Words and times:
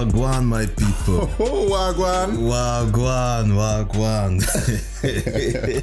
Wagwan, 0.00 0.46
my 0.46 0.66
people. 0.66 1.28
Oh, 1.38 1.68
Wagwan. 1.70 2.48
Wagwan, 2.48 3.54
Wagwan. 3.54 4.40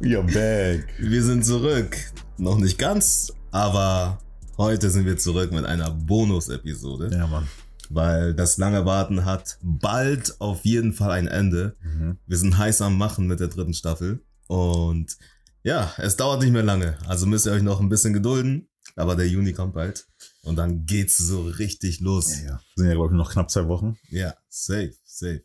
You're 0.00 0.24
back. 0.24 0.88
Wir 0.98 1.22
sind 1.22 1.44
zurück. 1.44 1.96
Noch 2.38 2.58
nicht 2.58 2.78
ganz, 2.78 3.32
aber 3.52 4.18
heute 4.58 4.90
sind 4.90 5.06
wir 5.06 5.16
zurück 5.16 5.52
mit 5.52 5.64
einer 5.64 5.92
Bonus-Episode. 5.92 7.16
Ja, 7.16 7.28
Mann. 7.28 7.46
Weil 7.88 8.34
das 8.34 8.56
lange 8.58 8.84
Warten 8.84 9.24
hat 9.24 9.58
bald 9.62 10.40
auf 10.40 10.64
jeden 10.64 10.92
Fall 10.92 11.12
ein 11.12 11.28
Ende. 11.28 11.76
Mhm. 11.84 12.18
Wir 12.26 12.36
sind 12.36 12.58
heiß 12.58 12.82
am 12.82 12.98
Machen 12.98 13.28
mit 13.28 13.38
der 13.38 13.46
dritten 13.46 13.74
Staffel. 13.74 14.24
Und 14.48 15.16
ja, 15.62 15.92
es 15.98 16.16
dauert 16.16 16.40
nicht 16.42 16.52
mehr 16.52 16.64
lange. 16.64 16.98
Also 17.06 17.26
müsst 17.26 17.46
ihr 17.46 17.52
euch 17.52 17.62
noch 17.62 17.78
ein 17.80 17.88
bisschen 17.88 18.12
gedulden. 18.12 18.66
Aber 18.96 19.14
der 19.14 19.28
Juni 19.28 19.52
kommt 19.52 19.74
bald. 19.74 20.04
Und 20.44 20.56
dann 20.56 20.86
geht's 20.86 21.18
so 21.18 21.42
richtig 21.42 22.00
los. 22.00 22.40
Ja, 22.40 22.50
ja. 22.50 22.60
Sind 22.76 22.86
ja, 22.86 22.94
glaube 22.94 23.14
ich, 23.14 23.16
noch 23.16 23.32
knapp 23.32 23.50
zwei 23.50 23.68
Wochen. 23.68 23.96
Ja, 24.08 24.34
safe, 24.48 24.94
safe. 25.04 25.44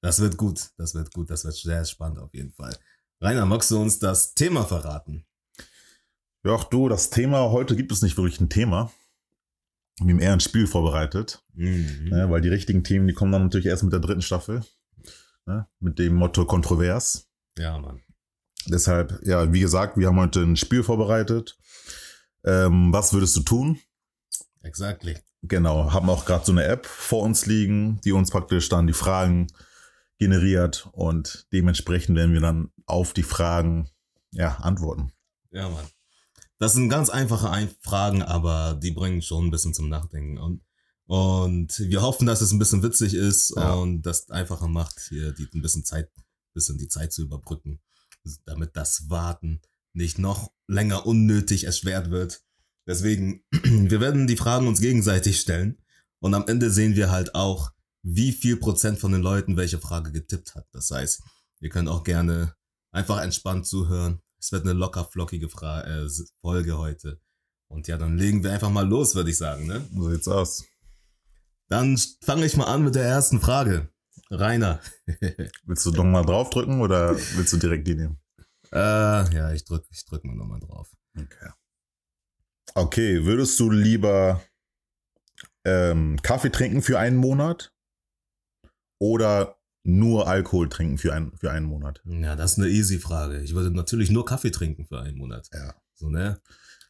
Das 0.00 0.20
wird 0.20 0.38
gut, 0.38 0.70
das 0.78 0.94
wird 0.94 1.12
gut, 1.12 1.28
das 1.28 1.44
wird 1.44 1.54
sehr 1.54 1.84
spannend 1.84 2.18
auf 2.18 2.32
jeden 2.32 2.52
Fall. 2.52 2.74
Rainer, 3.20 3.44
magst 3.44 3.70
du 3.70 3.78
uns 3.78 3.98
das 3.98 4.34
Thema 4.34 4.64
verraten? 4.64 5.26
Ja, 6.42 6.52
auch 6.52 6.64
du, 6.64 6.88
das 6.88 7.10
Thema, 7.10 7.50
heute 7.50 7.76
gibt 7.76 7.92
es 7.92 8.00
nicht 8.00 8.16
wirklich 8.16 8.40
ein 8.40 8.48
Thema. 8.48 8.90
Wir 10.00 10.14
haben 10.14 10.20
eher 10.20 10.32
ein 10.32 10.40
Spiel 10.40 10.66
vorbereitet. 10.66 11.44
Mhm. 11.52 12.08
Ne, 12.10 12.30
weil 12.30 12.40
die 12.40 12.48
richtigen 12.48 12.82
Themen, 12.82 13.06
die 13.06 13.12
kommen 13.12 13.32
dann 13.32 13.42
natürlich 13.42 13.66
erst 13.66 13.82
mit 13.82 13.92
der 13.92 14.00
dritten 14.00 14.22
Staffel. 14.22 14.62
Ne, 15.44 15.66
mit 15.80 15.98
dem 15.98 16.14
Motto 16.14 16.46
Kontrovers. 16.46 17.28
Ja, 17.58 17.78
Mann. 17.78 18.00
Deshalb, 18.66 19.20
ja, 19.26 19.52
wie 19.52 19.60
gesagt, 19.60 19.98
wir 19.98 20.06
haben 20.06 20.18
heute 20.18 20.40
ein 20.40 20.56
Spiel 20.56 20.82
vorbereitet. 20.82 21.58
Ähm, 22.44 22.90
was 22.90 23.12
würdest 23.12 23.36
du 23.36 23.40
tun? 23.40 23.78
Exactly. 24.62 25.18
Genau, 25.42 25.92
haben 25.92 26.10
auch 26.10 26.24
gerade 26.24 26.44
so 26.44 26.52
eine 26.52 26.64
App 26.64 26.86
vor 26.86 27.22
uns 27.22 27.46
liegen, 27.46 28.00
die 28.04 28.12
uns 28.12 28.30
praktisch 28.30 28.68
dann 28.68 28.86
die 28.86 28.92
Fragen 28.92 29.46
generiert 30.18 30.88
und 30.92 31.46
dementsprechend 31.52 32.16
werden 32.16 32.34
wir 32.34 32.42
dann 32.42 32.70
auf 32.84 33.14
die 33.14 33.22
Fragen 33.22 33.88
ja, 34.32 34.56
antworten. 34.56 35.12
Ja, 35.50 35.68
Mann. 35.68 35.86
Das 36.58 36.74
sind 36.74 36.90
ganz 36.90 37.08
einfache 37.08 37.48
Ein 37.48 37.70
Fragen, 37.80 38.22
aber 38.22 38.78
die 38.80 38.90
bringen 38.90 39.22
schon 39.22 39.46
ein 39.46 39.50
bisschen 39.50 39.72
zum 39.72 39.88
Nachdenken. 39.88 40.36
Und, 40.36 40.60
und 41.06 41.78
wir 41.78 42.02
hoffen, 42.02 42.26
dass 42.26 42.42
es 42.42 42.52
ein 42.52 42.58
bisschen 42.58 42.82
witzig 42.82 43.14
ist 43.14 43.54
Ja. 43.56 43.72
und 43.72 44.02
das 44.02 44.28
einfacher 44.28 44.68
macht, 44.68 45.00
hier 45.08 45.32
die, 45.32 45.48
ein 45.54 45.62
bisschen 45.62 45.86
Zeit, 45.86 46.10
bisschen 46.52 46.76
die 46.76 46.88
Zeit 46.88 47.14
zu 47.14 47.22
überbrücken, 47.22 47.80
damit 48.44 48.76
das 48.76 49.08
Warten 49.08 49.62
nicht 49.94 50.18
noch 50.18 50.52
länger 50.66 51.06
unnötig 51.06 51.64
erschwert 51.64 52.10
wird. 52.10 52.42
Deswegen, 52.86 53.42
wir 53.50 54.00
werden 54.00 54.26
die 54.26 54.36
Fragen 54.36 54.66
uns 54.66 54.80
gegenseitig 54.80 55.40
stellen 55.40 55.78
und 56.20 56.34
am 56.34 56.46
Ende 56.46 56.70
sehen 56.70 56.96
wir 56.96 57.10
halt 57.10 57.34
auch, 57.34 57.70
wie 58.02 58.32
viel 58.32 58.56
Prozent 58.56 58.98
von 58.98 59.12
den 59.12 59.22
Leuten 59.22 59.56
welche 59.56 59.78
Frage 59.78 60.12
getippt 60.12 60.54
hat. 60.54 60.66
Das 60.72 60.90
heißt, 60.90 61.22
ihr 61.60 61.68
könnt 61.68 61.88
auch 61.88 62.02
gerne 62.02 62.54
einfach 62.92 63.20
entspannt 63.22 63.66
zuhören. 63.66 64.20
Es 64.38 64.52
wird 64.52 64.64
eine 64.64 64.72
locker 64.72 65.04
flockige 65.04 65.48
Fra 65.48 65.82
äh, 65.82 66.08
Folge 66.40 66.78
heute. 66.78 67.20
Und 67.68 67.86
ja, 67.88 67.98
dann 67.98 68.16
legen 68.16 68.42
wir 68.42 68.52
einfach 68.52 68.70
mal 68.70 68.88
los, 68.88 69.14
würde 69.14 69.30
ich 69.30 69.36
sagen. 69.36 69.66
Ne? 69.66 69.86
So 69.94 70.10
sieht's 70.10 70.28
aus. 70.28 70.64
Dann 71.68 71.96
fange 72.22 72.46
ich 72.46 72.56
mal 72.56 72.64
an 72.64 72.82
mit 72.82 72.94
der 72.94 73.04
ersten 73.04 73.40
Frage. 73.40 73.90
Rainer. 74.30 74.80
Willst 75.64 75.86
du 75.86 75.90
doch 75.90 76.04
mal 76.04 76.24
draufdrücken 76.24 76.80
oder 76.80 77.16
willst 77.36 77.52
du 77.52 77.56
direkt 77.56 77.86
die 77.86 77.94
nehmen? 77.94 78.20
äh, 78.72 79.34
ja, 79.34 79.52
ich 79.52 79.64
drück, 79.64 79.84
ich 79.90 80.04
drück 80.04 80.24
mal 80.24 80.34
nochmal 80.34 80.60
drauf. 80.60 80.88
Okay. 81.16 81.50
Okay, 82.74 83.24
würdest 83.24 83.58
du 83.58 83.70
lieber 83.70 84.42
ähm, 85.64 86.20
Kaffee 86.22 86.50
trinken 86.50 86.82
für 86.82 86.98
einen 86.98 87.16
Monat 87.16 87.72
oder 88.98 89.56
nur 89.82 90.28
Alkohol 90.28 90.68
trinken 90.68 90.98
für, 90.98 91.12
ein, 91.12 91.32
für 91.36 91.50
einen 91.50 91.66
Monat? 91.66 92.02
Ja, 92.04 92.36
das 92.36 92.52
ist 92.52 92.58
eine 92.58 92.68
easy 92.68 92.98
Frage. 92.98 93.40
Ich 93.40 93.54
würde 93.54 93.70
natürlich 93.70 94.10
nur 94.10 94.24
Kaffee 94.24 94.50
trinken 94.50 94.86
für 94.86 95.00
einen 95.00 95.16
Monat. 95.16 95.48
Ja. 95.52 95.74
So, 95.94 96.08
ne? 96.08 96.40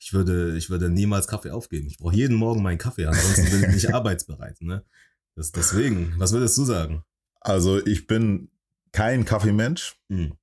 Ich 0.01 0.13
würde, 0.13 0.57
ich 0.57 0.71
würde 0.71 0.89
niemals 0.89 1.27
Kaffee 1.27 1.51
aufgeben. 1.51 1.87
Ich 1.87 1.99
brauche 1.99 2.15
jeden 2.15 2.37
Morgen 2.37 2.63
meinen 2.63 2.79
Kaffee, 2.79 3.07
ansonsten 3.07 3.51
bin 3.51 3.65
ich 3.65 3.75
nicht 3.75 3.91
arbeitsbereit. 3.95 4.61
Ne? 4.63 4.85
Das, 5.35 5.53
deswegen, 5.53 6.15
was 6.19 6.33
würdest 6.33 6.57
du 6.57 6.65
sagen? 6.65 7.05
Also 7.41 7.85
ich 7.85 8.07
bin 8.07 8.51
kein 8.93 9.25
Kaffeemensch, 9.25 9.97
Hm, 10.09 10.35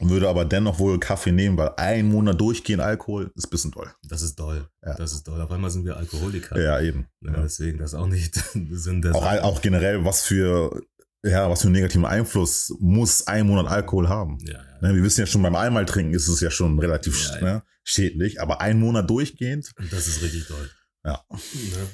würde 0.00 0.28
aber 0.28 0.44
dennoch 0.44 0.78
wohl 0.78 0.98
Kaffee 0.98 1.32
nehmen, 1.32 1.56
weil 1.56 1.70
ein 1.76 2.08
Monat 2.08 2.40
durchgehend 2.40 2.82
Alkohol 2.82 3.30
ist 3.34 3.46
ein 3.46 3.50
bisschen 3.50 3.72
toll. 3.72 3.90
das 4.02 4.22
ist 4.22 4.36
toll. 4.36 4.68
Ja. 4.84 4.94
Das 4.94 5.12
ist 5.12 5.24
toll. 5.24 5.40
Auf 5.40 5.50
einmal 5.50 5.70
sind 5.70 5.84
wir 5.84 5.96
Alkoholiker. 5.96 6.60
Ja, 6.60 6.80
eben. 6.80 7.06
Ja. 7.20 7.32
Deswegen, 7.42 7.78
das 7.78 7.92
ist 7.92 7.98
auch 7.98 8.06
nicht 8.06 8.34
Sinn 8.70 9.02
der 9.02 9.14
Auch, 9.14 9.24
auch 9.42 9.62
generell, 9.62 10.04
was 10.04 10.22
für, 10.22 10.82
ja, 11.22 11.48
was 11.48 11.62
für 11.62 11.68
einen 11.68 11.76
negativen 11.76 12.04
Einfluss 12.06 12.74
muss 12.80 13.26
ein 13.26 13.46
Monat 13.46 13.66
Alkohol 13.66 14.08
haben? 14.08 14.38
Ja, 14.40 14.54
ja. 14.54 14.60
Ne, 14.88 14.94
wir 14.94 15.02
wissen 15.02 15.20
ja 15.20 15.26
schon, 15.26 15.42
beim 15.42 15.56
einmal 15.56 15.86
trinken 15.86 16.12
ist 16.12 16.28
es 16.28 16.40
ja 16.40 16.50
schon 16.50 16.78
relativ 16.78 17.30
Ja, 17.34 17.40
ne, 17.40 17.62
schädlich, 17.84 18.40
aber 18.40 18.60
ein 18.60 18.78
Monat 18.80 19.08
durchgehend, 19.08 19.70
Das 19.90 20.06
ist 20.06 20.22
richtig 20.22 20.46
toll. 20.46 20.70
Ja. 21.04 21.24
Ne? 21.30 21.88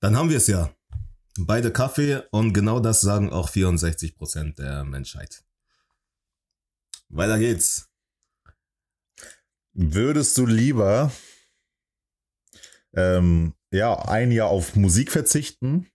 Dann 0.00 0.16
haben 0.16 0.30
wir 0.30 0.38
es 0.38 0.46
ja. 0.46 0.70
Beide 1.38 1.70
Kaffee 1.70 2.22
und 2.32 2.52
genau 2.52 2.80
das 2.80 3.00
sagen 3.00 3.30
auch 3.30 3.48
64 3.48 4.16
Prozent 4.16 4.58
der 4.58 4.84
Menschheit. 4.84 5.42
Weiter 7.10 7.38
geht's. 7.38 7.90
würdest 9.72 10.38
du 10.38 10.46
lieber 10.46 11.12
ähm, 12.92 13.54
ja, 13.72 13.98
ein 14.08 14.30
Jahr 14.30 14.48
auf 14.48 14.76
Musik 14.76 15.10
verzichten 15.10 15.90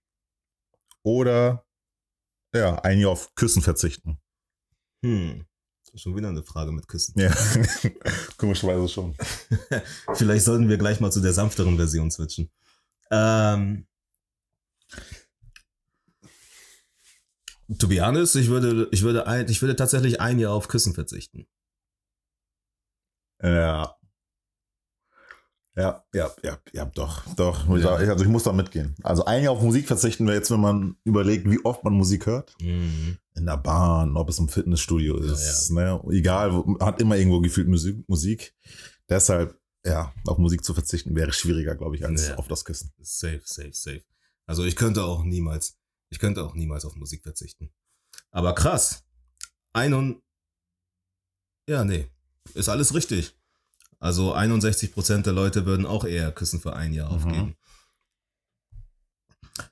oder 1.04 1.66
ja, 2.54 2.80
ein 2.84 3.00
Jahr 3.00 3.12
auf 3.12 3.34
Küssen 3.36 3.62
verzichten? 3.62 4.20
Hm. 5.04 5.46
Schon 5.96 6.18
wieder 6.18 6.28
eine 6.28 6.44
Frage 6.44 6.74
mit 6.74 6.90
Küssen. 6.90 7.18
Ja, 7.18 7.34
komischerweise 8.38 8.90
schon. 8.90 9.16
Vielleicht 10.16 10.44
sollten 10.44 10.68
wir 10.68 10.78
gleich 10.78 11.00
mal 11.00 11.12
zu 11.12 11.22
der 11.22 11.32
sanfteren 11.32 11.78
Version 11.78 12.12
switchen. 12.12 12.52
Ähm, 13.12 13.88
to 17.78 17.88
be 17.88 18.02
honest, 18.06 18.36
ich 18.36 18.48
würde, 18.50 18.88
ich 18.92 19.02
würde, 19.04 19.28
ein, 19.28 19.50
ich 19.50 19.62
würde 19.62 19.76
tatsächlich 19.76 20.20
ein 20.22 20.40
Jahr 20.40 20.54
auf 20.54 20.68
Küssen 20.68 20.94
verzichten. 20.94 21.48
Ja. 23.42 23.96
Ja, 25.78 26.06
ja, 26.14 26.32
ja, 26.42 26.58
ja, 26.72 26.86
doch, 26.86 27.26
doch. 27.36 27.68
Ja. 27.78 27.90
Also 27.96 28.24
ich 28.24 28.30
muss 28.30 28.44
da 28.44 28.54
mitgehen. 28.54 28.96
Also 29.04 29.26
ein 29.26 29.44
Jahr 29.44 29.52
auf 29.52 29.62
Musik 29.62 29.88
verzichten 29.88 30.26
wäre 30.26 30.38
jetzt, 30.38 30.50
wenn 30.50 30.62
man 30.62 30.96
überlegt, 31.04 31.50
wie 31.52 31.60
oft 31.66 31.84
man 31.84 31.94
Musik 31.94 32.28
hört. 32.28 32.56
Mhm. 32.62 33.18
In 33.36 33.46
der 33.46 33.58
Bahn, 33.58 34.16
ob 34.16 34.30
es 34.30 34.40
im 34.40 34.48
Fitnessstudio 34.48 35.18
ist, 35.18 35.72
ne? 35.72 36.02
Egal, 36.12 36.54
wo- 36.54 36.64
man 36.64 36.80
hat 36.88 37.02
immer 37.02 37.18
irgendwo 37.18 37.42
gefühlt 37.42 37.68
Musik. 37.68 38.08
Musik. 38.08 38.56
Deshalb, 39.10 39.60
ja, 39.86 40.14
auf 40.26 40.38
Musik 40.38 40.64
zu 40.64 40.74
verzichten 40.74 41.14
wäre 41.14 41.34
schwieriger, 41.34 41.76
glaube 41.76 41.98
ich, 41.98 42.06
als 42.06 42.30
Ja. 42.30 42.36
auf 42.36 42.48
das 42.48 42.64
Kissen. 42.64 42.94
Safe, 43.02 43.42
safe, 43.44 43.74
safe. 43.74 44.04
Also 44.46 44.64
ich 44.64 44.78
könnte 44.78 45.04
auch 45.04 45.26
niemals, 45.26 45.78
ich 46.10 46.20
könnte 46.20 46.44
auch 46.44 46.54
niemals 46.56 46.86
auf 46.86 46.96
Musik 46.96 47.24
verzichten. 47.24 47.74
Aber 48.32 48.54
krass. 48.56 49.04
Ein 49.74 49.94
und, 49.94 50.24
ja, 51.68 51.84
nee, 51.84 52.10
ist 52.54 52.70
alles 52.70 52.94
richtig. 52.94 53.36
Also 54.00 54.34
61 54.34 54.94
Prozent 54.94 55.26
der 55.26 55.34
Leute 55.34 55.66
würden 55.66 55.86
auch 55.86 56.06
eher 56.06 56.32
Küssen 56.32 56.60
für 56.60 56.76
ein 56.76 56.94
Jahr 56.94 57.10
Mhm. 57.10 57.16
aufgeben. 57.16 57.58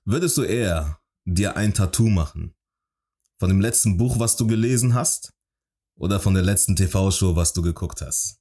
Würdest 0.06 0.38
du 0.38 0.44
eher 0.44 1.00
dir 1.26 1.56
ein 1.58 1.74
Tattoo 1.74 2.10
machen? 2.10 2.56
Von 3.40 3.50
dem 3.50 3.60
letzten 3.62 3.98
Buch, 3.98 4.20
was 4.20 4.36
du 4.38 4.48
gelesen 4.48 4.94
hast? 4.94 5.34
Oder 5.96 6.20
von 6.20 6.34
der 6.34 6.44
letzten 6.44 6.76
TV-Show, 6.76 7.36
was 7.36 7.54
du 7.54 7.62
geguckt 7.62 8.02
hast? 8.02 8.40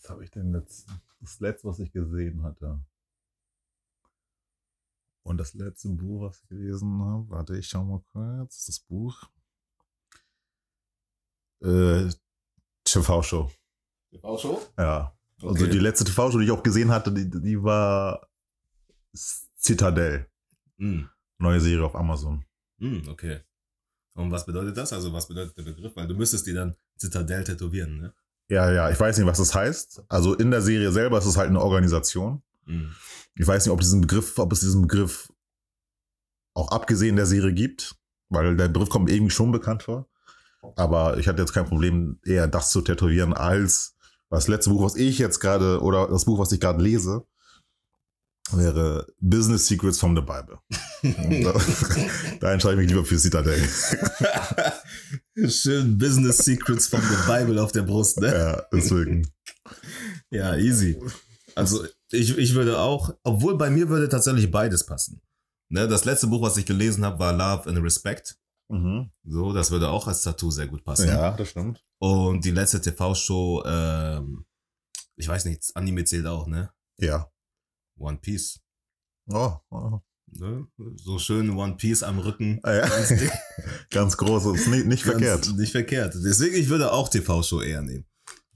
Was 0.00 0.10
habe 0.10 0.24
ich 0.24 0.30
denn 0.30 0.52
letzt, 0.52 0.86
das 1.20 1.40
letzte, 1.40 1.68
was 1.68 1.78
ich 1.78 1.92
gesehen 1.92 2.42
hatte? 2.42 2.80
Und 5.28 5.36
das 5.36 5.52
letzte 5.52 5.90
Buch, 5.90 6.22
was 6.22 6.40
ich 6.40 6.48
gelesen 6.48 7.02
habe, 7.02 7.28
warte, 7.28 7.58
ich 7.58 7.68
schau 7.68 7.84
mal 7.84 8.00
kurz, 8.12 8.64
das 8.64 8.80
Buch. 8.80 9.24
Äh, 11.62 12.08
TV-Show. 12.84 13.50
TV-Show? 14.10 14.62
Ja. 14.78 15.14
Also 15.42 15.66
die 15.66 15.78
letzte 15.78 16.04
TV-Show, 16.06 16.38
die 16.38 16.46
ich 16.46 16.50
auch 16.50 16.62
gesehen 16.62 16.90
hatte, 16.90 17.12
die, 17.12 17.28
die 17.28 17.62
war 17.62 18.26
Citadel. 19.14 20.26
Mm, 20.78 21.02
Neue 21.36 21.60
Serie 21.60 21.84
auf 21.84 21.94
Amazon. 21.94 22.42
mm, 22.78 23.08
okay. 23.08 23.40
Und 24.14 24.30
was 24.30 24.46
bedeutet 24.46 24.78
das? 24.78 24.94
Also 24.94 25.12
was 25.12 25.28
bedeutet 25.28 25.58
der 25.58 25.62
Begriff? 25.62 25.94
Weil 25.94 26.08
du 26.08 26.14
müsstest 26.14 26.46
die 26.46 26.54
dann 26.54 26.74
Zitadelle 26.96 27.44
tätowieren, 27.44 27.98
ne? 27.98 28.14
Ja, 28.48 28.72
ja, 28.72 28.90
ich 28.90 28.98
weiß 28.98 29.18
nicht, 29.18 29.26
was 29.26 29.36
das 29.36 29.54
heißt. 29.54 30.04
Also 30.08 30.34
in 30.34 30.50
der 30.50 30.62
Serie 30.62 30.90
selber 30.90 31.18
ist 31.18 31.26
es 31.26 31.36
halt 31.36 31.50
eine 31.50 31.60
Organisation. 31.60 32.42
Mm. 32.68 32.90
Ich 33.34 33.46
weiß 33.46 33.64
nicht, 33.64 33.72
ob 33.72 33.80
diesen 33.80 34.00
Begriff, 34.00 34.38
ob 34.38 34.52
es 34.52 34.60
diesen 34.60 34.82
Begriff 34.82 35.28
auch 36.54 36.70
abgesehen 36.70 37.16
der 37.16 37.26
Serie 37.26 37.52
gibt, 37.52 37.96
weil 38.28 38.56
der 38.56 38.68
Begriff 38.68 38.88
kommt 38.88 39.10
irgendwie 39.10 39.30
schon 39.30 39.52
bekannt 39.52 39.84
vor. 39.84 40.08
Aber 40.76 41.18
ich 41.18 41.28
hatte 41.28 41.40
jetzt 41.40 41.52
kein 41.52 41.66
Problem, 41.66 42.18
eher 42.24 42.48
das 42.48 42.70
zu 42.70 42.80
tätowieren, 42.80 43.32
als 43.32 43.94
das 44.28 44.48
letzte 44.48 44.70
Buch, 44.70 44.82
was 44.82 44.96
ich 44.96 45.18
jetzt 45.18 45.40
gerade, 45.40 45.80
oder 45.80 46.08
das 46.08 46.24
Buch, 46.24 46.38
was 46.38 46.52
ich 46.52 46.60
gerade 46.60 46.82
lese, 46.82 47.24
wäre 48.52 49.06
Business 49.20 49.66
Secrets 49.66 49.98
from 49.98 50.16
the 50.16 50.22
Bible. 50.22 50.58
da, 51.42 51.52
da 52.40 52.52
entscheide 52.52 52.74
ich 52.74 52.80
mich 52.80 52.88
lieber 52.88 53.04
für 53.04 53.18
Citadel. 53.18 53.62
Schön 55.48 55.96
Business 55.96 56.38
Secrets 56.38 56.88
from 56.88 57.00
the 57.00 57.32
Bible 57.32 57.62
auf 57.62 57.72
der 57.72 57.82
Brust, 57.82 58.20
ne? 58.20 58.34
Ja, 58.34 58.62
deswegen. 58.72 59.30
Ja, 60.30 60.56
easy. 60.56 61.00
Also 61.54 61.86
ich, 62.10 62.36
ich 62.36 62.54
würde 62.54 62.78
auch, 62.78 63.14
obwohl 63.22 63.56
bei 63.56 63.70
mir 63.70 63.88
würde 63.88 64.08
tatsächlich 64.08 64.50
beides 64.50 64.86
passen. 64.86 65.20
Ne, 65.70 65.86
das 65.86 66.04
letzte 66.04 66.28
Buch, 66.28 66.42
was 66.42 66.56
ich 66.56 66.64
gelesen 66.64 67.04
habe, 67.04 67.18
war 67.18 67.32
Love 67.32 67.68
and 67.68 67.82
Respect. 67.82 68.38
Mhm. 68.70 69.10
So, 69.24 69.52
das 69.52 69.70
würde 69.70 69.88
auch 69.88 70.06
als 70.06 70.22
Tattoo 70.22 70.50
sehr 70.50 70.66
gut 70.66 70.84
passen. 70.84 71.08
Ja, 71.08 71.36
das 71.36 71.48
stimmt. 71.48 71.84
Und 71.98 72.44
die 72.44 72.50
letzte 72.50 72.80
TV-Show, 72.80 73.64
ähm, 73.66 74.44
ich 75.16 75.28
weiß 75.28 75.44
nicht, 75.46 75.70
Anime 75.74 76.04
zählt 76.04 76.26
auch, 76.26 76.46
ne? 76.46 76.70
Ja. 76.98 77.30
One 77.98 78.18
Piece. 78.18 78.60
Oh, 79.30 79.56
oh. 79.70 80.00
Ne? 80.30 80.66
So 80.96 81.18
schön 81.18 81.50
One 81.50 81.76
Piece 81.76 82.02
am 82.02 82.18
Rücken. 82.18 82.60
Ah, 82.62 82.74
ja. 82.74 82.88
Ganz 82.88 83.08
dick. 83.08 83.32
Ganz 83.90 84.16
groß, 84.16 84.46
ist 84.56 84.68
nicht, 84.68 84.86
nicht 84.86 85.02
verkehrt. 85.02 85.50
Nicht 85.56 85.72
verkehrt. 85.72 86.14
Deswegen, 86.14 86.56
ich 86.56 86.68
würde 86.68 86.92
auch 86.92 87.08
TV-Show 87.08 87.62
eher 87.62 87.82
nehmen. 87.82 88.06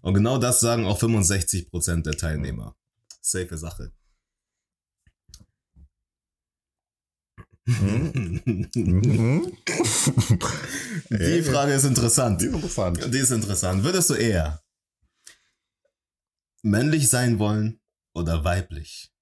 Und 0.00 0.14
genau 0.14 0.38
das 0.38 0.60
sagen 0.60 0.84
auch 0.84 1.00
65% 1.00 2.02
der 2.02 2.16
Teilnehmer. 2.16 2.76
Safe 3.22 3.56
Sache. 3.56 3.92
Mhm. 7.64 8.42
Mhm. 8.74 9.56
Die 11.10 11.42
Frage 11.42 11.74
ist 11.74 11.84
interessant. 11.84 12.40
Die 12.40 12.46
ist 12.46 12.54
interessant. 12.54 13.14
Die 13.14 13.18
ist 13.18 13.30
interessant. 13.30 13.84
Würdest 13.84 14.10
du 14.10 14.14
eher 14.14 14.60
männlich 16.62 17.08
sein 17.08 17.38
wollen 17.38 17.80
oder 18.14 18.44
weiblich? 18.44 19.12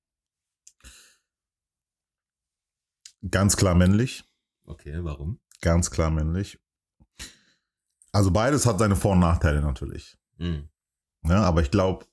Ganz 3.30 3.56
klar 3.56 3.74
männlich. 3.74 4.24
Okay, 4.64 5.04
warum? 5.04 5.40
Ganz 5.60 5.90
klar 5.90 6.10
männlich. 6.10 6.58
Also 8.12 8.30
beides 8.30 8.64
hat 8.64 8.78
seine 8.78 8.96
Vor- 8.96 9.12
und 9.12 9.20
Nachteile 9.20 9.60
natürlich. 9.60 10.16
Hm. 10.38 10.70
Ja, 11.24 11.42
aber 11.42 11.60
ich 11.60 11.70
glaube, 11.70 12.06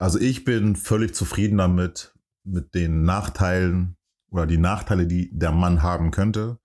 also 0.00 0.18
ich 0.18 0.44
bin 0.44 0.76
völlig 0.76 1.14
zufrieden 1.14 1.58
damit, 1.58 2.14
mit 2.42 2.74
den 2.74 3.02
Nachteilen 3.02 3.98
oder 4.30 4.46
die 4.46 4.56
Nachteile, 4.56 5.06
die 5.06 5.30
der 5.30 5.52
Mann 5.52 5.82
haben 5.82 6.10
könnte. 6.10 6.58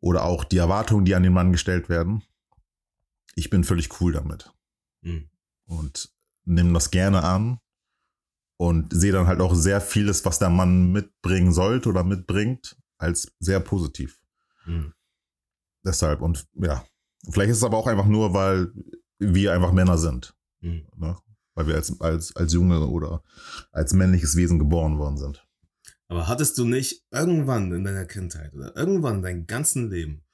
Oder 0.00 0.24
auch 0.24 0.42
die 0.42 0.56
Erwartungen, 0.56 1.04
die 1.04 1.14
an 1.14 1.22
den 1.22 1.32
Mann 1.32 1.52
gestellt 1.52 1.88
werden. 1.88 2.22
Ich 3.36 3.48
bin 3.48 3.62
völlig 3.62 4.00
cool 4.00 4.12
damit. 4.12 4.52
Hm. 5.02 5.30
Und 5.66 6.12
nehme 6.44 6.72
das 6.72 6.90
gerne 6.90 7.22
an. 7.22 7.60
Und 8.56 8.92
sehe 8.92 9.12
dann 9.12 9.28
halt 9.28 9.40
auch 9.40 9.54
sehr 9.54 9.80
vieles, 9.80 10.24
was 10.24 10.40
der 10.40 10.50
Mann 10.50 10.90
mitbringen 10.90 11.52
sollte 11.52 11.88
oder 11.88 12.02
mitbringt, 12.02 12.76
als 12.98 13.32
sehr 13.38 13.60
positiv. 13.60 14.20
Hm. 14.64 14.92
Deshalb, 15.84 16.22
und 16.22 16.48
ja, 16.54 16.84
vielleicht 17.30 17.50
ist 17.52 17.58
es 17.58 17.64
aber 17.64 17.76
auch 17.76 17.86
einfach 17.86 18.06
nur, 18.06 18.34
weil 18.34 18.72
wir 19.18 19.52
einfach 19.52 19.72
Männer 19.72 19.96
sind. 19.96 20.34
Hm. 20.60 20.88
Ne? 20.96 21.16
Weil 21.60 21.66
wir 21.66 21.74
als, 21.74 22.00
als, 22.00 22.34
als 22.36 22.54
Junge 22.54 22.86
oder 22.86 23.22
als 23.70 23.92
männliches 23.92 24.34
Wesen 24.34 24.58
geboren 24.58 24.98
worden 24.98 25.18
sind. 25.18 25.46
Aber 26.08 26.26
hattest 26.26 26.56
du 26.56 26.64
nicht 26.64 27.04
irgendwann 27.10 27.70
in 27.72 27.84
deiner 27.84 28.06
Kindheit 28.06 28.54
oder 28.54 28.74
irgendwann 28.74 29.16
in 29.16 29.22
deinem 29.22 29.46
ganzen 29.46 29.90
Leben 29.90 30.24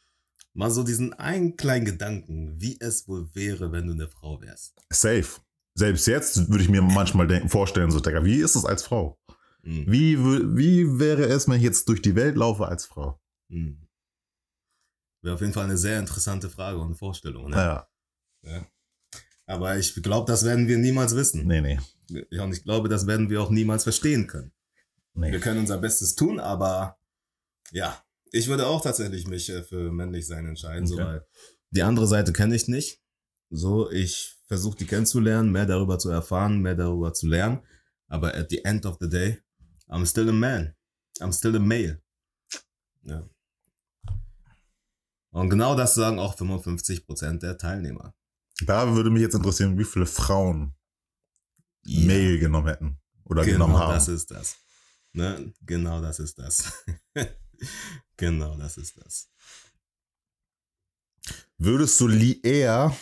mal 0.55 0.71
so 0.71 0.85
diesen 0.85 1.15
einen 1.15 1.57
kleinen 1.57 1.85
Gedanken, 1.85 2.61
wie 2.61 2.79
es 2.81 3.09
wohl 3.09 3.29
wäre, 3.35 3.73
wenn 3.73 3.89
du 3.89 3.93
eine 3.93 4.07
Frau 4.07 4.41
wärst? 4.41 4.77
Safe. 4.91 5.27
Selbst 5.75 6.07
jetzt 6.07 6.49
würde 6.49 6.63
ich 6.63 6.71
mir 6.71 6.81
manchmal 6.81 7.27
denken, 7.27 7.49
vorstellen, 7.49 7.91
so, 7.91 7.99
Digga, 7.99 8.25
wie 8.25 8.37
ist 8.37 8.55
es 8.55 8.65
als 8.65 8.85
Frau? 8.85 9.19
Hm. 9.65 9.85
Wie, 9.89 10.17
wie 10.57 11.01
wäre 11.01 11.25
es, 11.25 11.49
wenn 11.49 11.57
ich 11.57 11.63
jetzt 11.63 11.89
durch 11.89 12.01
die 12.01 12.15
Welt 12.15 12.37
laufe 12.37 12.69
als 12.69 12.87
Frau? 12.87 13.21
Hm. 13.51 13.89
Wäre 15.23 15.35
auf 15.35 15.41
jeden 15.41 15.53
Fall 15.53 15.65
eine 15.65 15.77
sehr 15.77 15.99
interessante 15.99 16.49
Frage 16.49 16.79
und 16.79 16.95
Vorstellung. 16.95 17.51
Ne? 17.51 17.57
Naja, 17.57 17.89
Ja. 18.43 18.67
Aber 19.47 19.77
ich 19.79 19.95
glaube, 20.03 20.31
das 20.31 20.45
werden 20.45 20.69
wir 20.69 20.79
niemals 20.79 21.15
wissen. 21.15 21.47
nee, 21.47 21.61
nee. 21.61 21.79
Und 22.39 22.53
ich 22.53 22.63
glaube, 22.63 22.89
das 22.89 23.07
werden 23.07 23.31
wir 23.31 23.43
auch 23.43 23.51
niemals 23.51 23.83
verstehen 23.85 24.27
können. 24.27 24.53
Wir 25.15 25.31
nee. 25.31 25.39
können 25.39 25.61
unser 25.61 25.79
Bestes 25.79 26.15
tun, 26.15 26.39
aber 26.39 26.99
ja, 27.73 28.01
ich 28.33 28.49
würde 28.49 28.67
auch 28.67 28.83
tatsächlich 28.83 29.27
mich 29.27 29.49
äh, 29.49 29.63
für 29.63 29.91
männlich 29.91 30.27
sein 30.27 30.47
entscheiden, 30.47 30.87
so, 30.87 30.95
Okay. 30.95 31.05
weil 31.05 31.27
die 31.71 31.83
andere 31.83 32.07
Seite 32.07 32.33
kenne 32.33 32.55
ich 32.55 32.69
nicht. 32.69 33.01
So, 33.51 33.91
ich 33.91 34.37
versuche 34.47 34.77
die 34.79 34.87
kennenzulernen, 34.87 35.51
mehr 35.51 35.67
darüber 35.67 35.99
zu 35.99 36.11
erfahren, 36.11 36.61
mehr 36.61 36.75
darüber 36.75 37.13
zu 37.13 37.27
lernen. 37.29 37.61
Aber 38.09 38.35
at 38.35 38.51
the 38.51 38.65
end 38.65 38.87
of 38.87 38.99
the 39.01 39.09
day, 39.09 39.39
I'm 39.89 40.07
still 40.07 40.29
a 40.29 40.33
man. 40.33 40.75
I'm 41.21 41.33
still 41.33 41.57
a 41.57 41.61
male. 41.61 42.03
Ja. 43.03 43.29
Und 45.31 45.51
genau 45.51 45.77
das 45.77 45.95
sagen 45.95 46.19
auch 46.19 46.37
55% 46.37 47.39
der 47.41 47.59
Teilnehmer. 47.59 48.15
Da 48.63 48.95
würde 48.95 49.11
mich 49.11 49.23
jetzt 49.23 49.35
interessieren, 49.35 49.79
wie 49.79 49.85
viele 49.85 50.07
Frauen 50.07 50.75
Ja. 51.85 52.07
Mail 52.07 52.39
genommen 52.39 52.69
hätten. 52.69 53.01
Oder 53.25 53.45
Genau 53.45 53.67
genommen 53.67 53.79
haben. 53.79 53.93
das 53.93 54.09
ist 54.09 54.31
das. 54.31 54.57
Ne? 55.13 55.53
Genau 55.63 56.01
das 56.01 56.19
ist 56.21 56.39
das. 56.39 56.85
genau 58.17 58.57
das 58.57 58.77
ist 58.77 58.97
das. 58.97 59.29
Würdest 61.59 62.01
du 62.01 62.09
eher 62.43 62.97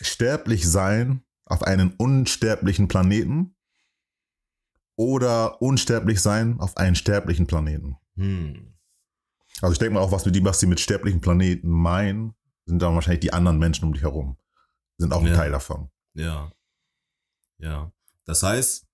sterblich 0.00 0.68
sein 0.68 1.22
auf 1.44 1.62
einem 1.62 1.94
unsterblichen 1.96 2.86
Planeten 2.88 3.56
oder 4.96 5.60
unsterblich 5.62 6.20
sein 6.20 6.60
auf 6.60 6.76
einem 6.76 6.94
sterblichen 6.94 7.46
Planeten? 7.46 7.96
Hm. 8.16 8.74
Also 9.62 9.72
ich 9.72 9.78
denke 9.78 9.94
mal 9.94 10.00
auch, 10.00 10.12
was, 10.12 10.26
mit 10.26 10.34
die, 10.34 10.44
was 10.44 10.60
sie 10.60 10.66
mit 10.66 10.80
sterblichen 10.80 11.20
Planeten 11.20 11.68
meinen, 11.68 12.34
sind 12.66 12.80
dann 12.80 12.94
wahrscheinlich 12.94 13.20
die 13.20 13.32
anderen 13.32 13.58
Menschen 13.58 13.86
um 13.86 13.92
dich 13.94 14.02
herum. 14.02 14.36
Sind 14.98 15.12
auch 15.12 15.20
ein 15.20 15.28
Ja. 15.28 15.36
Teil 15.36 15.50
davon. 15.52 15.90
Ja. 16.14 16.52
Ja. 17.58 17.92
Das 18.24 18.42
heißt, 18.42 18.86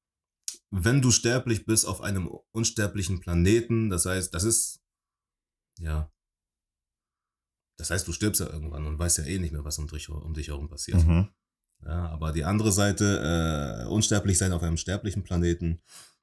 wenn 0.71 1.02
du 1.02 1.11
sterblich 1.11 1.66
bist 1.66 1.87
auf 1.87 2.00
einem 2.00 2.28
unsterblichen 2.52 3.21
Planeten, 3.21 3.90
das 3.90 4.06
heißt, 4.06 4.32
das 4.35 4.44
ist, 4.44 4.80
ja. 5.78 6.11
Das 7.78 7.90
heißt, 7.90 8.06
du 8.06 8.12
stirbst 8.12 8.40
ja 8.40 8.49
irgendwann 8.49 8.87
und 8.87 8.99
weißt 8.99 9.18
ja 9.18 9.25
eh 9.25 9.38
nicht 9.38 9.52
mehr, 9.52 9.64
was 9.64 9.78
um 9.78 9.87
dich, 9.88 10.09
um 10.09 10.35
dich 10.35 10.49
herum 10.49 10.68
passiert. 10.68 11.04
Mhm. 11.04 11.28
Ja, 11.85 12.09
aber 12.11 12.32
die 12.32 12.44
andere 12.44 12.71
Seite, 12.71 13.82
äh, 13.82 13.87
unsterblich 13.88 14.38
sein 14.38 14.52
auf 14.52 14.62
einem 14.62 14.76
sterblichen 14.76 15.25
Planeten, 15.25 15.82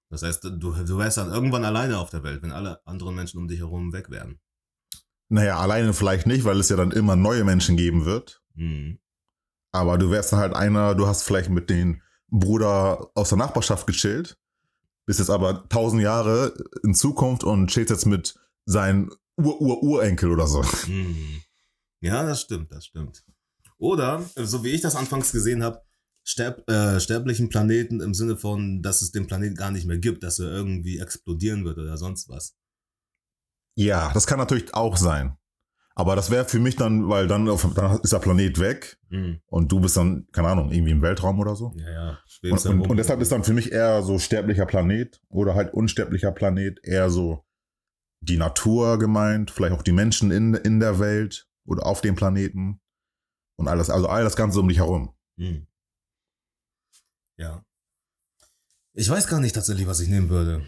das 0.10 0.24
heißt, 0.24 0.44
du, 0.44 0.52
du 0.58 0.98
wärst 0.98 1.18
dann 1.18 1.32
irgendwann 1.32 1.66
alleine 1.66 2.00
auf 2.00 2.10
der 2.10 2.24
Welt, 2.24 2.42
wenn 2.42 2.52
alle 2.52 2.86
anderen 2.88 3.16
Menschen 3.16 3.38
um 3.40 3.48
dich 3.48 3.60
herum 3.60 3.94
weg 3.94 4.10
wären. 4.10 4.40
Naja, 5.28 5.60
alleine 5.60 5.94
vielleicht 5.94 6.26
nicht, 6.26 6.46
weil 6.46 6.60
es 6.60 6.70
ja 6.70 6.76
dann 6.76 6.92
immer 6.92 7.16
neue 7.16 7.44
Menschen 7.44 7.78
geben 7.78 8.06
wird. 8.06 8.42
Mhm. 8.56 9.00
Aber 9.72 9.98
du 9.98 10.10
wärst 10.10 10.32
dann 10.32 10.40
halt 10.40 10.54
einer, 10.54 10.96
du 10.96 11.08
hast 11.08 11.24
vielleicht 11.24 11.50
mit 11.50 11.70
den 11.70 12.02
Bruder 12.28 13.10
aus 13.16 13.30
der 13.30 13.38
Nachbarschaft 13.38 13.88
gechillt, 13.88 14.38
bist 15.06 15.20
jetzt 15.20 15.30
aber 15.30 15.68
tausend 15.70 16.02
Jahre 16.02 16.54
in 16.84 16.94
Zukunft 16.94 17.44
und 17.44 17.68
chillst 17.68 17.90
jetzt 17.90 18.06
mit 18.06 18.40
seinen 18.66 19.10
Ur-Ur-Urenkel 19.38 20.32
oder 20.32 20.48
so. 20.48 20.64
Mhm. 20.88 21.42
Ja, 22.02 22.24
das 22.24 22.42
stimmt, 22.42 22.72
das 22.72 22.86
stimmt. 22.86 23.24
Oder, 23.78 24.24
so 24.36 24.64
wie 24.64 24.70
ich 24.70 24.82
das 24.82 24.96
anfangs 24.96 25.32
gesehen 25.32 25.64
habe, 25.64 25.82
sterb, 26.24 26.70
äh, 26.70 27.00
sterblichen 27.00 27.50
Planeten 27.50 28.02
im 28.02 28.14
Sinne 28.14 28.38
von, 28.38 28.82
dass 28.82 29.02
es 29.02 29.12
den 29.12 29.26
Planeten 29.26 29.56
gar 29.56 29.72
nicht 29.72 29.88
mehr 29.88 29.98
gibt, 29.98 30.24
dass 30.24 30.40
er 30.40 30.52
irgendwie 30.52 31.00
explodieren 31.00 31.66
wird 31.66 31.78
oder 31.78 31.98
sonst 31.98 32.30
was. 32.30 32.56
Ja, 33.76 34.12
das 34.14 34.28
kann 34.28 34.38
natürlich 34.38 34.74
auch 34.74 34.98
sein. 34.98 35.39
Aber 36.00 36.16
das 36.16 36.32
wäre 36.32 36.46
für 36.46 36.60
mich 36.60 36.78
dann, 36.78 37.10
weil 37.10 37.28
dann, 37.28 37.50
auf, 37.50 37.68
dann 37.76 38.00
ist 38.00 38.14
der 38.14 38.20
Planet 38.20 38.58
weg 38.60 38.98
Mhm. 39.10 39.42
und 39.48 39.70
du 39.70 39.82
bist 39.82 39.98
dann, 39.98 40.28
keine 40.32 40.48
Ahnung, 40.48 40.72
irgendwie 40.72 40.92
im 40.92 41.02
Weltraum 41.02 41.40
oder 41.40 41.56
so. 41.58 41.74
Ja, 41.76 41.90
ja. 41.92 42.20
Und, 42.44 42.66
und, 42.68 42.82
und 42.92 42.98
deshalb 42.98 43.20
ist 43.20 43.32
dann 43.34 43.44
für 43.44 43.54
mich 43.54 43.72
eher 43.74 44.02
so 44.02 44.18
sterblicher 44.18 44.66
Planet 44.66 45.20
oder 45.28 45.56
halt 45.56 45.74
unsterblicher 45.74 46.32
Planet 46.32 46.80
eher 46.84 47.10
so 47.10 47.44
die 48.22 48.38
Natur 48.38 48.98
gemeint, 48.98 49.52
vielleicht 49.52 49.74
auch 49.74 49.82
die 49.82 49.92
Menschen 49.92 50.32
in, 50.32 50.54
in 50.54 50.80
der 50.80 51.00
Welt 51.00 51.50
oder 51.66 51.86
auf 51.86 52.00
dem 52.00 52.16
Planeten 52.16 52.80
und 53.58 53.68
alles, 53.68 53.90
also 53.90 54.08
all 54.08 54.24
das 54.24 54.38
Ganze 54.38 54.62
um 54.62 54.70
dich 54.70 54.78
herum. 54.78 55.14
Mhm. 55.36 55.68
Ja. 57.36 57.66
Ich 58.94 59.10
weiß 59.10 59.28
gar 59.28 59.42
nicht 59.42 59.56
tatsächlich, 59.56 59.88
was 59.88 60.00
ich 60.00 60.08
nehmen 60.08 60.30
würde. 60.30 60.66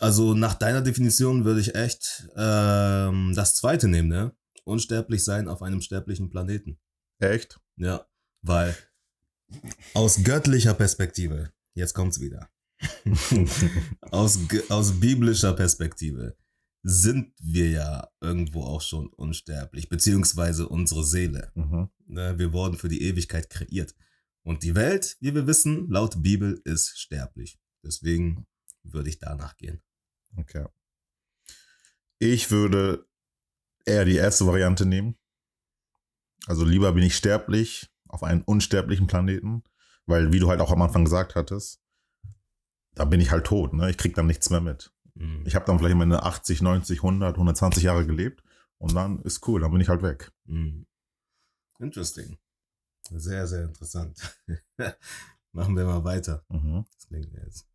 Also 0.00 0.32
nach 0.32 0.54
deiner 0.54 0.80
Definition 0.80 1.44
würde 1.44 1.60
ich 1.60 1.74
echt 1.74 2.28
ähm, 2.34 3.34
das 3.34 3.54
zweite 3.54 3.86
nehmen, 3.86 4.08
ne? 4.08 4.34
Unsterblich 4.64 5.24
sein 5.24 5.46
auf 5.46 5.62
einem 5.62 5.82
sterblichen 5.82 6.30
Planeten. 6.30 6.78
Echt? 7.18 7.60
Ja, 7.76 8.06
weil 8.40 8.74
aus 9.92 10.22
göttlicher 10.22 10.72
Perspektive, 10.72 11.52
jetzt 11.74 11.92
kommt's 11.92 12.20
wieder, 12.20 12.48
aus, 14.10 14.38
aus 14.70 15.00
biblischer 15.00 15.52
Perspektive, 15.52 16.36
sind 16.82 17.34
wir 17.38 17.68
ja 17.68 18.08
irgendwo 18.22 18.62
auch 18.62 18.80
schon 18.80 19.08
unsterblich, 19.08 19.90
beziehungsweise 19.90 20.66
unsere 20.66 21.04
Seele. 21.04 21.52
Mhm. 21.54 21.90
Ne, 22.06 22.38
Wir 22.38 22.54
wurden 22.54 22.78
für 22.78 22.88
die 22.88 23.02
Ewigkeit 23.02 23.50
kreiert. 23.50 23.94
Und 24.42 24.62
die 24.62 24.74
Welt, 24.74 25.18
wie 25.20 25.34
wir 25.34 25.46
wissen, 25.46 25.90
laut 25.90 26.22
Bibel 26.22 26.62
ist 26.64 26.98
sterblich. 26.98 27.58
Deswegen 27.84 28.46
würde 28.82 29.10
ich 29.10 29.18
danach 29.18 29.58
gehen. 29.58 29.82
Okay. 30.36 30.66
Ich 32.18 32.50
würde 32.50 33.06
eher 33.84 34.04
die 34.04 34.16
erste 34.16 34.46
Variante 34.46 34.86
nehmen. 34.86 35.16
Also 36.46 36.64
lieber 36.64 36.92
bin 36.92 37.02
ich 37.02 37.16
sterblich 37.16 37.90
auf 38.08 38.22
einem 38.22 38.42
unsterblichen 38.42 39.06
Planeten, 39.06 39.62
weil 40.06 40.32
wie 40.32 40.38
du 40.38 40.48
halt 40.48 40.60
auch 40.60 40.72
am 40.72 40.82
Anfang 40.82 41.04
gesagt 41.04 41.34
hattest, 41.34 41.80
da 42.94 43.04
bin 43.04 43.20
ich 43.20 43.30
halt 43.30 43.46
tot, 43.46 43.72
ne? 43.72 43.90
Ich 43.90 43.96
krieg 43.96 44.14
dann 44.14 44.26
nichts 44.26 44.50
mehr 44.50 44.60
mit. 44.60 44.92
Mhm. 45.14 45.44
Ich 45.46 45.54
habe 45.54 45.64
dann 45.64 45.78
vielleicht 45.78 45.96
meine 45.96 46.22
80, 46.22 46.60
90, 46.60 46.98
100, 46.98 47.34
120 47.34 47.82
Jahre 47.82 48.06
gelebt 48.06 48.42
und 48.78 48.94
dann 48.94 49.22
ist 49.22 49.46
cool, 49.46 49.60
dann 49.60 49.70
bin 49.70 49.80
ich 49.80 49.88
halt 49.88 50.02
weg. 50.02 50.32
Mhm. 50.44 50.86
Interesting. 51.78 52.38
Sehr, 53.10 53.46
sehr 53.46 53.64
interessant. 53.64 54.36
Machen 55.52 55.76
wir 55.76 55.84
mal 55.84 56.04
weiter. 56.04 56.44
Mhm. 56.48 56.84
Das 56.94 57.06
klingt 57.06 57.32
mir 57.32 57.42
jetzt. 57.44 57.69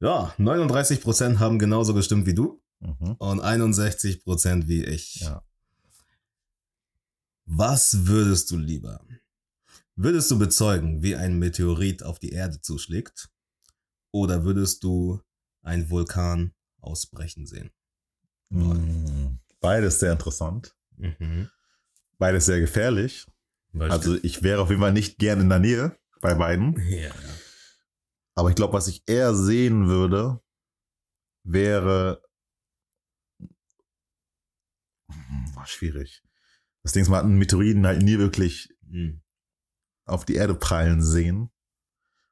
Ja, 0.00 0.34
39% 0.38 1.38
haben 1.38 1.58
genauso 1.58 1.94
gestimmt 1.94 2.26
wie 2.26 2.34
du 2.34 2.60
Mhm. 2.80 3.16
und 3.18 3.40
61% 3.40 4.66
wie 4.68 4.84
ich. 4.84 5.16
Ja. 5.20 5.42
Was 7.44 8.06
würdest 8.06 8.50
du 8.50 8.56
lieber? 8.56 9.04
Würdest 9.96 10.30
du 10.30 10.38
bezeugen, 10.38 11.02
wie 11.02 11.16
ein 11.16 11.38
Meteorit 11.38 12.02
auf 12.02 12.18
die 12.18 12.30
Erde 12.30 12.60
zuschlägt? 12.62 13.28
Oder 14.12 14.44
würdest 14.44 14.82
du 14.82 15.20
einen 15.62 15.90
Vulkan 15.90 16.54
ausbrechen 16.80 17.46
sehen? 17.46 17.70
Mhm. 18.48 19.38
Beides 19.60 20.00
sehr 20.00 20.12
interessant. 20.12 20.74
Mhm. 20.96 21.50
Beides 22.18 22.46
sehr 22.46 22.60
gefährlich. 22.60 23.26
Also 23.78 24.16
ich 24.22 24.42
wäre 24.42 24.62
auf 24.62 24.70
jeden 24.70 24.80
Fall 24.80 24.92
nicht 24.92 25.18
gern 25.18 25.40
in 25.40 25.48
der 25.50 25.58
Nähe 25.58 25.96
bei 26.22 26.34
beiden. 26.34 26.80
ja, 26.88 27.08
ja. 27.08 27.12
Aber 28.40 28.48
ich 28.48 28.56
glaube, 28.56 28.72
was 28.72 28.88
ich 28.88 29.02
eher 29.06 29.34
sehen 29.34 29.86
würde, 29.86 30.40
wäre. 31.44 32.22
War 35.54 35.66
schwierig. 35.66 36.22
Das 36.82 36.92
Ding 36.92 37.02
ist, 37.02 37.10
man 37.10 37.18
hat 37.18 37.24
einen 37.26 37.36
Meteoriten 37.38 37.86
halt 37.86 38.00
nie 38.02 38.16
wirklich 38.18 38.74
Mhm. 38.82 39.20
auf 40.06 40.24
die 40.24 40.36
Erde 40.36 40.54
prallen 40.54 41.02
sehen. 41.02 41.50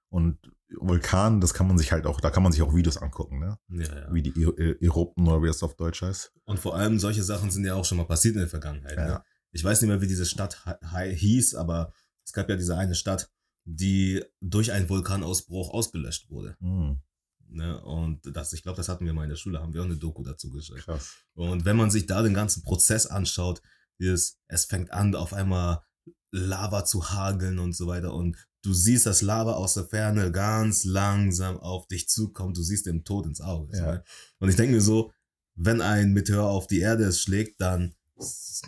Und 0.09 0.39
Vulkan, 0.79 1.43
das 1.43 1.53
kann 1.53 1.67
man 1.69 1.77
sich 1.77 1.93
halt 1.93 2.07
auch, 2.07 2.23
da 2.23 2.31
kann 2.31 2.43
man 2.43 2.53
sich 2.53 2.63
auch 2.63 2.75
Videos 2.75 2.97
angucken, 2.97 3.39
ne? 3.41 3.59
ja, 3.69 4.01
ja. 4.01 4.15
Wie 4.15 4.23
die 4.23 4.33
Erupten 4.81 5.29
oder 5.29 5.43
wie 5.43 5.47
das 5.49 5.63
auf 5.63 5.77
Deutsch 5.77 6.01
heißt. 6.01 6.33
Und 6.45 6.59
vor 6.59 6.75
allem 6.75 6.99
solche 6.99 7.23
Sachen 7.23 7.51
sind 7.51 7.67
ja 7.67 7.75
auch 7.75 7.85
schon 7.85 7.99
mal 7.99 8.07
passiert 8.07 8.35
in 8.35 8.41
der 8.41 8.49
Vergangenheit. 8.49 8.97
Ne? 8.97 9.07
Ja. 9.09 9.25
Ich 9.51 9.63
weiß 9.63 9.83
nicht 9.83 9.89
mehr, 9.89 10.01
wie 10.01 10.07
diese 10.07 10.25
Stadt 10.25 10.65
hi- 10.65 10.79
hi- 10.91 11.15
hieß, 11.15 11.55
aber 11.55 11.93
es 12.25 12.33
gab 12.33 12.49
ja 12.49 12.57
diese 12.57 12.77
eine 12.79 12.95
Stadt, 12.95 13.31
die 13.71 14.25
durch 14.41 14.73
einen 14.73 14.89
Vulkanausbruch 14.89 15.71
ausgelöscht 15.71 16.31
wurde. 16.31 16.57
Hm, 16.61 17.03
Ne? 17.51 17.81
Und 17.83 18.21
das, 18.37 18.53
ich 18.53 18.63
glaube, 18.63 18.77
das 18.77 18.89
hatten 18.89 19.07
wir 19.07 19.13
mal 19.13 19.25
in 19.25 19.31
der 19.31 19.37
Schule, 19.37 19.61
haben 19.61 19.73
wir 19.73 19.81
auch 19.81 19.87
eine 19.87 19.97
Doku 19.97 20.23
dazu 20.23 20.51
geschaut. 20.51 20.79
krass. 20.79 21.17
Und 21.35 21.65
wenn 21.65 21.77
man 21.77 21.91
sich 21.91 22.07
da 22.07 22.23
den 22.23 22.35
ganzen 22.35 22.63
Prozess 22.63 23.07
anschaut, 23.07 23.63
dieses, 23.99 24.39
es 24.49 24.67
fängt 24.67 24.93
an, 24.93 25.15
auf 25.15 25.33
einmal 25.33 25.83
Lava 26.31 26.85
zu 26.85 27.11
hageln 27.11 27.59
und 27.59 27.75
so 27.75 27.87
weiter. 27.87 28.13
Und 28.13 28.37
du 28.63 28.75
siehst 28.75 29.07
das 29.07 29.23
Lava 29.23 29.53
aus 29.53 29.75
der 29.75 29.87
Ferne 29.87 30.31
ganz 30.31 30.85
langsam 30.85 31.59
auf 31.59 31.87
dich 31.89 32.09
zukommt. 32.09 32.57
Du 32.57 32.63
siehst 32.63 32.87
dem 32.87 33.05
Tod 33.05 33.27
ins 33.27 33.41
Auge. 33.41 33.77
Ja. 33.77 33.95
Ja. 33.95 34.05
Und 34.39 34.51
ich 34.51 34.57
denke 34.57 34.75
mir 34.75 34.83
so, 34.83 35.13
wenn 35.55 35.81
ein 35.81 36.13
Meteor 36.13 36.49
auf 36.49 36.67
die 36.67 36.81
Erde 36.81 37.11
schlägt, 37.13 37.61
dann, 37.61 37.95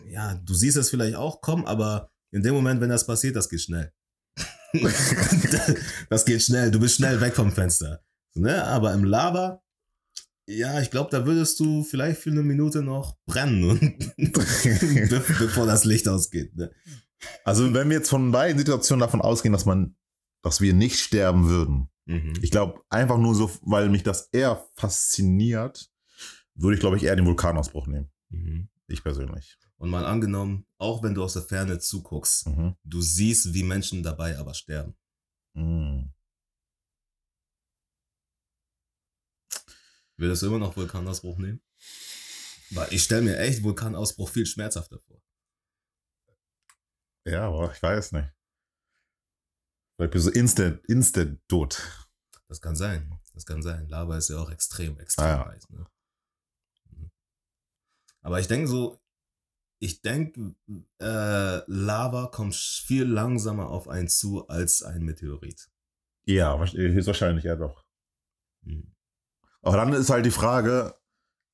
ja, 0.08 0.34
du 0.34 0.54
siehst 0.54 0.76
es 0.76 0.90
vielleicht 0.90 1.16
auch 1.16 1.40
kommen, 1.40 1.66
aber 1.66 2.10
in 2.32 2.42
dem 2.42 2.54
Moment, 2.54 2.80
wenn 2.80 2.88
das 2.88 3.06
passiert, 3.06 3.36
das 3.36 3.48
geht 3.48 3.60
schnell. 3.60 3.92
das 6.08 6.24
geht 6.24 6.42
schnell. 6.42 6.70
Du 6.70 6.80
bist 6.80 6.96
schnell 6.96 7.20
weg 7.20 7.34
vom 7.34 7.52
Fenster. 7.52 8.02
Ne? 8.34 8.64
Aber 8.64 8.92
im 8.94 9.04
Lava, 9.04 9.62
ja, 10.46 10.80
ich 10.80 10.90
glaube, 10.90 11.10
da 11.10 11.26
würdest 11.26 11.58
du 11.60 11.82
vielleicht 11.82 12.20
für 12.20 12.30
eine 12.30 12.42
Minute 12.42 12.82
noch 12.82 13.16
brennen, 13.26 13.98
bevor 14.16 15.66
das 15.66 15.84
Licht 15.84 16.08
ausgeht. 16.08 16.56
Ne? 16.56 16.70
Also, 17.44 17.72
wenn 17.74 17.88
wir 17.88 17.98
jetzt 17.98 18.10
von 18.10 18.32
beiden 18.32 18.58
Situationen 18.58 19.00
davon 19.00 19.20
ausgehen, 19.20 19.52
dass 19.52 19.66
man, 19.66 19.96
dass 20.42 20.60
wir 20.60 20.72
nicht 20.72 20.98
sterben 20.98 21.48
würden, 21.48 21.90
Mhm. 22.10 22.32
Ich 22.42 22.50
glaube, 22.50 22.80
einfach 22.88 23.18
nur 23.18 23.34
so, 23.34 23.50
weil 23.62 23.88
mich 23.88 24.02
das 24.02 24.28
eher 24.32 24.66
fasziniert, 24.74 25.90
würde 26.54 26.74
ich, 26.74 26.80
glaube 26.80 26.96
ich, 26.96 27.04
eher 27.04 27.14
den 27.14 27.26
Vulkanausbruch 27.26 27.86
nehmen. 27.86 28.10
Ich 28.90 29.02
persönlich. 29.04 29.56
Und 29.76 29.88
mal 29.90 30.04
angenommen, 30.04 30.66
auch 30.78 31.02
wenn 31.02 31.14
du 31.14 31.22
aus 31.22 31.34
der 31.34 31.42
Ferne 31.42 31.78
zuguckst, 31.78 32.46
Mhm. 32.48 32.76
du 32.82 33.00
siehst, 33.00 33.54
wie 33.54 33.62
Menschen 33.62 34.02
dabei 34.02 34.36
aber 34.36 34.52
sterben. 34.54 34.96
Mhm. 35.54 36.12
Würdest 40.16 40.42
du 40.42 40.46
immer 40.48 40.58
noch 40.58 40.76
Vulkanausbruch 40.76 41.38
nehmen? 41.38 41.62
Weil 42.70 42.92
ich 42.92 43.02
stelle 43.04 43.22
mir 43.22 43.38
echt 43.38 43.62
Vulkanausbruch 43.62 44.28
viel 44.28 44.44
schmerzhafter 44.46 44.98
vor. 44.98 45.22
Ja, 47.24 47.46
aber 47.48 47.72
ich 47.72 47.82
weiß 47.82 48.12
nicht. 48.12 48.28
Vielleicht 49.96 50.14
ich 50.14 50.22
so 50.22 50.30
instant, 50.30 50.84
instant 50.86 51.40
tot. 51.48 52.06
Das 52.48 52.60
kann 52.60 52.76
sein. 52.76 53.18
Das 53.34 53.46
kann 53.46 53.62
sein. 53.62 53.88
Lava 53.88 54.16
ist 54.18 54.28
ja 54.30 54.38
auch 54.38 54.50
extrem, 54.50 54.98
extrem 54.98 55.24
Ah, 55.24 55.28
ja. 55.28 55.46
heiß. 55.46 55.70
Ne? 55.70 55.86
Aber 58.22 58.40
ich 58.40 58.48
denke 58.48 58.68
so, 58.68 59.00
ich 59.78 60.02
denke, 60.02 60.54
äh, 61.00 61.62
Lava 61.66 62.26
kommt 62.26 62.54
viel 62.54 63.04
langsamer 63.04 63.70
auf 63.70 63.88
einen 63.88 64.08
zu 64.08 64.46
als 64.48 64.82
ein 64.82 65.02
Meteorit. 65.02 65.70
Ja, 66.24 66.54
wahrsch- 66.56 66.76
höchstwahrscheinlich 66.76 67.44
ja 67.44 67.56
doch. 67.56 67.84
Mhm. 68.62 68.94
Aber 69.62 69.76
dann 69.76 69.92
ist 69.92 70.10
halt 70.10 70.26
die 70.26 70.30
Frage, 70.30 70.98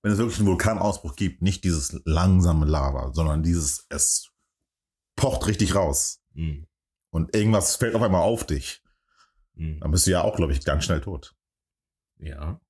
wenn 0.02 0.12
es 0.12 0.18
wirklich 0.18 0.38
einen 0.38 0.48
Vulkanausbruch 0.48 1.16
gibt, 1.16 1.42
nicht 1.42 1.64
dieses 1.64 2.00
langsame 2.04 2.66
Lava, 2.66 3.12
sondern 3.12 3.42
dieses, 3.42 3.86
es 3.88 4.32
pocht 5.16 5.46
richtig 5.46 5.74
raus. 5.74 6.20
Mhm. 6.32 6.66
Und 7.10 7.34
irgendwas 7.34 7.76
fällt 7.76 7.94
auf 7.94 8.02
einmal 8.02 8.22
auf 8.22 8.44
dich. 8.44 8.82
Mhm. 9.54 9.80
Dann 9.80 9.90
bist 9.92 10.06
du 10.06 10.10
ja 10.10 10.22
auch, 10.22 10.36
glaube 10.36 10.52
ich, 10.52 10.64
ganz 10.64 10.84
schnell 10.84 11.00
tot. 11.00 11.36
Ja. 12.18 12.60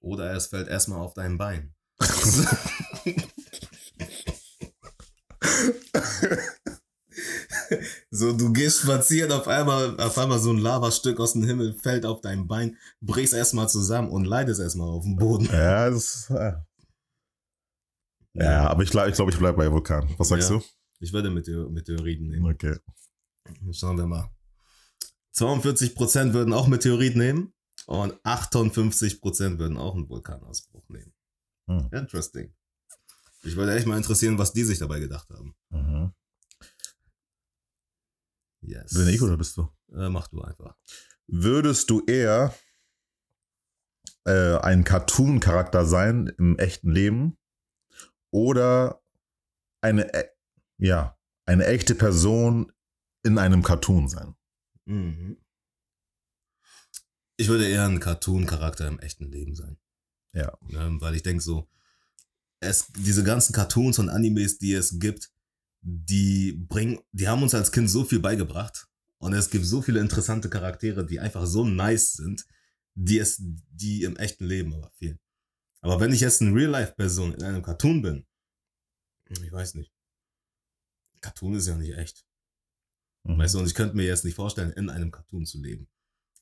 Oder 0.00 0.34
es 0.34 0.48
fällt 0.48 0.68
erstmal 0.68 1.00
auf 1.00 1.14
dein 1.14 1.38
Bein. 1.38 1.74
so, 8.10 8.32
du 8.32 8.52
gehst 8.52 8.80
spazieren, 8.80 9.32
auf 9.32 9.48
einmal, 9.48 9.98
auf 10.00 10.16
einmal 10.18 10.38
so 10.38 10.50
ein 10.50 10.58
Lavastück 10.58 11.20
aus 11.20 11.32
dem 11.32 11.44
Himmel 11.44 11.74
fällt 11.74 12.06
auf 12.06 12.20
dein 12.20 12.46
Bein, 12.46 12.76
brichst 13.00 13.34
erstmal 13.34 13.68
zusammen 13.68 14.10
und 14.10 14.24
leidest 14.24 14.60
erstmal 14.60 14.88
auf 14.88 15.04
dem 15.04 15.16
Boden. 15.16 15.46
Ja, 15.46 15.90
das, 15.90 16.30
äh. 16.30 16.52
ja, 18.34 18.68
aber 18.68 18.82
ich 18.82 18.90
glaube, 18.90 19.10
ich, 19.10 19.14
glaub, 19.14 19.28
ich 19.28 19.38
bleibe 19.38 19.58
bei 19.58 19.70
Vulkan. 19.70 20.14
Was 20.18 20.28
sagst 20.28 20.50
Ja. 20.50 20.60
Ich 21.00 21.12
würde 21.12 21.30
Meteor 21.30 21.68
Meteoriten 21.68 22.26
du? 22.26 22.32
nehmen. 22.32 22.52
Okay. 22.52 22.76
Schauen 23.72 23.98
wir 23.98 24.06
mal. 24.06 24.30
42% 25.34 26.32
würden 26.32 26.52
auch 26.52 26.68
Meteorit 26.68 27.16
nehmen 27.16 27.52
und 27.86 28.14
58% 28.24 29.58
würden 29.58 29.78
auch 29.78 29.94
einen 29.94 30.08
Vulkanausbruch 30.08 30.71
nehmen. 30.71 30.71
Hm. 31.80 31.88
Interesting. 31.92 32.54
Ich 33.42 33.56
würde 33.56 33.74
echt 33.74 33.86
mal 33.86 33.96
interessieren, 33.96 34.38
was 34.38 34.52
die 34.52 34.64
sich 34.64 34.78
dabei 34.78 35.00
gedacht 35.00 35.28
haben. 35.30 35.54
Mhm. 35.70 36.12
Yes. 38.60 38.94
Bin 38.94 39.08
ich 39.08 39.20
oder 39.20 39.36
bist 39.36 39.56
du? 39.56 39.62
Äh, 39.92 40.08
mach 40.08 40.28
du 40.28 40.40
einfach. 40.42 40.76
Würdest 41.26 41.90
du 41.90 42.04
eher 42.06 42.54
äh, 44.24 44.56
ein 44.58 44.84
Cartoon-Charakter 44.84 45.84
sein 45.84 46.32
im 46.38 46.58
echten 46.58 46.90
Leben 46.92 47.36
oder 48.30 49.02
eine, 49.80 50.14
e- 50.14 50.30
ja, 50.78 51.18
eine 51.44 51.66
echte 51.66 51.94
Person 51.96 52.72
in 53.24 53.38
einem 53.38 53.62
Cartoon 53.64 54.08
sein? 54.08 54.36
Mhm. 54.84 55.38
Ich 57.36 57.48
würde 57.48 57.68
eher 57.68 57.86
ein 57.86 57.98
Cartoon-Charakter 57.98 58.86
im 58.86 59.00
echten 59.00 59.24
Leben 59.24 59.56
sein. 59.56 59.78
Ja. 60.32 60.56
Ähm, 60.70 61.00
weil 61.00 61.14
ich 61.14 61.22
denke 61.22 61.42
so, 61.42 61.68
es, 62.60 62.86
diese 62.96 63.24
ganzen 63.24 63.52
Cartoons 63.52 63.98
und 63.98 64.08
Animes, 64.08 64.58
die 64.58 64.72
es 64.72 64.98
gibt, 64.98 65.30
die 65.82 66.52
bringen, 66.52 67.00
die 67.12 67.28
haben 67.28 67.42
uns 67.42 67.54
als 67.54 67.72
Kind 67.72 67.90
so 67.90 68.04
viel 68.04 68.20
beigebracht. 68.20 68.88
Und 69.18 69.34
es 69.34 69.50
gibt 69.50 69.66
so 69.66 69.82
viele 69.82 70.00
interessante 70.00 70.48
Charaktere, 70.48 71.06
die 71.06 71.20
einfach 71.20 71.46
so 71.46 71.64
nice 71.64 72.14
sind, 72.14 72.44
die 72.94 73.18
es, 73.18 73.40
die 73.40 74.02
im 74.02 74.16
echten 74.16 74.44
Leben 74.44 74.74
aber 74.74 74.90
fehlen. 74.90 75.18
Aber 75.80 76.00
wenn 76.00 76.12
ich 76.12 76.20
jetzt 76.20 76.40
eine 76.40 76.54
Real-Life-Person 76.54 77.34
in 77.34 77.42
einem 77.42 77.62
Cartoon 77.62 78.02
bin, 78.02 78.26
ich 79.28 79.52
weiß 79.52 79.74
nicht. 79.74 79.92
Cartoon 81.20 81.54
ist 81.54 81.68
ja 81.68 81.76
nicht 81.76 81.96
echt. 81.96 82.24
Mhm. 83.24 83.38
Weißt 83.38 83.54
du, 83.54 83.60
und 83.60 83.66
ich 83.66 83.74
könnte 83.74 83.96
mir 83.96 84.06
jetzt 84.06 84.24
nicht 84.24 84.34
vorstellen, 84.34 84.72
in 84.72 84.90
einem 84.90 85.10
Cartoon 85.10 85.46
zu 85.46 85.58
leben. 85.58 85.88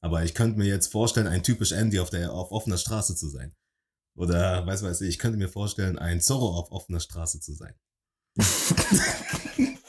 Aber 0.01 0.25
ich 0.25 0.35
könnte 0.35 0.59
mir 0.59 0.67
jetzt 0.67 0.91
vorstellen, 0.91 1.27
ein 1.27 1.43
typisch 1.43 1.73
Andy 1.73 2.01
auf 2.01 2.11
der 2.11 2.33
auf 2.33 2.51
offener 2.53 2.79
Straße 2.79 3.15
zu 3.15 3.29
sein. 3.29 3.55
Oder, 4.15 4.67
weiß 4.67 4.83
weiß 4.83 5.01
ich, 5.03 5.09
ich 5.09 5.19
könnte 5.19 5.39
mir 5.39 5.49
vorstellen, 5.49 5.99
ein 5.99 6.21
Zorro 6.21 6.59
auf 6.59 6.71
offener 6.73 7.01
Straße 7.01 7.41
zu 7.41 7.55
sein. 7.55 7.75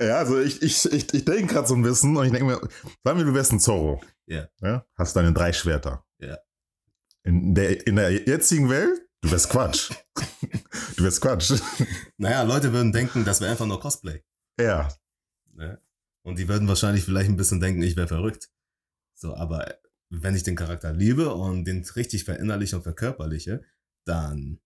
Ja, 0.00 0.18
also 0.18 0.40
ich, 0.40 0.62
ich, 0.62 0.84
ich, 0.92 1.14
ich 1.14 1.24
denke 1.24 1.54
gerade 1.54 1.68
so 1.68 1.74
ein 1.74 1.82
bisschen 1.82 2.16
und 2.16 2.24
ich 2.24 2.32
denke 2.32 2.46
mir, 2.46 2.60
sagen 3.04 3.18
wir, 3.18 3.24
du 3.24 3.34
wärst 3.34 3.52
ein 3.52 3.60
Zorro. 3.60 4.02
Ja. 4.26 4.48
ja. 4.60 4.84
Hast 4.94 5.16
deine 5.16 5.32
drei 5.32 5.52
Schwerter. 5.52 6.04
Ja. 6.18 6.38
In 7.22 7.54
der, 7.54 7.86
in 7.86 7.96
der 7.96 8.12
jetzigen 8.12 8.70
Welt, 8.70 9.06
du 9.20 9.30
wärst 9.30 9.50
Quatsch. 9.50 9.90
du 10.96 11.04
wärst 11.04 11.20
Quatsch. 11.20 11.52
Naja, 12.16 12.42
Leute 12.42 12.72
würden 12.72 12.92
denken, 12.92 13.24
das 13.24 13.40
wäre 13.40 13.52
einfach 13.52 13.66
nur 13.66 13.80
Cosplay. 13.80 14.22
Ja. 14.58 14.88
Ne? 15.52 15.80
Und 16.22 16.38
die 16.38 16.48
würden 16.48 16.68
wahrscheinlich 16.68 17.04
vielleicht 17.04 17.28
ein 17.28 17.36
bisschen 17.36 17.60
denken, 17.60 17.82
ich 17.82 17.96
wäre 17.96 18.08
verrückt. 18.08 18.50
So, 19.14 19.34
aber 19.34 19.74
wenn 20.10 20.34
ich 20.34 20.42
den 20.42 20.56
Charakter 20.56 20.92
liebe 20.92 21.32
und 21.34 21.64
den 21.64 21.84
richtig 21.96 22.24
verinnerliche 22.24 22.76
und 22.76 22.82
verkörperliche, 22.82 23.62
dann 24.04 24.60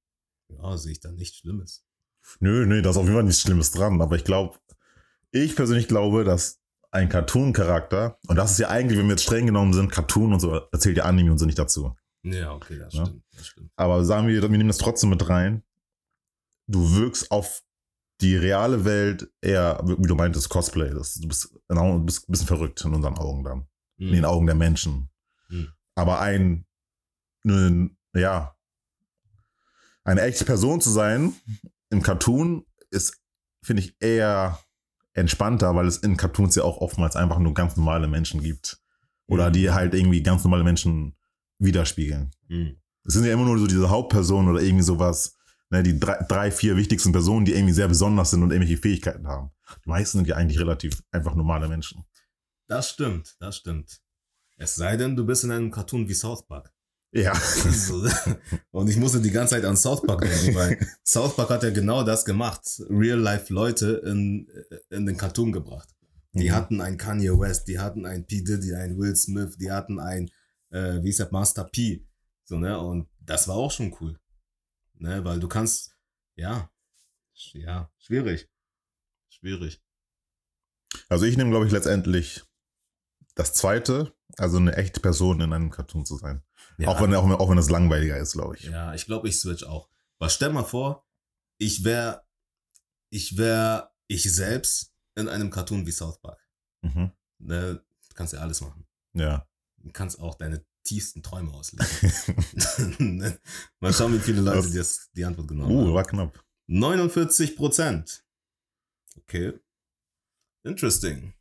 ja, 0.49 0.77
sehe 0.77 0.93
ich 0.93 1.01
da 1.01 1.13
nichts 1.13 1.39
Schlimmes. 1.39 1.85
Nö, 2.41 2.65
nö, 2.67 2.81
da 2.83 2.91
ist 2.91 2.97
auf 2.97 3.05
jeden 3.05 3.15
Fall 3.15 3.25
nichts 3.25 3.43
Schlimmes 3.43 3.71
dran. 3.71 4.01
Aber 4.01 4.17
ich 4.17 4.25
glaube, 4.25 4.59
ich 5.31 5.55
persönlich 5.57 5.89
glaube, 5.89 6.25
dass 6.25 6.61
ein 6.91 7.09
Cartoon-Charakter, 7.09 8.19
und 8.29 8.37
das 8.37 8.53
ist 8.53 8.59
ja 8.59 8.69
eigentlich, 8.69 8.99
wenn 8.99 9.07
wir 9.07 9.13
jetzt 9.15 9.25
streng 9.25 9.47
genommen 9.47 9.73
sind, 9.73 9.91
Cartoon 9.91 10.33
und 10.33 10.41
so, 10.41 10.55
erzählt 10.73 10.97
ja 10.97 11.05
Anime 11.05 11.33
und 11.33 11.39
so 11.39 11.45
nicht 11.45 11.59
dazu. 11.59 11.95
Ja, 12.23 12.53
okay, 12.55 12.79
das 12.79 12.95
Ja. 12.95 13.05
stimmt. 13.05 13.25
Das 13.37 13.47
stimmt. 13.49 13.71
Aber 13.77 14.05
sagen 14.05 14.29
wir, 14.29 14.41
wir 14.41 14.49
nehmen 14.49 14.69
das 14.69 14.79
trotzdem 14.79 15.11
mit 15.11 15.29
rein. 15.29 15.63
Du 16.67 16.95
wirkst 16.97 17.31
auf 17.31 17.63
die 18.21 18.37
reale 18.37 18.85
Welt 18.85 19.29
eher, 19.43 19.83
wie 19.85 20.07
du 20.07 20.15
meintest, 20.15 20.49
Cosplay. 20.49 20.91
Das, 20.91 21.15
du 21.15 21.29
bist, 21.29 21.53
genau, 21.69 21.99
du 21.99 22.05
bist 22.07 22.29
ein 22.29 22.33
bisschen 22.33 22.47
verrückt 22.47 22.83
in 22.85 22.95
unseren 22.95 23.17
Augen 23.19 23.45
dann. 23.45 23.67
In 23.99 24.13
den 24.13 24.19
Mhm. 24.21 24.25
Augen 24.25 24.47
der 24.47 24.55
Menschen. 24.55 25.11
Mhm. 25.49 25.69
Aber 25.95 26.21
ein, 26.21 26.67
ne, 27.45 27.91
ja, 28.15 28.55
eine 30.05 30.23
echte 30.23 30.45
Person 30.45 30.81
zu 30.81 30.91
sein 30.91 31.33
im 31.91 32.03
Cartoon 32.03 32.67
ist, 32.91 33.21
finde 33.63 33.83
ich, 33.83 33.97
eher 34.01 34.59
entspannter, 35.15 35.75
weil 35.75 35.87
es 35.87 35.99
in 35.99 36.17
Cartoons 36.17 36.55
ja 36.57 36.65
auch 36.65 36.79
oftmals 36.79 37.17
einfach 37.17 37.39
nur 37.39 37.55
ganz 37.55 37.77
normale 37.77 38.09
Menschen 38.09 38.43
gibt. 38.43 38.81
Oder 39.27 39.49
Mhm. 39.49 39.53
die 39.55 39.71
halt 39.71 39.95
irgendwie 39.95 40.23
ganz 40.23 40.45
normale 40.45 40.65
Menschen 40.65 41.17
widerspiegeln. 41.59 42.31
Mhm. 42.49 42.77
Es 43.05 43.15
sind 43.15 43.25
ja 43.25 43.33
immer 43.33 43.45
nur 43.45 43.59
so 43.59 43.67
diese 43.67 43.89
Hauptpersonen 43.89 44.51
oder 44.51 44.61
irgendwie 44.61 44.83
sowas, 44.85 45.37
ne, 45.71 45.83
die 45.83 45.99
drei, 45.99 46.23
drei, 46.29 46.51
vier 46.51 46.77
wichtigsten 46.77 47.13
Personen, 47.13 47.45
die 47.47 47.53
irgendwie 47.53 47.73
sehr 47.73 47.89
besonders 47.89 48.31
sind 48.31 48.43
und 48.43 48.51
irgendwelche 48.51 48.81
Fähigkeiten 48.81 49.27
haben. 49.27 49.51
Die 49.85 49.89
meisten 49.89 50.19
sind 50.19 50.29
ja 50.29 50.37
eigentlich 50.37 50.59
relativ 50.61 51.03
einfach 51.11 51.35
normale 51.35 51.69
Menschen. 51.69 52.05
Das 52.67 52.91
stimmt, 52.91 53.37
das 53.41 53.57
stimmt. 53.57 54.01
Es 54.57 54.75
sei 54.77 54.97
denn, 54.97 55.17
du 55.17 55.25
bist 55.27 55.45
in 55.45 55.51
einem 55.51 55.71
Cartoon 55.71 56.09
wie 56.09 56.15
South 56.15 56.47
Park. 56.47 56.73
Ja. 57.13 57.33
Und 58.71 58.89
ich 58.89 58.97
musste 58.97 59.21
die 59.21 59.31
ganze 59.31 59.55
Zeit 59.55 59.65
an 59.65 59.77
South 59.77 60.03
Park 60.03 60.23
denken, 60.23 60.55
weil 60.55 60.79
South 61.05 61.37
Park 61.37 61.51
hat 61.51 61.63
ja 61.63 61.71
genau 61.71 62.03
das 62.03 62.25
gemacht. 62.25 62.63
Real-Life-Leute 62.89 64.03
in, 64.07 64.49
in 64.91 65.07
den 65.07 65.17
Cartoon 65.17 65.53
gebracht. 65.53 65.89
Die 66.33 66.49
Mhm. 66.49 66.55
hatten 66.55 66.81
einen 66.81 66.99
Kanye 66.99 67.39
West, 67.39 67.69
die 67.69 67.79
hatten 67.79 68.07
einen 68.07 68.27
P. 68.27 68.43
Diddy, 68.43 68.75
einen 68.75 68.99
Will 68.99 69.15
Smith, 69.15 69.57
die 69.57 69.71
hatten 69.71 70.01
einen, 70.01 70.29
äh, 70.71 71.01
wie 71.03 71.11
ist 71.11 71.21
der, 71.21 71.31
Master 71.31 71.65
P. 71.65 72.05
So, 72.45 72.59
ne? 72.59 72.79
Und 72.79 73.09
das 73.21 73.47
war 73.47 73.55
auch 73.55 73.71
schon 73.71 73.95
cool. 74.01 74.19
Ne? 74.95 75.25
Weil 75.25 75.39
du 75.39 75.47
kannst, 75.49 75.97
ja, 76.35 76.71
ja, 77.53 77.91
schwierig. 77.99 78.49
Schwierig. 79.29 79.81
Also 81.09 81.27
ich 81.27 81.37
nehme, 81.37 81.51
glaube 81.51 81.67
ich, 81.67 81.73
letztendlich 81.73 82.43
das 83.37 83.53
zweite, 83.55 84.13
also 84.39 84.57
eine 84.57 84.77
echte 84.77 85.01
Person 85.01 85.41
in 85.41 85.53
einem 85.53 85.71
Cartoon 85.71 86.05
zu 86.05 86.17
sein. 86.17 86.43
Ja, 86.79 86.89
Auch, 86.89 87.01
wenn, 87.01 87.15
auch, 87.15 87.29
auch 87.39 87.51
wenn 87.51 87.59
es 87.59 87.71
langweiliger 87.71 88.17
ist, 88.19 88.33
glaube 88.33 88.57
ich. 88.57 88.65
Ja, 88.65 88.95
ich 88.95 89.07
glaube, 89.07 89.29
ich 89.29 89.39
switch 89.39 89.65
auch. 89.65 89.89
Weil 90.19 90.31
stell 90.31 90.51
mal 90.53 90.65
vor, 90.65 91.07
ich 91.59 91.85
wäre, 91.85 92.25
ich 93.11 93.37
wäre 93.37 93.91
ich 94.09 94.23
selbst 94.33 94.93
in 95.15 95.29
einem 95.29 95.51
Cartoon 95.51 95.87
wie 95.87 95.93
South 95.93 96.21
Park. 96.21 96.41
Mhm. 96.83 97.13
Ne? 97.39 97.85
Du 98.09 98.15
kannst 98.15 98.33
ja 98.33 98.41
alles 98.41 98.61
machen. 98.61 98.87
Ja. 99.13 99.47
Du 99.79 99.91
kannst 99.93 100.19
auch 100.21 100.35
deine 100.37 100.65
tiefsten 100.83 101.23
Träume 101.23 101.53
ausleben. 101.53 101.87
Ne? 102.99 103.39
Mal 103.81 103.93
schauen, 103.93 104.15
wie 104.15 104.19
viele 104.19 104.41
Leute 104.41 104.57
Das- 104.59 104.71
die, 104.73 104.79
das, 104.79 105.11
die 105.13 105.25
Antwort 105.25 105.49
genommen 105.49 105.71
Uh, 105.75 105.81
haben. 105.87 105.95
war 105.95 106.05
knapp. 106.05 106.45
49 106.67 107.57
Prozent. 107.57 108.25
Okay. 109.17 109.53
Interesting. 110.65 111.35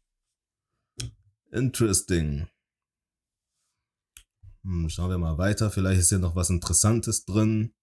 Interesting. 1.52 2.48
Hm, 4.64 4.90
schauen 4.90 5.10
wir 5.10 5.18
mal 5.18 5.38
weiter. 5.38 5.70
Vielleicht 5.70 6.00
ist 6.00 6.10
hier 6.10 6.20
noch 6.20 6.36
was 6.36 6.50
Interessantes 6.50 7.26
drin. 7.26 7.74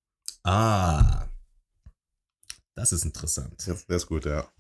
Ah. 0.43 1.29
Das 2.75 2.93
ist 2.93 3.05
interessant. 3.05 3.67
Jetzt, 3.67 3.89
der 3.89 3.97
ist 3.97 4.07
gut, 4.07 4.25
ja. 4.25 4.51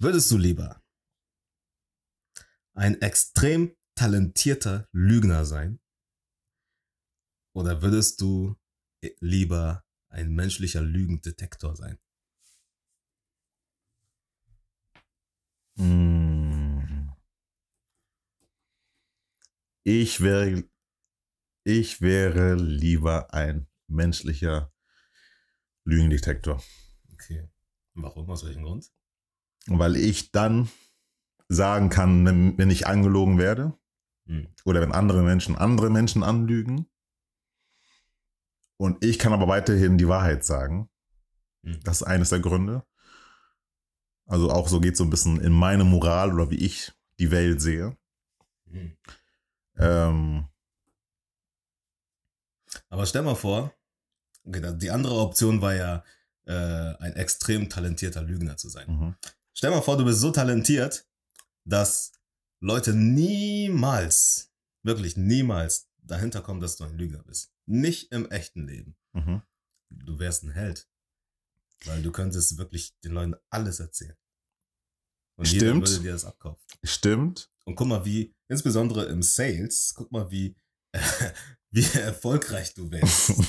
Würdest 0.00 0.30
du 0.30 0.38
lieber 0.38 0.82
ein 2.74 3.00
extrem 3.00 3.76
talentierter 3.94 4.88
Lügner 4.90 5.44
sein? 5.44 5.78
Oder 7.54 7.82
würdest 7.82 8.20
du 8.20 8.56
lieber 9.20 9.84
ein 10.08 10.34
menschlicher 10.34 10.80
Lügendetektor 10.80 11.76
sein? 11.76 11.98
Mm. 15.76 16.31
Ich 19.84 20.20
wäre, 20.20 20.64
ich 21.64 22.00
wäre 22.00 22.54
lieber 22.54 23.32
ein 23.34 23.68
menschlicher 23.88 24.72
Lügendetektor. 25.84 26.62
Okay. 27.12 27.48
Warum? 27.94 28.30
Aus 28.30 28.44
welchem 28.44 28.62
Grund? 28.62 28.90
Weil 29.66 29.96
ich 29.96 30.32
dann 30.32 30.68
sagen 31.48 31.88
kann, 31.88 32.24
wenn, 32.24 32.56
wenn 32.58 32.70
ich 32.70 32.86
angelogen 32.86 33.38
werde 33.38 33.76
Hm. 34.26 34.48
oder 34.64 34.80
wenn 34.80 34.92
andere 34.92 35.22
Menschen 35.22 35.56
andere 35.56 35.90
Menschen 35.90 36.22
anlügen 36.22 36.86
und 38.76 39.04
ich 39.04 39.18
kann 39.18 39.32
aber 39.32 39.48
weiterhin 39.48 39.98
die 39.98 40.08
Wahrheit 40.08 40.44
sagen. 40.44 40.88
Hm. 41.64 41.80
Das 41.82 42.02
ist 42.02 42.06
eines 42.06 42.30
der 42.30 42.40
Gründe. 42.40 42.84
Also 44.26 44.50
auch 44.50 44.68
so 44.68 44.80
geht 44.80 44.96
so 44.96 45.04
ein 45.04 45.10
bisschen 45.10 45.40
in 45.40 45.52
meine 45.52 45.84
Moral 45.84 46.32
oder 46.32 46.50
wie 46.50 46.64
ich 46.64 46.92
die 47.18 47.32
Welt 47.32 47.60
sehe. 47.60 47.96
Hm. 48.70 48.96
Ähm, 49.76 50.48
Aber 52.88 53.06
stell 53.06 53.22
mal 53.22 53.34
vor, 53.34 53.74
die 54.44 54.90
andere 54.90 55.14
Option 55.14 55.60
war 55.60 55.74
ja, 55.74 56.04
äh, 56.46 56.52
ein 56.98 57.14
extrem 57.14 57.68
talentierter 57.68 58.22
Lügner 58.22 58.56
zu 58.56 58.68
sein. 58.68 58.88
mhm. 58.88 59.16
Stell 59.54 59.70
mal 59.70 59.82
vor, 59.82 59.96
du 59.96 60.04
bist 60.04 60.20
so 60.20 60.30
talentiert, 60.30 61.06
dass 61.64 62.12
Leute 62.60 62.94
niemals, 62.94 64.52
wirklich 64.82 65.16
niemals 65.16 65.88
dahinter 65.98 66.40
kommen, 66.42 66.60
dass 66.60 66.76
du 66.76 66.84
ein 66.84 66.96
Lügner 66.96 67.22
bist. 67.22 67.52
Nicht 67.66 68.10
im 68.12 68.30
echten 68.30 68.66
Leben. 68.66 68.96
Mhm. 69.12 69.42
Du 69.90 70.18
wärst 70.18 70.42
ein 70.42 70.50
Held. 70.50 70.88
Weil 71.84 72.02
du 72.02 72.12
könntest 72.12 72.58
wirklich 72.58 72.98
den 73.00 73.12
Leuten 73.12 73.34
alles 73.50 73.80
erzählen. 73.80 74.16
Und 75.36 75.50
jeder 75.50 75.66
Stimmt. 75.66 75.88
würde 75.88 76.02
dir 76.02 76.12
das 76.12 76.24
abkaufen. 76.24 76.64
Stimmt. 76.82 77.50
Und 77.64 77.74
guck 77.76 77.88
mal, 77.88 78.04
wie, 78.04 78.34
insbesondere 78.52 79.06
im 79.06 79.22
Sales, 79.22 79.92
guck 79.96 80.12
mal, 80.12 80.30
wie, 80.30 80.54
wie 81.72 81.84
erfolgreich 81.98 82.74
du 82.74 82.90
wärst. 82.90 83.32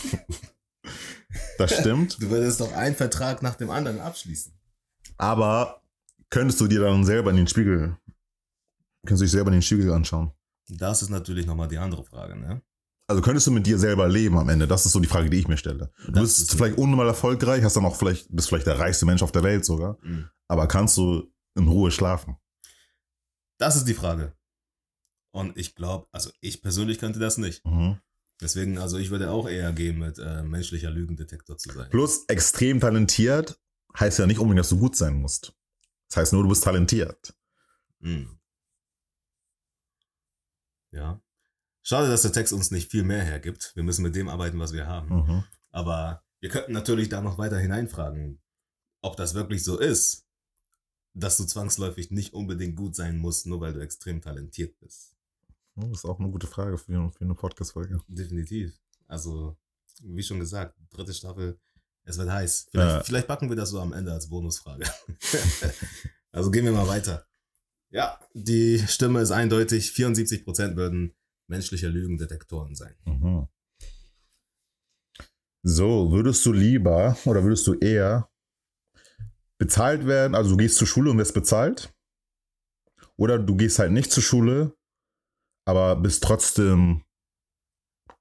Das 1.58 1.72
stimmt. 1.80 2.22
Du 2.22 2.30
würdest 2.30 2.60
doch 2.60 2.74
einen 2.74 2.96
Vertrag 2.96 3.42
nach 3.42 3.56
dem 3.56 3.70
anderen 3.70 4.00
abschließen. 4.00 4.54
Aber 5.18 5.82
könntest 6.30 6.60
du 6.60 6.68
dir 6.68 6.82
dann 6.82 7.06
selber 7.06 7.30
in 7.32 7.38
den 7.38 7.48
Spiegel, 7.48 7.98
könntest 9.06 9.22
du 9.22 9.26
dich 9.26 9.32
selber 9.32 9.50
in 9.50 9.54
den 9.58 9.62
Spiegel 9.62 9.92
anschauen? 9.94 10.32
Das 10.70 11.02
ist 11.02 11.10
natürlich 11.10 11.46
nochmal 11.46 11.68
die 11.68 11.78
andere 11.78 12.04
Frage, 12.04 12.36
ne? 12.36 12.62
Also 13.08 13.22
könntest 13.22 13.48
du 13.48 13.52
mit 13.52 13.66
dir 13.68 13.78
selber 13.80 14.08
leben 14.08 14.38
am 14.38 14.50
Ende? 14.50 14.68
Das 14.68 14.86
ist 14.86 14.92
so 14.94 15.00
die 15.00 15.08
Frage, 15.08 15.30
die 15.30 15.38
ich 15.40 15.48
mir 15.48 15.58
stelle. 15.58 15.92
Du 16.06 16.12
Das 16.12 16.22
bist 16.24 16.40
ist- 16.40 16.52
vielleicht 16.56 16.78
unnormal 16.78 17.08
erfolgreich, 17.08 17.64
hast 17.64 17.76
dann 17.76 17.86
auch 17.86 17.96
vielleicht, 17.96 18.28
bist 18.36 18.50
vielleicht 18.50 18.68
der 18.68 18.80
reichste 18.80 19.06
Mensch 19.06 19.22
auf 19.24 19.32
der 19.32 19.44
Welt 19.44 19.66
sogar. 19.66 19.98
Mhm. 20.02 20.30
Aber 20.48 20.68
kannst 20.68 20.98
du 20.98 21.32
in 21.56 21.68
Ruhe 21.68 21.92
schlafen? 21.92 22.38
Das 23.60 23.76
ist 23.76 23.88
die 23.88 23.94
Frage. 23.94 24.36
Und 25.34 25.58
ich 25.58 25.74
glaube, 25.74 26.08
also 26.12 26.30
ich 26.42 26.62
persönlich 26.62 27.00
könnte 27.00 27.20
das 27.20 27.40
nicht. 27.40 27.66
Mhm. 27.66 28.00
Deswegen, 28.40 28.78
also 28.78 29.00
ich 29.00 29.10
würde 29.10 29.32
auch 29.32 29.50
eher 29.50 29.74
gehen, 29.74 29.98
mit 29.98 30.20
äh, 30.20 30.44
menschlicher 30.44 30.92
Lügendetektor 30.92 31.58
zu 31.58 31.72
sein. 31.72 31.90
Plus 31.90 32.26
extrem 32.28 32.80
talentiert 32.80 33.60
heißt 34.00 34.20
ja 34.20 34.28
nicht 34.28 34.38
unbedingt, 34.38 34.60
dass 34.60 34.70
du 34.70 34.78
gut 34.78 34.96
sein 34.96 35.16
musst. 35.16 35.56
Das 36.10 36.18
heißt 36.18 36.34
nur, 36.34 36.44
du 36.44 36.50
bist 36.50 36.64
talentiert. 36.64 37.34
Mhm. 38.00 38.40
Ja. 40.92 41.20
Schade, 41.82 42.10
dass 42.10 42.22
der 42.22 42.32
Text 42.32 42.54
uns 42.54 42.70
nicht 42.70 42.92
viel 42.92 43.04
mehr 43.04 43.24
hergibt. 43.24 43.72
Wir 43.76 43.84
müssen 43.84 44.04
mit 44.04 44.16
dem 44.16 44.30
arbeiten, 44.30 44.60
was 44.60 44.72
wir 44.72 44.86
haben. 44.86 45.16
Mhm. 45.16 45.44
Aber 45.72 46.24
wir 46.42 46.50
könnten 46.50 46.74
natürlich 46.74 47.10
da 47.10 47.22
noch 47.22 47.40
weiter 47.40 47.58
hineinfragen, 47.58 48.40
ob 49.02 49.18
das 49.18 49.34
wirklich 49.34 49.64
so 49.64 49.80
ist, 49.80 50.28
dass 51.16 51.38
du 51.38 51.46
zwangsläufig 51.46 52.12
nicht 52.12 52.34
unbedingt 52.34 52.76
gut 52.76 52.96
sein 52.96 53.18
musst, 53.18 53.48
nur 53.48 53.62
weil 53.62 53.74
du 53.74 53.80
extrem 53.80 54.22
talentiert 54.22 54.78
bist. 54.80 55.13
Oh, 55.76 55.82
das 55.88 56.00
ist 56.00 56.06
auch 56.06 56.20
eine 56.20 56.30
gute 56.30 56.48
Frage 56.48 56.78
für, 56.78 57.10
für 57.12 57.22
eine 57.22 57.34
Podcast-Folge. 57.36 58.00
Definitiv. 58.08 58.74
Also, 59.08 59.58
wie 60.02 60.24
schon 60.24 60.40
gesagt, 60.40 60.76
dritte 60.92 61.14
Staffel, 61.14 61.60
es 62.04 62.18
wird 62.18 62.30
heiß. 62.30 62.68
Vielleicht, 62.72 62.92
Ja. 62.92 63.04
vielleicht 63.04 63.28
packen 63.28 63.50
wir 63.50 63.56
das 63.56 63.70
so 63.70 63.80
am 63.80 63.94
Ende 63.94 64.12
als 64.12 64.30
Bonusfrage. 64.30 64.86
also 66.32 66.52
gehen 66.52 66.66
wir 66.66 66.72
mal 66.74 66.88
weiter. 66.88 67.26
Ja, 67.90 68.20
die 68.34 68.80
Stimme 68.88 69.22
ist 69.22 69.32
eindeutig. 69.32 69.90
74% 69.92 70.76
würden 70.76 71.14
menschliche 71.48 71.88
Lügendetektoren 71.88 72.76
sein. 72.76 72.96
Mhm. 73.06 73.48
So, 75.64 76.12
würdest 76.12 76.46
du 76.46 76.52
lieber 76.52 77.18
oder 77.26 77.44
würdest 77.44 77.66
du 77.68 77.74
eher 77.76 78.30
bezahlt 79.58 80.06
werden, 80.06 80.36
also 80.36 80.52
du 80.52 80.58
gehst 80.58 80.78
zur 80.78 80.88
Schule 80.88 81.12
und 81.12 81.18
wirst 81.18 81.34
bezahlt? 81.34 81.94
Oder 83.16 83.40
du 83.40 83.56
gehst 83.56 83.80
halt 83.80 83.92
nicht 83.92 84.12
zur 84.12 84.24
Schule, 84.24 84.76
aber 85.66 85.96
bist 85.96 86.24
trotzdem 86.24 87.04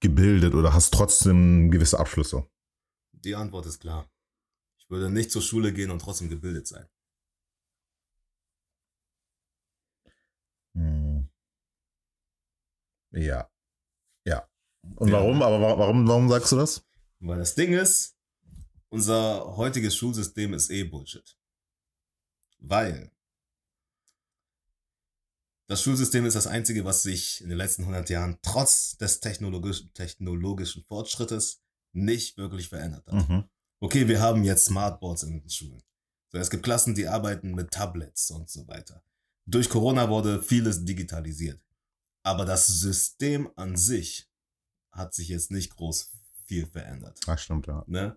gebildet 0.01 0.55
oder 0.55 0.73
hast 0.73 0.93
trotzdem 0.93 1.71
gewisse 1.71 1.99
Abschlüsse? 1.99 2.47
Die 3.13 3.35
Antwort 3.37 3.67
ist 3.67 3.81
klar. 3.81 4.11
Ich 4.79 4.91
würde 4.91 5.11
nicht 5.11 5.31
zur 5.31 5.43
Schule 5.43 5.73
gehen 5.73 5.91
und 5.91 6.01
trotzdem 6.01 6.29
gebildet 6.29 6.67
sein. 6.67 6.89
Hm. 10.75 11.29
Ja. 13.13 13.51
Ja. 14.27 14.49
Und 14.97 15.09
Ja. 15.09 15.15
warum? 15.15 15.43
Aber 15.43 15.61
wa- 15.61 15.79
warum, 15.79 16.09
warum 16.09 16.29
sagst 16.29 16.53
du 16.53 16.57
das? 16.57 16.85
Weil 17.21 17.39
das 17.39 17.55
Ding 17.55 17.73
ist, 17.73 18.17
unser 18.89 19.57
heutiges 19.57 19.97
Schulsystem 19.97 20.55
ist 20.55 20.71
eh 20.71 20.85
Bullshit. 20.85 21.37
Weil 22.59 23.12
das 25.69 25.83
Schulsystem 25.83 26.27
ist 26.27 26.35
das 26.35 26.47
einzige, 26.47 26.85
was 26.85 27.03
sich 27.03 27.41
in 27.41 27.49
den 27.49 27.59
letzten 27.59 27.83
100 27.83 28.11
Jahren 28.11 28.39
trotz 28.43 28.97
des 28.97 29.21
technologisch, 29.21 29.85
technologischen 29.95 30.85
Fortschrittes 30.85 31.63
nicht 31.93 32.37
wirklich 32.37 32.69
verändert 32.69 33.07
hat. 33.07 33.29
Mhm. 33.29 33.45
Okay, 33.81 34.09
wir 34.09 34.21
haben 34.21 34.45
jetzt 34.45 34.67
Smartboards 34.67 35.23
in 35.25 35.41
den 35.41 35.51
Schulen. 35.51 35.83
So, 36.31 36.39
es 36.39 36.51
gibt 36.51 36.63
Klassen, 36.63 36.95
die 36.95 37.09
arbeiten 37.09 37.55
mit 37.55 37.71
Tablets 37.71 38.31
und 38.31 38.49
so 38.49 38.67
weiter. 38.69 39.03
Durch 39.47 39.69
Corona 39.69 40.09
wurde 40.09 40.43
vieles 40.43 40.85
digitalisiert. 40.85 41.61
Aber 42.25 42.45
das 42.45 42.67
System 42.67 43.51
an 43.57 43.77
sich 43.77 44.31
hat 44.93 45.15
sich 45.15 45.29
jetzt 45.29 45.51
nicht 45.51 45.75
groß 45.75 46.13
viel 46.45 46.67
verändert. 46.67 47.19
Ach, 47.27 47.39
stimmt, 47.39 47.67
ja. 47.67 47.85
Ne? 47.87 48.17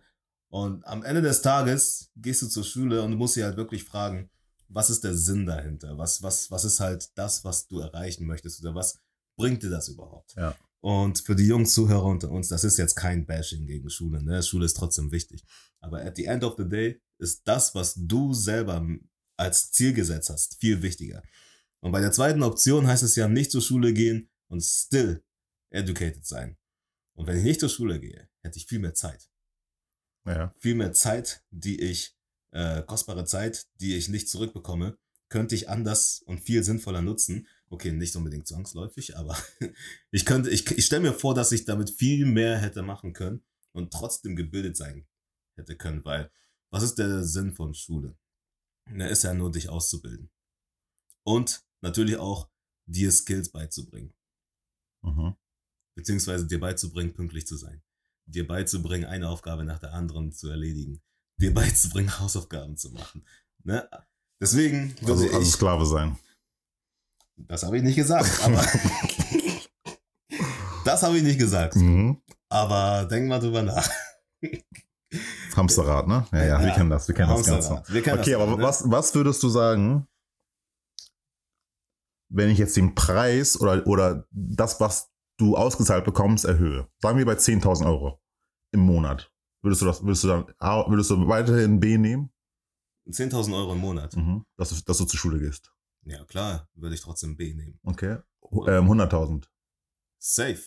Und 0.49 0.86
am 0.86 1.03
Ende 1.03 1.21
des 1.21 1.41
Tages 1.41 2.12
gehst 2.15 2.41
du 2.41 2.47
zur 2.47 2.63
Schule 2.63 3.01
und 3.01 3.12
du 3.12 3.17
musst 3.17 3.36
dich 3.36 3.43
halt 3.43 3.58
wirklich 3.58 3.84
fragen, 3.84 4.29
was 4.67 4.89
ist 4.89 5.04
der 5.04 5.15
Sinn 5.15 5.45
dahinter? 5.45 5.97
Was, 5.97 6.21
was, 6.23 6.51
was 6.51 6.65
ist 6.65 6.80
halt 6.80 7.12
das, 7.15 7.43
was 7.43 7.67
du 7.67 7.80
erreichen 7.80 8.25
möchtest? 8.25 8.62
Oder 8.62 8.75
was 8.75 8.99
bringt 9.38 9.63
dir 9.63 9.69
das 9.69 9.88
überhaupt? 9.88 10.36
Ja. 10.36 10.56
Und 10.82 11.19
für 11.19 11.36
die 11.36 11.47
jungen 11.47 11.65
Zuhörer 11.65 12.06
unter 12.06 12.30
uns, 12.30 12.49
das 12.49 12.63
ist 12.63 12.78
jetzt 12.78 12.95
kein 12.95 13.25
Bashing 13.25 13.65
gegen 13.65 13.89
Schule. 13.89 14.21
Ne? 14.23 14.43
Schule 14.43 14.65
ist 14.65 14.78
trotzdem 14.78 15.12
wichtig. 15.12 15.43
Aber 15.80 16.01
at 16.01 16.15
the 16.15 16.25
end 16.25 16.43
of 16.43 16.56
the 16.58 16.67
day 16.67 17.01
ist 17.17 17.41
das, 17.47 17.73
was 17.73 17.95
du 17.97 18.34
selber 18.34 18.86
als 19.38 19.71
Ziel 19.71 19.93
gesetzt 19.93 20.30
hast, 20.30 20.58
viel 20.60 20.82
wichtiger. 20.82 21.23
Und 21.80 21.91
bei 21.91 22.01
der 22.01 22.12
zweiten 22.12 22.43
Option 22.43 22.88
heißt 22.88 23.04
es 23.04 23.15
ja 23.15 23.28
nicht 23.28 23.51
zur 23.51 23.62
Schule 23.62 23.93
gehen 23.93 24.30
und 24.47 24.62
still 24.63 25.23
educated 25.71 26.25
sein. 26.25 26.58
Und 27.13 27.28
wenn 27.28 27.38
ich 27.38 27.43
nicht 27.43 27.60
zur 27.60 27.69
Schule 27.69 27.99
gehe, 27.99 28.30
hätte 28.41 28.58
ich 28.58 28.67
viel 28.67 28.80
mehr 28.80 28.93
Zeit 28.93 29.30
Ja. 30.25 30.54
viel 30.60 30.75
mehr 30.75 30.93
Zeit, 30.93 31.43
die 31.51 31.80
ich, 31.82 32.14
äh, 32.55 32.83
kostbare 32.83 33.25
Zeit, 33.25 33.67
die 33.81 33.95
ich 33.95 34.09
nicht 34.09 34.29
zurückbekomme, 34.29 34.97
könnte 35.29 35.55
ich 35.55 35.69
anders 35.69 36.21
und 36.25 36.39
viel 36.39 36.63
sinnvoller 36.63 37.01
nutzen. 37.01 37.47
Okay, 37.69 37.91
nicht 37.91 38.15
unbedingt 38.15 38.47
zwangsläufig, 38.47 39.17
aber 39.17 39.37
ich 40.11 40.25
könnte, 40.25 40.49
ich, 40.49 40.69
ich 40.71 40.85
stelle 40.85 41.01
mir 41.01 41.13
vor, 41.13 41.35
dass 41.35 41.51
ich 41.51 41.65
damit 41.65 41.89
viel 41.89 42.25
mehr 42.25 42.57
hätte 42.57 42.81
machen 42.81 43.13
können 43.13 43.43
und 43.73 43.91
trotzdem 43.91 44.35
gebildet 44.35 44.77
sein 44.77 45.05
hätte 45.55 45.75
können, 45.75 46.03
weil 46.05 46.31
was 46.71 46.83
ist 46.83 46.95
der 46.95 47.23
Sinn 47.23 47.53
von 47.53 47.73
Schule? 47.73 48.17
Na, 48.89 49.07
ist 49.07 49.23
ja 49.23 49.33
nur, 49.33 49.51
dich 49.51 49.69
auszubilden. 49.69 50.29
Und 51.23 51.63
natürlich 51.81 52.17
auch, 52.17 52.49
dir 52.85 53.11
Skills 53.11 53.49
beizubringen 53.49 54.13
Mhm. 55.05 55.35
beziehungsweise 55.95 56.47
dir 56.47 56.59
beizubringen, 56.59 57.13
pünktlich 57.13 57.45
zu 57.47 57.57
sein. 57.57 57.83
Dir 58.25 58.47
beizubringen, 58.47 59.05
eine 59.05 59.29
Aufgabe 59.29 59.63
nach 59.63 59.79
der 59.79 59.93
anderen 59.93 60.31
zu 60.31 60.49
erledigen. 60.49 61.01
Dir 61.37 61.53
beizubringen, 61.53 62.19
Hausaufgaben 62.19 62.77
zu 62.77 62.91
machen. 62.91 63.25
Ne? 63.63 63.87
Deswegen 64.41 64.95
würde 65.01 65.11
Also, 65.13 65.25
also 65.27 65.39
ich, 65.41 65.51
Sklave 65.51 65.85
sein. 65.85 66.17
das 67.37 67.63
habe 67.63 67.77
ich 67.77 67.83
nicht 67.83 67.95
gesagt, 67.95 68.41
aber 68.43 68.63
das 70.85 71.03
habe 71.03 71.17
ich 71.17 71.23
nicht 71.23 71.39
gesagt. 71.39 71.75
Mhm. 71.75 72.21
Aber 72.49 73.05
denk 73.05 73.27
mal 73.27 73.39
drüber 73.39 73.63
nach. 73.63 73.89
Hamsterrad, 75.55 76.07
ne? 76.07 76.27
Ja, 76.31 76.43
ja, 76.45 76.59
wir 76.59 76.67
Ja. 76.67 76.75
kennen 76.75 76.89
das, 76.89 77.07
wir 77.07 77.15
kennen 77.15 77.29
das 77.29 77.45
Ganze. 77.45 77.69
Hamsterrad. 77.69 77.93
Wir 77.93 78.01
kennen 78.01 78.19
Okay, 78.19 78.31
das 78.33 78.41
aber 78.41 78.57
ne? 78.57 78.63
was, 78.63 78.83
was 78.91 79.15
würdest 79.15 79.41
du 79.43 79.49
sagen, 79.49 80.07
wenn 82.29 82.49
ich 82.49 82.57
jetzt 82.57 82.75
den 82.77 82.95
Preis 82.95 83.59
oder, 83.59 83.85
oder 83.87 84.27
das, 84.31 84.79
was 84.79 85.11
du 85.37 85.55
ausgezahlt 85.57 86.05
bekommst, 86.05 86.45
erhöhe? 86.45 86.87
Sagen 87.01 87.17
wir 87.17 87.25
bei 87.25 87.33
10.000 87.33 87.85
Euro 87.85 88.19
im 88.73 88.81
Monat. 88.81 89.31
Würdest 89.65 89.82
du 89.82 89.86
das, 89.88 90.04
würdest 90.04 90.23
du 90.23 90.28
dann, 90.28 90.54
A, 90.60 90.88
würdest 90.88 91.10
du 91.10 91.28
weiterhin 91.28 91.80
B 91.80 91.97
nehmen? 91.97 92.32
10.000 93.10 93.51
Euro 93.56 93.73
im 93.73 93.80
Monat. 93.80 94.15
Mhm. 94.15 94.45
Dass, 94.58 94.69
du, 94.69 94.75
dass 94.86 94.99
du 94.99 95.06
zur 95.06 95.17
Schule 95.17 95.39
gehst. 95.39 95.73
Ja, 96.04 96.23
klar, 96.25 96.69
würde 96.75 96.93
ich 96.93 97.01
trotzdem 97.01 97.36
B 97.36 97.56
nehmen. 97.56 97.80
Okay. 97.82 98.19
Ähm, 98.43 98.86
100.000. 98.88 99.47
Safe. 100.19 100.62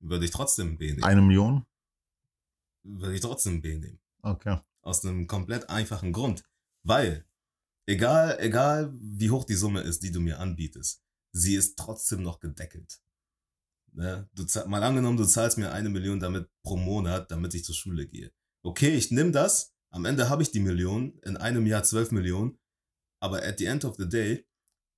Würde 0.00 0.24
ich 0.24 0.32
trotzdem 0.32 0.76
B 0.78 0.88
nehmen. 0.88 1.04
Eine 1.04 1.22
Million? 1.22 1.64
Würde 2.82 3.14
ich 3.14 3.20
trotzdem 3.20 3.62
B 3.62 3.78
nehmen. 3.78 4.00
Okay. 4.22 4.58
Aus 4.82 5.04
einem 5.04 5.28
komplett 5.28 5.70
einfachen 5.70 6.12
Grund. 6.12 6.42
Weil, 6.82 7.24
egal, 7.86 8.36
egal 8.40 8.92
wie 8.98 9.30
hoch 9.30 9.44
die 9.44 9.54
Summe 9.54 9.82
ist, 9.82 10.02
die 10.02 10.10
du 10.10 10.20
mir 10.20 10.40
anbietest, 10.40 11.04
sie 11.30 11.54
ist 11.54 11.78
trotzdem 11.78 12.24
noch 12.24 12.40
gedeckelt. 12.40 13.00
Ne? 13.96 14.28
Du 14.34 14.44
mal 14.68 14.82
angenommen, 14.82 15.16
du 15.16 15.24
zahlst 15.24 15.56
mir 15.56 15.72
eine 15.72 15.88
Million 15.88 16.20
damit 16.20 16.48
pro 16.62 16.76
Monat, 16.76 17.30
damit 17.30 17.54
ich 17.54 17.64
zur 17.64 17.74
Schule 17.74 18.06
gehe. 18.06 18.30
Okay, 18.62 18.94
ich 18.94 19.10
nehme 19.10 19.30
das, 19.30 19.74
am 19.90 20.04
Ende 20.04 20.28
habe 20.28 20.42
ich 20.42 20.50
die 20.50 20.60
Million, 20.60 21.18
in 21.24 21.38
einem 21.38 21.66
Jahr 21.66 21.82
zwölf 21.82 22.10
Millionen, 22.12 22.58
aber 23.20 23.42
at 23.42 23.58
the 23.58 23.64
end 23.64 23.86
of 23.86 23.96
the 23.96 24.06
day, 24.06 24.46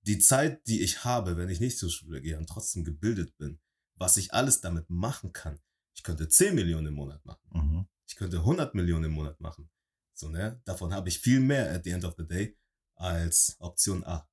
die 0.02 0.18
Zeit, 0.18 0.66
die 0.66 0.82
ich 0.82 1.04
habe, 1.04 1.36
wenn 1.36 1.48
ich 1.48 1.60
nicht 1.60 1.78
zur 1.78 1.90
Schule 1.90 2.20
gehe 2.20 2.36
und 2.38 2.48
trotzdem 2.48 2.82
gebildet 2.82 3.36
bin, 3.38 3.60
was 3.94 4.16
ich 4.16 4.34
alles 4.34 4.60
damit 4.60 4.90
machen 4.90 5.32
kann. 5.32 5.60
Ich 5.94 6.02
könnte 6.02 6.28
10 6.28 6.56
Millionen 6.56 6.88
im 6.88 6.94
Monat 6.94 7.24
machen. 7.24 7.48
Mhm. 7.52 7.86
Ich 8.08 8.16
könnte 8.16 8.38
100 8.38 8.74
Millionen 8.74 9.04
im 9.04 9.12
Monat 9.12 9.40
machen. 9.40 9.70
So, 10.14 10.28
ne? 10.28 10.60
Davon 10.64 10.92
habe 10.92 11.08
ich 11.08 11.20
viel 11.20 11.38
mehr 11.38 11.70
at 11.70 11.84
the 11.84 11.90
end 11.90 12.04
of 12.04 12.14
the 12.16 12.26
day 12.26 12.56
als 12.96 13.56
Option 13.60 14.02
A. 14.04 14.28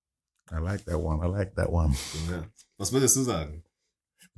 I 0.51 0.55
like 0.55 0.85
that 0.85 0.95
one, 0.99 1.23
I 1.23 1.29
like 1.29 1.55
that 1.55 1.69
one. 1.69 1.93
So, 1.93 2.31
ne? 2.31 2.51
Was 2.77 2.91
würdest 2.91 3.15
du 3.15 3.23
sagen? 3.23 3.64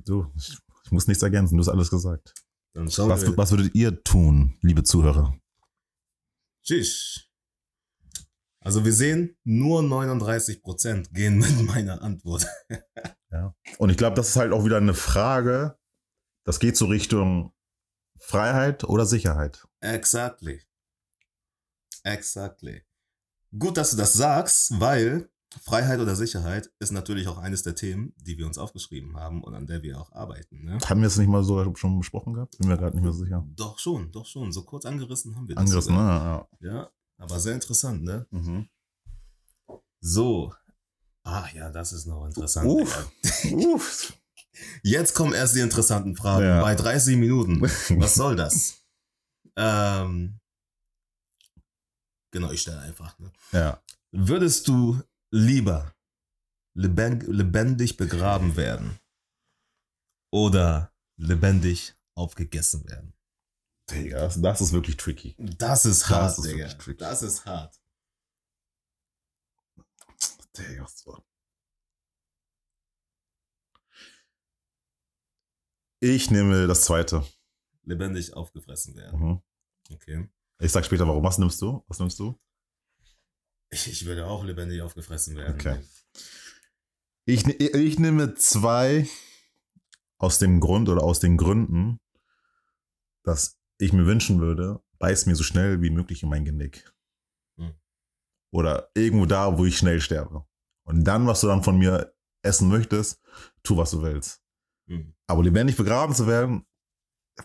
Du, 0.04 0.32
ich, 0.36 0.56
ich 0.84 0.90
muss 0.90 1.06
nichts 1.06 1.22
ergänzen, 1.22 1.56
du 1.56 1.60
hast 1.60 1.68
alles 1.68 1.90
gesagt. 1.90 2.34
Dann 2.74 2.90
schauen 2.90 3.10
Was, 3.10 3.22
wir. 3.22 3.36
was 3.36 3.50
würdet 3.50 3.74
ihr 3.74 4.02
tun, 4.04 4.58
liebe 4.62 4.82
Zuhörer? 4.84 5.38
Tschüss. 6.62 7.24
Also 8.60 8.84
wir 8.84 8.92
sehen, 8.92 9.36
nur 9.44 9.80
39% 9.82 11.12
gehen 11.12 11.38
mit 11.38 11.62
meiner 11.66 12.02
Antwort. 12.02 12.46
Und 13.78 13.90
ich 13.90 13.96
glaube, 13.96 14.16
das 14.16 14.30
ist 14.30 14.36
halt 14.36 14.52
auch 14.52 14.64
wieder 14.64 14.76
eine 14.78 14.94
Frage, 14.94 15.78
das 16.44 16.60
geht 16.60 16.76
so 16.76 16.86
Richtung 16.86 17.52
Freiheit 18.18 18.84
oder 18.84 19.06
Sicherheit. 19.06 19.66
Exactly. 19.80 20.62
Exactly. 22.04 22.84
Gut, 23.58 23.76
dass 23.76 23.90
du 23.90 23.96
das 23.96 24.12
sagst, 24.14 24.80
weil 24.80 25.30
Freiheit 25.62 25.98
oder 26.00 26.14
Sicherheit 26.14 26.70
ist 26.78 26.92
natürlich 26.92 27.26
auch 27.28 27.38
eines 27.38 27.62
der 27.62 27.74
Themen, 27.74 28.12
die 28.26 28.36
wir 28.36 28.46
uns 28.46 28.58
aufgeschrieben 28.58 29.16
haben 29.16 29.42
und 29.42 29.54
an 29.54 29.66
der 29.66 29.82
wir 29.82 29.98
auch 30.00 30.12
arbeiten. 30.12 30.64
Ne? 30.64 30.78
Haben 30.86 31.00
wir 31.00 31.06
es 31.06 31.16
nicht 31.16 31.28
mal 31.28 31.42
so 31.42 31.74
schon 31.74 31.98
besprochen 31.98 32.34
gehabt? 32.34 32.58
Bin 32.58 32.68
mir 32.68 32.76
gerade 32.76 32.96
nicht 32.96 33.04
mehr 33.04 33.12
sicher. 33.12 33.46
Doch 33.56 33.78
schon, 33.78 34.12
doch 34.12 34.26
schon. 34.26 34.52
So 34.52 34.62
kurz 34.62 34.84
angerissen 34.84 35.34
haben 35.36 35.48
wir 35.48 35.54
das. 35.54 35.62
Angriffen, 35.62 35.94
ne? 35.94 36.00
sogar. 36.00 36.48
Ja. 36.60 36.70
Ja, 36.70 36.90
aber 37.16 37.40
sehr 37.40 37.54
interessant, 37.54 38.04
ne? 38.04 38.26
Mhm. 38.30 38.68
So. 40.00 40.52
Ach 41.24 41.52
ja, 41.52 41.70
das 41.70 41.92
ist 41.92 42.06
noch 42.06 42.26
interessant. 42.26 42.66
Uff. 42.68 43.10
Uff. 43.52 44.12
Jetzt 44.82 45.14
kommen 45.14 45.32
erst 45.32 45.54
die 45.54 45.60
interessanten 45.60 46.16
Fragen. 46.16 46.44
Ja. 46.44 46.62
Bei 46.62 46.74
30 46.74 47.16
Minuten. 47.16 47.60
Was 47.62 48.14
soll 48.14 48.36
das? 48.36 48.78
ähm, 49.56 50.38
genau, 52.30 52.50
ich 52.50 52.60
stelle 52.62 52.80
einfach. 52.80 53.18
Ne? 53.18 53.32
ja. 53.52 53.80
Würdest 54.10 54.68
du 54.68 55.00
lieber 55.30 55.94
leben- 56.74 57.20
lebendig 57.32 57.96
begraben 57.96 58.56
werden 58.56 58.98
oder 60.32 60.92
lebendig 61.16 61.94
aufgegessen 62.14 62.88
werden? 62.88 63.14
Digga, 63.90 64.20
das, 64.20 64.40
das 64.40 64.60
ist 64.60 64.72
wirklich 64.72 64.96
tricky. 64.96 65.34
Das 65.38 65.86
ist 65.86 66.08
hart, 66.08 66.36
ist 66.38 66.44
Digga. 66.44 66.68
tricky. 66.74 66.98
Das 66.98 67.22
ist 67.22 67.46
hart. 67.46 67.80
Digga, 70.56 70.86
so. 70.88 71.24
Ich 76.00 76.30
nehme 76.30 76.66
das 76.66 76.82
zweite. 76.82 77.24
Lebendig 77.82 78.34
aufgefressen 78.34 78.94
werden. 78.94 79.18
Mhm. 79.20 79.42
Okay. 79.90 80.28
Ich 80.60 80.70
sag 80.70 80.84
später, 80.84 81.06
warum. 81.08 81.24
Was 81.24 81.38
nimmst 81.38 81.60
du? 81.62 81.82
Was 81.88 81.98
nimmst 81.98 82.18
du? 82.18 82.38
Ich, 83.70 83.86
ich 83.88 84.06
würde 84.06 84.26
auch 84.26 84.44
lebendig 84.44 84.82
aufgefressen 84.82 85.36
werden. 85.36 85.54
Okay. 85.54 85.78
Ich, 87.26 87.46
ich 87.46 87.98
nehme 87.98 88.34
zwei 88.34 89.06
aus 90.18 90.38
dem 90.38 90.60
Grund 90.60 90.88
oder 90.88 91.02
aus 91.02 91.20
den 91.20 91.36
Gründen, 91.36 92.00
dass 93.22 93.58
ich 93.78 93.92
mir 93.92 94.06
wünschen 94.06 94.40
würde, 94.40 94.82
beiß 94.98 95.26
mir 95.26 95.36
so 95.36 95.44
schnell 95.44 95.82
wie 95.82 95.90
möglich 95.90 96.22
in 96.22 96.28
mein 96.28 96.44
Genick. 96.44 96.90
Hm. 97.58 97.74
Oder 98.50 98.90
irgendwo 98.94 99.26
da, 99.26 99.58
wo 99.58 99.64
ich 99.64 99.78
schnell 99.78 100.00
sterbe. 100.00 100.44
Und 100.84 101.04
dann, 101.04 101.26
was 101.26 101.42
du 101.42 101.46
dann 101.46 101.62
von 101.62 101.78
mir 101.78 102.14
essen 102.42 102.68
möchtest, 102.68 103.20
tu, 103.62 103.76
was 103.76 103.90
du 103.90 104.02
willst. 104.02 104.42
Hm. 104.88 105.14
Aber 105.26 105.42
lebendig 105.42 105.76
begraben 105.76 106.14
zu 106.14 106.26
werden, 106.26 106.66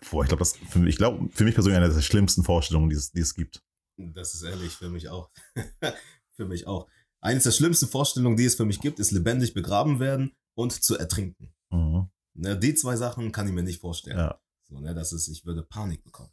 boah, 0.10 0.24
ich 0.24 0.30
glaube, 0.30 0.40
das 0.40 0.56
für 0.58 0.88
ich 0.88 0.98
glaube, 0.98 1.30
für 1.32 1.44
mich 1.44 1.54
persönlich 1.54 1.78
eine 1.78 1.94
der 1.94 2.02
schlimmsten 2.02 2.44
Vorstellungen, 2.44 2.90
die 2.90 2.96
es, 2.96 3.12
die 3.12 3.22
es 3.22 3.36
gibt. 3.36 3.62
Das 3.98 4.34
ist 4.34 4.44
ehrlich, 4.44 4.72
für 4.72 4.90
mich 4.90 5.10
auch. 5.10 5.30
für 6.36 6.46
mich 6.46 6.67
auch. 6.67 6.88
Eines 7.22 7.43
der 7.43 7.52
schlimmsten 7.52 7.88
Vorstellungen, 7.88 8.36
die 8.36 8.46
es 8.46 8.56
für 8.56 8.65
mich 8.65 8.82
gibt, 8.82 9.00
ist 9.00 9.12
lebendig 9.12 9.54
begraben 9.54 10.00
werden 10.00 10.36
und 10.56 10.72
zu 10.84 10.98
ertrinken. 10.98 11.54
Mhm. 11.72 12.10
Ne, 12.36 12.58
die 12.58 12.74
zwei 12.76 12.96
Sachen 12.96 13.32
kann 13.32 13.48
ich 13.48 13.54
mir 13.54 13.63
nicht 13.63 13.80
vorstellen. 13.80 14.17
Ja. 14.17 14.39
So, 14.67 14.80
ne, 14.80 14.93
das 14.93 15.13
ist, 15.13 15.28
ich 15.28 15.46
würde 15.46 15.63
Panik 15.63 16.04
bekommen. 16.04 16.32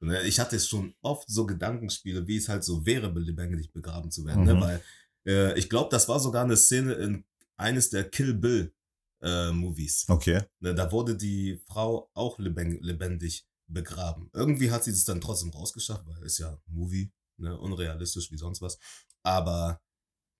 Ne, 0.00 0.22
ich 0.22 0.38
hatte 0.40 0.58
schon 0.60 0.94
oft 1.00 1.28
so 1.28 1.46
Gedankenspiele, 1.46 2.26
wie 2.26 2.36
es 2.36 2.48
halt 2.48 2.64
so 2.64 2.84
wäre, 2.84 3.08
lebendig 3.18 3.72
begraben 3.72 4.10
zu 4.10 4.24
werden. 4.24 4.42
Mhm. 4.42 4.46
Ne, 4.46 4.60
weil 4.60 4.82
äh, 5.26 5.58
ich 5.58 5.70
glaube, 5.70 5.88
das 5.90 6.08
war 6.08 6.20
sogar 6.20 6.44
eine 6.44 6.56
Szene 6.56 6.92
in 6.94 7.24
eines 7.56 7.88
der 7.90 8.04
Kill 8.10 8.34
Bill 8.34 8.74
äh, 9.22 9.50
Movies. 9.52 10.04
Okay. 10.08 10.42
Ne, 10.60 10.74
da 10.74 10.92
wurde 10.92 11.16
die 11.16 11.62
Frau 11.66 12.10
auch 12.12 12.38
leben- 12.38 12.82
lebendig 12.82 13.46
begraben. 13.68 14.28
Irgendwie 14.34 14.70
hat 14.70 14.84
sie 14.84 14.90
es 14.90 15.04
dann 15.04 15.20
trotzdem 15.20 15.50
rausgeschafft, 15.50 16.06
weil 16.06 16.22
ist 16.24 16.38
ja 16.38 16.60
Movie, 16.66 17.10
ne, 17.38 17.58
unrealistisch 17.58 18.30
wie 18.30 18.36
sonst 18.36 18.60
was. 18.60 18.78
Aber 19.26 19.80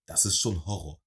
das 0.06 0.24
ist 0.24 0.38
schon 0.38 0.64
Horror. 0.64 1.02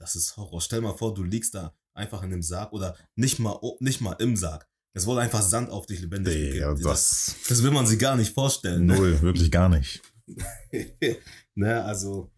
Das 0.00 0.14
ist 0.14 0.36
Horror. 0.36 0.60
Stell 0.60 0.80
mal 0.80 0.96
vor, 0.96 1.12
du 1.14 1.24
liegst 1.24 1.54
da 1.54 1.76
einfach 1.94 2.22
in 2.22 2.32
einem 2.32 2.42
Sarg 2.42 2.72
oder 2.72 2.96
nicht 3.16 3.40
mal, 3.40 3.58
nicht 3.80 4.00
mal 4.00 4.12
im 4.20 4.36
Sarg. 4.36 4.68
Es 4.94 5.04
wurde 5.04 5.20
einfach 5.22 5.42
Sand 5.42 5.70
auf 5.70 5.86
dich 5.86 6.00
lebendig 6.00 6.34
Digga, 6.34 6.68
gegeben. 6.70 6.88
Das, 6.88 7.34
das 7.48 7.62
will 7.64 7.72
man 7.72 7.86
sich 7.88 7.98
gar 7.98 8.16
nicht 8.16 8.32
vorstellen. 8.32 8.86
Ne? 8.86 8.94
null, 8.94 9.20
wirklich 9.20 9.50
gar 9.50 9.68
nicht. 9.68 10.00
ne, 11.54 11.84
also 11.84 12.30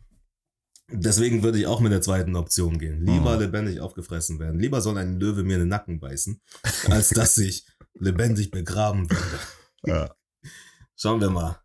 deswegen 0.91 1.43
würde 1.43 1.59
ich 1.59 1.67
auch 1.67 1.81
mit 1.81 1.93
der 1.93 2.01
zweiten 2.01 2.35
Option 2.37 2.79
gehen. 2.79 3.05
Lieber 3.05 3.35
Mhm. 3.35 3.41
lebendig 3.43 3.81
aufgefressen 3.81 4.39
werden. 4.39 4.59
Lieber 4.59 4.81
soll 4.81 4.97
ein 4.97 5.21
Löwe 5.21 5.43
mir 5.43 5.55
in 5.55 5.61
den 5.61 5.69
Nacken 5.69 6.01
beißen, 6.01 6.41
als 6.89 7.11
dass 7.11 7.37
ich 7.37 7.67
lebendig 7.99 8.51
begraben 8.51 9.11
werde. 9.11 9.39
Ja. 9.85 10.15
Schauen 10.97 11.21
wir 11.21 11.31
mal. 11.31 11.61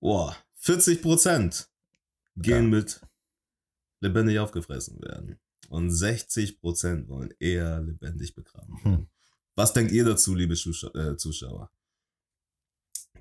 Boah, 0.00 0.34
40 0.56 1.02
Prozent 1.02 1.69
gehen 2.36 2.64
Ja. 2.64 2.78
mit 2.78 3.00
lebendig 4.00 4.38
aufgefressen 4.38 5.00
werden. 5.02 5.38
Und 5.68 5.90
60 5.90 6.60
Prozent 6.60 7.08
wollen 7.08 7.32
eher 7.38 7.80
lebendig 7.80 8.34
begraben 8.34 8.74
werden. 8.84 8.96
Hm. 8.98 9.08
Was 9.56 9.72
denkt 9.72 9.92
ihr 9.92 10.04
dazu, 10.04 10.34
liebe 10.34 10.54
Zuschau 10.54 10.88
äh, 10.94 11.16
Zuschauer? 11.16 11.70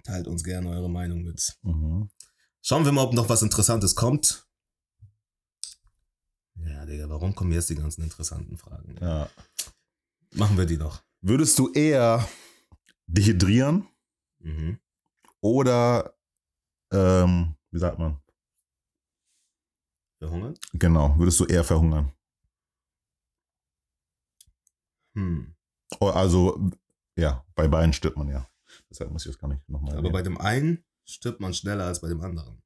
Teilt 0.03 0.27
uns 0.27 0.43
gerne 0.43 0.69
eure 0.69 0.89
Meinung 0.89 1.21
mit. 1.23 1.57
Mhm. 1.61 2.09
Schauen 2.61 2.85
wir 2.85 2.91
mal, 2.91 3.03
ob 3.03 3.13
noch 3.13 3.27
was 3.29 3.41
Interessantes 3.41 3.93
kommt. 3.95 4.47
Ja, 6.55 6.85
Digga, 6.85 7.09
warum 7.09 7.35
kommen 7.35 7.51
jetzt 7.51 7.69
die 7.69 7.75
ganzen 7.75 8.03
interessanten 8.03 8.57
Fragen? 8.57 8.95
ja. 9.01 9.29
Machen 10.35 10.57
wir 10.57 10.65
die 10.65 10.77
noch. 10.77 11.03
Würdest 11.21 11.57
du 11.57 11.71
eher 11.73 12.27
dehydrieren 13.07 13.87
Mhm. 14.39 14.79
oder, 15.41 16.15
ähm, 16.91 17.55
wie 17.71 17.79
sagt 17.79 17.97
man? 17.99 18.21
Verhungern? 20.19 20.57
Genau, 20.73 21.17
würdest 21.17 21.39
du 21.39 21.45
eher 21.45 21.63
verhungern? 21.63 22.11
Hm. 25.15 25.55
Oh, 25.99 26.07
Also, 26.09 26.69
ja, 27.15 27.45
bei 27.55 27.67
beiden 27.67 27.93
stirbt 27.93 28.17
man 28.17 28.29
ja. 28.29 28.47
Deshalb 28.89 29.11
muss 29.11 29.25
ich 29.25 29.31
das 29.31 29.39
gar 29.39 29.47
nicht 29.47 29.67
nochmal 29.67 29.97
Aber 29.97 30.11
bei 30.11 30.21
dem 30.21 30.37
einen 30.37 30.85
stirbt 31.05 31.39
man 31.39 31.53
schneller 31.53 31.85
als 31.85 32.01
bei 32.01 32.09
dem 32.09 32.21
anderen. 32.21 32.61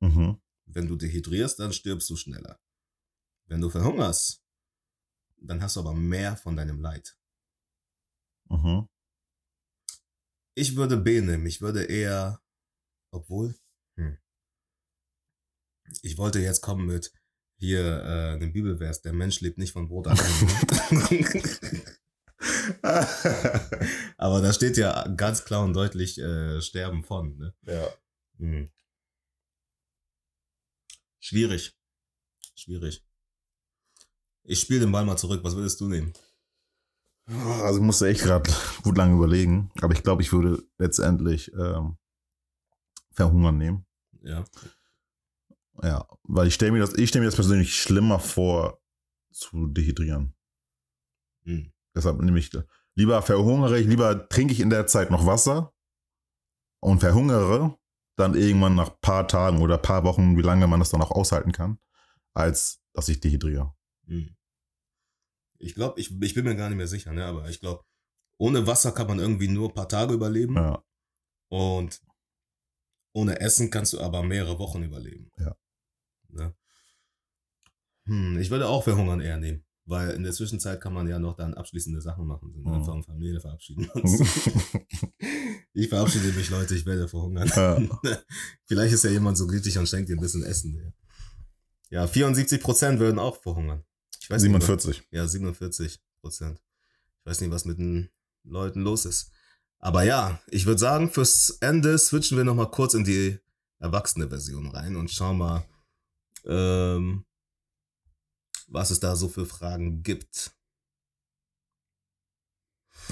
mhm. 0.00 0.40
Wenn 0.68 0.88
du 0.88 0.96
dehydrierst, 0.96 1.60
dann 1.60 1.72
stirbst 1.72 2.10
du 2.10 2.16
schneller. 2.16 2.58
Wenn 3.46 3.60
du 3.60 3.70
verhungerst, 3.70 4.44
dann 5.36 5.62
hast 5.62 5.76
du 5.76 5.80
aber 5.80 5.94
mehr 5.94 6.36
von 6.36 6.56
deinem 6.56 6.80
Leid. 6.80 7.16
Mhm. 8.48 8.88
Ich 10.54 10.74
würde 10.74 10.96
B 10.96 11.20
nehmen. 11.20 11.46
Ich 11.46 11.60
würde 11.60 11.84
eher, 11.84 12.42
obwohl. 13.12 13.54
Ich 16.02 16.18
wollte 16.18 16.40
jetzt 16.40 16.60
kommen 16.60 16.86
mit 16.86 17.12
hier 17.58 18.02
äh, 18.04 18.38
dem 18.38 18.52
Bibelvers, 18.52 19.00
der 19.02 19.12
Mensch 19.12 19.40
lebt 19.40 19.58
nicht 19.58 19.72
von 19.72 19.88
Brot 19.88 20.06
allein. 20.08 20.26
aber 24.18 24.42
da 24.42 24.52
steht 24.52 24.76
ja 24.76 25.08
ganz 25.08 25.44
klar 25.44 25.64
und 25.64 25.72
deutlich 25.74 26.18
äh, 26.18 26.60
Sterben 26.60 27.02
von. 27.02 27.36
Ne? 27.38 27.54
ja. 27.62 27.88
Hm. 28.38 28.70
Schwierig. 31.18 31.76
Schwierig. 32.54 33.04
Ich 34.44 34.60
spiele 34.60 34.80
den 34.80 34.92
Ball 34.92 35.04
mal 35.04 35.16
zurück. 35.16 35.42
Was 35.42 35.56
würdest 35.56 35.80
du 35.80 35.88
nehmen? 35.88 36.12
Also 37.26 37.80
ich 37.80 37.84
musste 37.84 38.06
echt 38.06 38.22
gerade 38.22 38.48
gut 38.82 38.96
lange 38.96 39.16
überlegen, 39.16 39.72
aber 39.80 39.92
ich 39.94 40.04
glaube, 40.04 40.22
ich 40.22 40.32
würde 40.32 40.62
letztendlich 40.78 41.52
ähm, 41.54 41.96
verhungern 43.10 43.58
nehmen. 43.58 43.86
Ja. 44.22 44.44
Ja, 45.82 46.06
weil 46.24 46.48
ich 46.48 46.54
stelle 46.54 46.72
mir 46.72 46.80
das, 46.80 46.94
ich 46.94 47.08
stelle 47.08 47.24
mir 47.24 47.28
das 47.28 47.36
persönlich 47.36 47.76
schlimmer 47.76 48.18
vor, 48.18 48.80
zu 49.30 49.66
dehydrieren. 49.66 50.34
Hm. 51.44 51.72
Deshalb 51.94 52.20
nehme 52.20 52.38
ich 52.38 52.50
lieber 52.94 53.22
verhungere 53.22 53.78
ich, 53.78 53.86
lieber 53.86 54.28
trinke 54.28 54.52
ich 54.52 54.60
in 54.60 54.70
der 54.70 54.86
Zeit 54.86 55.10
noch 55.10 55.26
Wasser 55.26 55.74
und 56.80 57.00
verhungere 57.00 57.78
dann 58.16 58.34
irgendwann 58.34 58.74
nach 58.74 58.98
paar 59.00 59.28
Tagen 59.28 59.60
oder 59.60 59.76
paar 59.76 60.04
Wochen, 60.04 60.36
wie 60.38 60.42
lange 60.42 60.66
man 60.66 60.80
das 60.80 60.90
dann 60.90 61.02
auch 61.02 61.10
aushalten 61.10 61.52
kann, 61.52 61.78
als 62.34 62.80
dass 62.94 63.08
ich 63.08 63.20
dehydriere. 63.20 63.74
Hm. 64.06 64.34
Ich 65.58 65.74
glaube, 65.74 66.00
ich, 66.00 66.10
ich 66.20 66.34
bin 66.34 66.44
mir 66.44 66.56
gar 66.56 66.68
nicht 66.68 66.78
mehr 66.78 66.88
sicher, 66.88 67.12
ne? 67.12 67.24
aber 67.24 67.48
ich 67.48 67.60
glaube, 67.60 67.84
ohne 68.38 68.66
Wasser 68.66 68.92
kann 68.92 69.06
man 69.06 69.18
irgendwie 69.18 69.48
nur 69.48 69.68
ein 69.68 69.74
paar 69.74 69.88
Tage 69.88 70.14
überleben 70.14 70.54
Ja, 70.54 70.82
und 71.50 72.02
ohne 73.14 73.40
Essen 73.40 73.70
kannst 73.70 73.94
du 73.94 74.00
aber 74.00 74.22
mehrere 74.22 74.58
Wochen 74.58 74.82
überleben. 74.82 75.30
Ja. 75.38 75.56
Ne? 76.36 76.54
Hm, 78.04 78.38
ich 78.38 78.50
würde 78.50 78.68
auch 78.68 78.84
verhungern 78.84 79.20
eher 79.20 79.36
nehmen, 79.36 79.64
weil 79.84 80.10
in 80.10 80.22
der 80.22 80.32
Zwischenzeit 80.32 80.80
kann 80.80 80.92
man 80.92 81.08
ja 81.08 81.18
noch 81.18 81.34
dann 81.36 81.54
abschließende 81.54 82.00
Sachen 82.00 82.26
machen, 82.26 82.52
so, 82.52 82.60
ne? 82.60 82.78
Mhm. 82.78 82.84
von 82.84 83.02
Familie 83.02 83.40
verabschieden. 83.40 83.90
ich 85.72 85.88
verabschiede 85.88 86.32
mich, 86.32 86.50
Leute, 86.50 86.74
ich 86.74 86.86
werde 86.86 87.08
verhungern. 87.08 87.50
Ja. 87.54 87.80
Vielleicht 88.64 88.94
ist 88.94 89.04
ja 89.04 89.10
jemand 89.10 89.36
so 89.38 89.46
gütig 89.46 89.76
und 89.78 89.88
schenkt 89.88 90.08
dir 90.08 90.16
ein 90.16 90.20
bisschen 90.20 90.44
Essen. 90.44 90.74
Ja, 91.90 92.02
ja 92.02 92.06
74 92.06 92.60
Prozent 92.60 93.00
würden 93.00 93.18
auch 93.18 93.40
verhungern. 93.42 93.84
Ich 94.20 94.30
weiß 94.30 94.42
nicht, 94.42 94.52
was- 94.54 94.64
47. 94.66 95.02
ja, 95.10 95.26
47 95.26 96.00
Prozent. 96.20 96.60
Ich 97.20 97.26
weiß 97.26 97.40
nicht, 97.40 97.50
was 97.50 97.64
mit 97.64 97.78
den 97.78 98.10
Leuten 98.44 98.82
los 98.82 99.04
ist. 99.04 99.32
Aber 99.78 100.04
ja, 100.04 100.40
ich 100.48 100.66
würde 100.66 100.78
sagen, 100.78 101.10
fürs 101.10 101.50
Ende 101.60 101.98
switchen 101.98 102.36
wir 102.36 102.44
nochmal 102.44 102.70
kurz 102.70 102.94
in 102.94 103.04
die 103.04 103.38
erwachsene 103.78 104.28
Version 104.28 104.68
rein 104.70 104.96
und 104.96 105.10
schauen 105.10 105.38
mal, 105.38 105.64
ähm, 106.46 107.24
was 108.68 108.90
es 108.90 109.00
da 109.00 109.16
so 109.16 109.28
für 109.28 109.46
Fragen 109.46 110.02
gibt. 110.02 110.52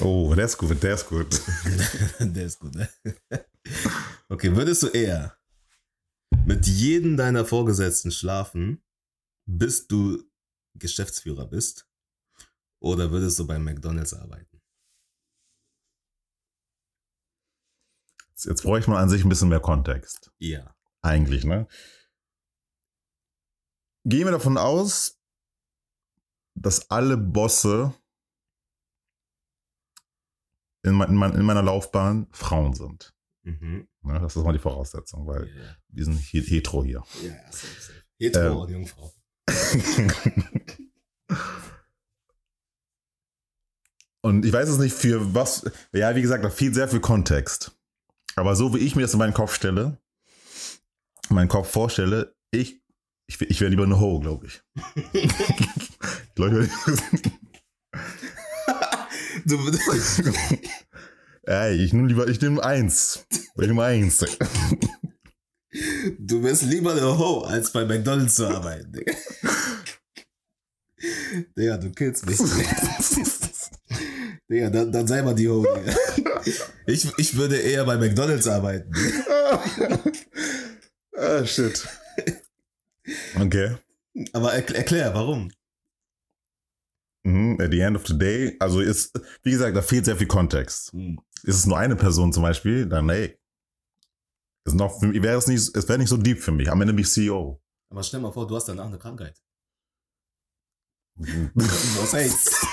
Oh, 0.00 0.34
der 0.34 0.46
ist 0.46 0.58
gut, 0.58 0.82
der 0.82 0.94
ist 0.94 1.08
gut. 1.08 1.40
Der 2.18 2.46
ist 2.46 2.58
gut, 2.58 2.74
ne? 2.74 2.88
Okay, 4.28 4.56
würdest 4.56 4.82
du 4.82 4.88
eher 4.88 5.38
mit 6.44 6.66
jedem 6.66 7.16
deiner 7.16 7.44
Vorgesetzten 7.44 8.10
schlafen, 8.10 8.82
bis 9.46 9.86
du 9.86 10.24
Geschäftsführer 10.74 11.46
bist? 11.46 11.88
Oder 12.80 13.10
würdest 13.10 13.38
du 13.38 13.46
bei 13.46 13.58
McDonalds 13.58 14.14
arbeiten? 14.14 14.60
Jetzt, 18.30 18.46
jetzt 18.46 18.62
bräuchte 18.62 18.90
man 18.90 19.00
an 19.00 19.08
sich 19.08 19.24
ein 19.24 19.28
bisschen 19.28 19.48
mehr 19.48 19.60
Kontext. 19.60 20.32
Ja. 20.38 20.74
Eigentlich, 21.02 21.44
ne? 21.44 21.68
Gehen 24.04 24.24
wir 24.26 24.32
davon 24.32 24.58
aus, 24.58 25.18
dass 26.54 26.90
alle 26.90 27.16
Bosse 27.16 27.94
in, 30.82 30.92
mein, 30.94 31.08
in, 31.08 31.14
mein, 31.16 31.32
in 31.34 31.44
meiner 31.44 31.62
Laufbahn 31.62 32.26
Frauen 32.30 32.74
sind. 32.74 33.14
Mhm. 33.42 33.88
Ne? 34.02 34.20
Das 34.20 34.36
ist 34.36 34.44
mal 34.44 34.52
die 34.52 34.58
Voraussetzung, 34.58 35.26
weil 35.26 35.48
Ja, 35.48 35.76
wir 35.88 36.04
sind 36.04 36.18
he- 36.18 36.42
hetero 36.42 36.84
hier. 36.84 37.02
ja, 37.22 37.28
ja 37.30 37.52
safe. 37.52 38.04
Hetero 38.18 38.52
Ähm. 38.54 38.56
und 38.60 38.70
Jungfrau. 38.70 39.14
Und 44.20 44.44
ich 44.46 44.52
weiß 44.52 44.68
es 44.68 44.78
nicht 44.78 44.94
für 44.94 45.34
was. 45.34 45.70
Ja, 45.92 46.14
wie 46.16 46.22
gesagt, 46.22 46.44
da 46.44 46.50
fehlt 46.50 46.74
sehr 46.74 46.88
viel 46.88 47.00
Kontext. 47.00 47.72
Aber 48.36 48.56
so 48.56 48.74
wie 48.74 48.78
ich 48.78 48.96
mir 48.96 49.02
das 49.02 49.12
in 49.12 49.18
meinen 49.18 49.34
Kopf 49.34 49.54
stelle, 49.54 49.98
in 51.28 51.34
meinen 51.36 51.48
Kopf 51.48 51.70
vorstelle, 51.70 52.34
ich, 52.50 52.82
ich, 53.26 53.40
ich 53.40 53.60
wäre 53.60 53.70
lieber 53.70 53.84
eine 53.84 53.98
Ho, 54.00 54.20
glaube 54.20 54.46
ich. 54.46 54.62
ich 55.12 56.34
glaube, 56.34 56.68
Du, 59.46 59.58
ey, 61.42 61.76
ich 61.76 61.92
nehme 61.92 62.08
lieber, 62.08 62.26
ich 62.28 62.40
nehme 62.40 62.64
eins. 62.64 63.26
Ich 63.30 63.66
nehme 63.66 63.82
eins. 63.82 64.24
du 66.18 66.42
wärst 66.42 66.62
lieber 66.62 66.92
eine 66.92 67.18
Ho, 67.18 67.42
als 67.42 67.70
bei 67.72 67.84
McDonalds 67.84 68.36
zu 68.36 68.48
arbeiten, 68.48 68.92
Digga. 68.92 69.12
Digga, 71.56 71.76
du 71.76 71.92
killst 71.92 72.24
mich. 72.26 72.38
Digga, 74.48 74.70
dann, 74.70 74.90
dann 74.92 75.06
sei 75.06 75.22
mal 75.22 75.34
die 75.34 75.48
Ho, 75.48 75.62
Digga. 75.62 75.94
Ich, 76.86 77.06
ich 77.18 77.36
würde 77.36 77.56
eher 77.56 77.84
bei 77.84 77.96
McDonalds 77.96 78.46
arbeiten. 78.46 78.92
Ah, 81.16 81.44
shit. 81.44 81.86
Okay. 83.40 83.76
Aber 84.32 84.52
erkl 84.52 84.74
erklär, 84.74 85.14
warum? 85.14 85.50
Mhm, 87.24 87.58
at 87.60 87.70
the 87.70 87.80
end 87.80 87.96
of 87.96 88.06
the 88.06 88.16
day, 88.16 88.56
also 88.60 88.80
ist, 88.80 89.18
wie 89.42 89.50
gesagt, 89.50 89.76
da 89.76 89.82
fehlt 89.82 90.04
sehr 90.04 90.16
viel 90.16 90.26
Kontext. 90.26 90.92
Hm. 90.92 91.18
Ist 91.42 91.56
es 91.56 91.66
nur 91.66 91.78
eine 91.78 91.96
Person 91.96 92.32
zum 92.32 92.42
Beispiel, 92.42 92.86
dann 92.86 93.08
ey, 93.08 93.38
ist 94.66 94.74
noch, 94.74 95.00
wäre 95.02 95.38
es 95.38 95.46
nicht, 95.46 95.76
es 95.76 95.88
wäre 95.88 95.98
nicht 95.98 96.08
so 96.08 96.16
deep 96.16 96.40
für 96.40 96.52
mich. 96.52 96.70
Am 96.70 96.80
Ende 96.80 96.94
bin 96.94 97.02
ich 97.02 97.10
CEO. 97.10 97.60
Aber 97.90 98.02
stell 98.02 98.20
mal 98.20 98.32
vor, 98.32 98.46
du 98.46 98.56
hast 98.56 98.66
danach 98.66 98.86
eine 98.86 98.98
Krankheit. 98.98 99.40
Du 101.16 102.02
hast 102.02 102.14
AIDS. 102.14 102.66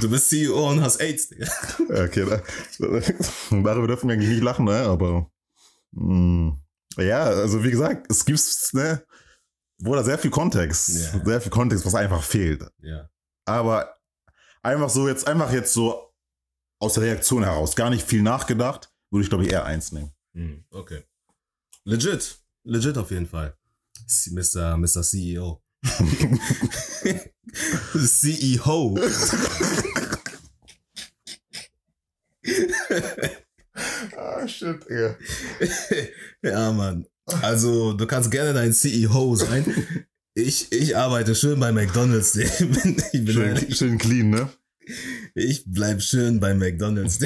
Du 0.00 0.10
bist 0.10 0.28
CEO 0.28 0.70
und 0.70 0.82
hast 0.82 1.00
AIDS, 1.00 1.28
Digga. 1.28 1.46
Okay, 1.88 2.26
da, 2.26 2.42
darüber 3.50 3.86
dürfen 3.86 4.08
wir 4.08 4.14
eigentlich 4.14 4.28
nicht 4.28 4.42
lachen, 4.42 4.66
ne? 4.66 4.80
Aber 4.80 5.30
mh, 5.92 6.58
ja, 7.04 7.24
also 7.24 7.62
wie 7.62 7.70
gesagt, 7.70 8.10
es 8.10 8.24
gibt 8.24 8.40
ne, 8.72 9.04
wo 9.78 9.94
da 9.94 10.02
sehr 10.02 10.18
viel 10.18 10.30
Kontext, 10.30 10.88
Ja. 10.88 11.24
sehr 11.24 11.40
viel 11.40 11.50
Kontext, 11.50 11.84
was 11.84 11.94
einfach 11.94 12.22
fehlt. 12.22 12.66
Ja. 12.82 13.08
Aber 13.44 13.96
einfach 14.62 14.88
so 14.90 15.06
jetzt, 15.08 15.26
einfach 15.26 15.52
jetzt 15.52 15.72
so 15.72 16.12
aus 16.80 16.94
der 16.94 17.04
Reaktion 17.04 17.44
heraus, 17.44 17.76
gar 17.76 17.90
nicht 17.90 18.06
viel 18.06 18.22
nachgedacht, 18.22 18.90
würde 19.10 19.22
ich 19.24 19.28
glaube 19.28 19.44
ich 19.44 19.52
eher 19.52 19.64
eins 19.64 19.92
nehmen. 19.92 20.12
Hm, 20.34 20.64
okay. 20.70 21.02
Legit. 21.84 22.38
Legit 22.64 22.98
auf 22.98 23.10
jeden 23.10 23.26
Fall. 23.26 23.56
Mr. 24.30 24.76
Mr. 24.76 25.02
CEO. 25.02 25.62
CEO. 27.96 28.98
Ah, 34.16 34.46
shit, 34.48 34.84
ja. 34.88 35.16
ja, 36.42 36.72
Mann. 36.72 37.06
Also, 37.42 37.92
du 37.92 38.06
kannst 38.06 38.30
gerne 38.30 38.52
dein 38.54 38.72
CEO 38.72 39.34
sein. 39.36 39.64
Ich, 40.34 40.70
ich 40.72 40.96
arbeite 40.96 41.34
schön 41.34 41.58
bei 41.60 41.72
McDonalds. 41.72 42.36
Ich 43.12 43.24
bin, 43.24 43.28
Schön, 43.28 43.72
schön 43.72 43.98
clean, 43.98 44.30
ne? 44.30 44.48
ich 45.34 45.64
bleib 45.66 46.00
schön 46.00 46.40
bei 46.40 46.54
McDonalds. 46.54 47.18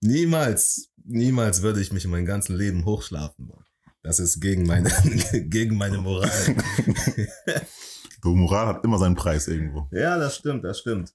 niemals, 0.00 0.90
niemals 1.04 1.62
würde 1.62 1.80
ich 1.80 1.92
mich 1.92 2.04
in 2.04 2.10
meinem 2.10 2.26
ganzen 2.26 2.56
Leben 2.56 2.84
hochschlafen. 2.84 3.46
Mann. 3.46 3.64
Das 4.02 4.18
ist 4.18 4.40
gegen 4.40 4.66
meine, 4.66 4.90
gegen 5.48 5.76
meine 5.76 5.98
Moral. 5.98 6.30
So, 8.22 8.34
Moral 8.34 8.66
hat 8.66 8.84
immer 8.84 8.98
seinen 8.98 9.14
Preis 9.14 9.48
irgendwo. 9.48 9.88
Ja, 9.92 10.18
das 10.18 10.36
stimmt, 10.36 10.64
das 10.64 10.80
stimmt. 10.80 11.12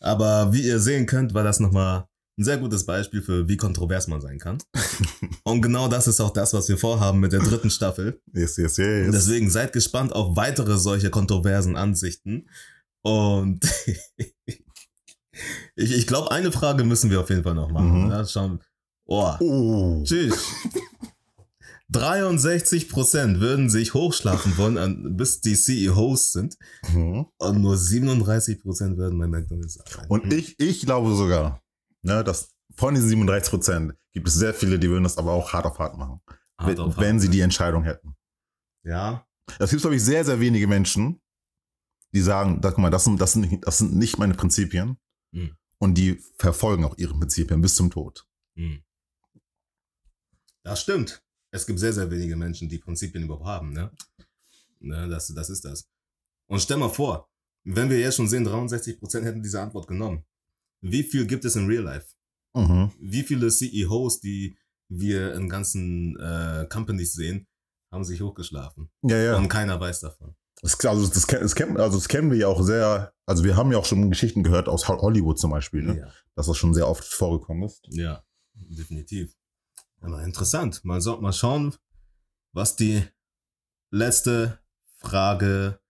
Aber 0.00 0.52
wie 0.52 0.62
ihr 0.62 0.80
sehen 0.80 1.06
könnt, 1.06 1.34
war 1.34 1.44
das 1.44 1.60
nochmal 1.60 2.08
ein 2.38 2.44
sehr 2.44 2.56
gutes 2.58 2.86
Beispiel 2.86 3.20
für, 3.22 3.48
wie 3.48 3.56
kontrovers 3.56 4.08
man 4.08 4.20
sein 4.20 4.38
kann. 4.38 4.58
Und 5.44 5.60
genau 5.62 5.88
das 5.88 6.06
ist 6.08 6.20
auch 6.20 6.30
das, 6.32 6.54
was 6.54 6.68
wir 6.68 6.78
vorhaben 6.78 7.20
mit 7.20 7.32
der 7.32 7.40
dritten 7.40 7.70
Staffel. 7.70 8.20
Yes, 8.32 8.56
yes, 8.56 8.76
yes. 8.78 9.10
Deswegen 9.12 9.50
seid 9.50 9.72
gespannt 9.72 10.12
auf 10.14 10.36
weitere 10.36 10.78
solche 10.78 11.10
kontroversen 11.10 11.76
Ansichten. 11.76 12.48
Und 13.02 13.60
ich, 15.76 15.92
ich 15.92 16.06
glaube, 16.06 16.30
eine 16.30 16.52
Frage 16.52 16.84
müssen 16.84 17.10
wir 17.10 17.20
auf 17.20 17.28
jeden 17.30 17.42
Fall 17.42 17.54
noch 17.54 17.70
machen. 17.70 18.04
Mhm. 18.04 18.10
Ja, 18.10 18.24
schauen. 18.26 18.60
Oh, 19.06 19.32
Oh. 19.40 20.02
tschüss. 20.04 20.38
63% 21.92 23.40
würden 23.40 23.68
sich 23.68 23.92
hochschlafen 23.92 24.56
wollen, 24.56 25.16
bis 25.16 25.40
die 25.42 25.54
CEOs 25.54 26.32
sind. 26.32 26.56
Mhm. 26.92 27.26
Und 27.38 27.60
nur 27.60 27.74
37% 27.76 28.96
würden 28.96 29.18
bei 29.18 29.26
McDonalds 29.26 29.78
arbeiten. 29.78 30.10
Und 30.10 30.32
ich, 30.32 30.58
ich 30.58 30.80
glaube 30.86 31.14
sogar, 31.14 31.60
ne, 32.02 32.22
dass 32.24 32.50
von 32.74 32.94
diesen 32.94 33.08
37 33.08 33.50
Prozent 33.50 33.94
gibt 34.12 34.28
es 34.28 34.34
sehr 34.34 34.54
viele, 34.54 34.78
die 34.78 34.88
würden 34.88 35.04
das 35.04 35.18
aber 35.18 35.32
auch 35.32 35.52
hart 35.52 35.66
auf 35.66 35.78
hart 35.78 35.96
machen, 35.96 36.20
Hart 36.58 36.68
wenn, 36.70 36.78
auf 36.78 36.96
wenn 36.98 37.12
hart. 37.14 37.20
sie 37.22 37.28
die 37.30 37.40
Entscheidung 37.40 37.84
hätten. 37.84 38.14
Ja, 38.84 39.26
Es 39.58 39.70
gibt, 39.70 39.82
glaube 39.82 39.96
ich, 39.96 40.02
sehr, 40.02 40.24
sehr 40.24 40.40
wenige 40.40 40.66
Menschen, 40.66 41.20
die 42.14 42.20
sagen, 42.20 42.60
guck 42.60 42.78
mal, 42.78 42.90
das 42.90 43.04
sind, 43.04 43.20
das 43.20 43.32
sind, 43.32 43.42
nicht- 43.50 43.66
das 43.66 43.78
sind 43.78 43.94
nicht 43.94 44.18
meine 44.18 44.34
Prinzipien. 44.34 44.98
Mhm. 45.32 45.56
Und 45.78 45.94
die 45.94 46.20
verfolgen 46.38 46.84
auch 46.84 46.96
ihre 46.98 47.14
Prinzipien 47.14 47.60
bis 47.60 47.74
zum 47.74 47.90
Tod. 47.90 48.26
hm. 48.56 48.82
das 50.62 50.80
stimmt. 50.82 51.22
Es 51.50 51.66
gibt 51.66 51.78
sehr, 51.80 51.92
sehr 51.92 52.10
wenige 52.10 52.36
Menschen, 52.36 52.68
die 52.68 52.78
Prinzipien 52.78 53.24
überhaupt 53.24 53.44
haben. 53.46 53.72
Ne? 53.72 53.90
Ne, 54.80 55.08
das, 55.08 55.28
das 55.34 55.50
ist 55.50 55.64
das. 55.64 55.88
Und 56.48 56.60
stell 56.60 56.76
mal 56.78 56.88
vor, 56.88 57.28
wenn 57.64 57.90
wir 57.90 57.98
jetzt 58.00 58.16
schon 58.16 58.28
sehen, 58.28 58.46
63% 58.46 59.22
hätten 59.22 59.42
diese 59.42 59.60
Antwort 59.60 59.86
genommen. 59.86 60.24
Wie 60.82 61.02
viel 61.02 61.26
gibt 61.26 61.44
es 61.44 61.56
in 61.56 61.66
Real 61.66 61.84
Life? 61.84 62.08
Mhm. 62.54 62.92
Wie 63.00 63.22
viele 63.22 63.48
CEOs, 63.48 64.20
die 64.20 64.58
wir 64.88 65.32
in 65.34 65.48
ganzen 65.48 66.18
äh, 66.20 66.66
Companies 66.70 67.14
sehen, 67.14 67.46
haben 67.90 68.04
sich 68.04 68.20
hochgeschlafen? 68.20 68.90
Ja, 69.02 69.16
ja. 69.16 69.36
Und 69.36 69.48
keiner 69.48 69.80
weiß 69.80 70.00
davon. 70.00 70.34
Das, 70.60 70.78
also, 70.84 71.08
das, 71.08 71.26
das, 71.26 71.54
kennen, 71.54 71.76
also 71.78 71.96
das 71.98 72.08
kennen 72.08 72.30
wir 72.30 72.38
ja 72.38 72.46
auch 72.48 72.62
sehr, 72.62 73.12
also 73.26 73.42
wir 73.42 73.56
haben 73.56 73.72
ja 73.72 73.78
auch 73.78 73.84
schon 73.84 74.10
Geschichten 74.10 74.42
gehört 74.42 74.68
aus 74.68 74.86
Ho- 74.88 75.00
Hollywood 75.00 75.38
zum 75.38 75.50
Beispiel, 75.50 75.82
ne? 75.82 75.98
Ja. 75.98 76.12
dass 76.36 76.46
das 76.46 76.56
schon 76.56 76.74
sehr 76.74 76.86
oft 76.88 77.04
vorgekommen 77.04 77.64
ist. 77.64 77.80
Ja, 77.90 78.22
definitiv. 78.54 79.34
Aber 80.00 80.22
interessant. 80.22 80.84
Mal, 80.84 81.00
so, 81.00 81.20
mal 81.20 81.32
schauen, 81.32 81.74
was 82.52 82.76
die 82.76 83.02
letzte 83.90 84.60
Frage 84.98 85.80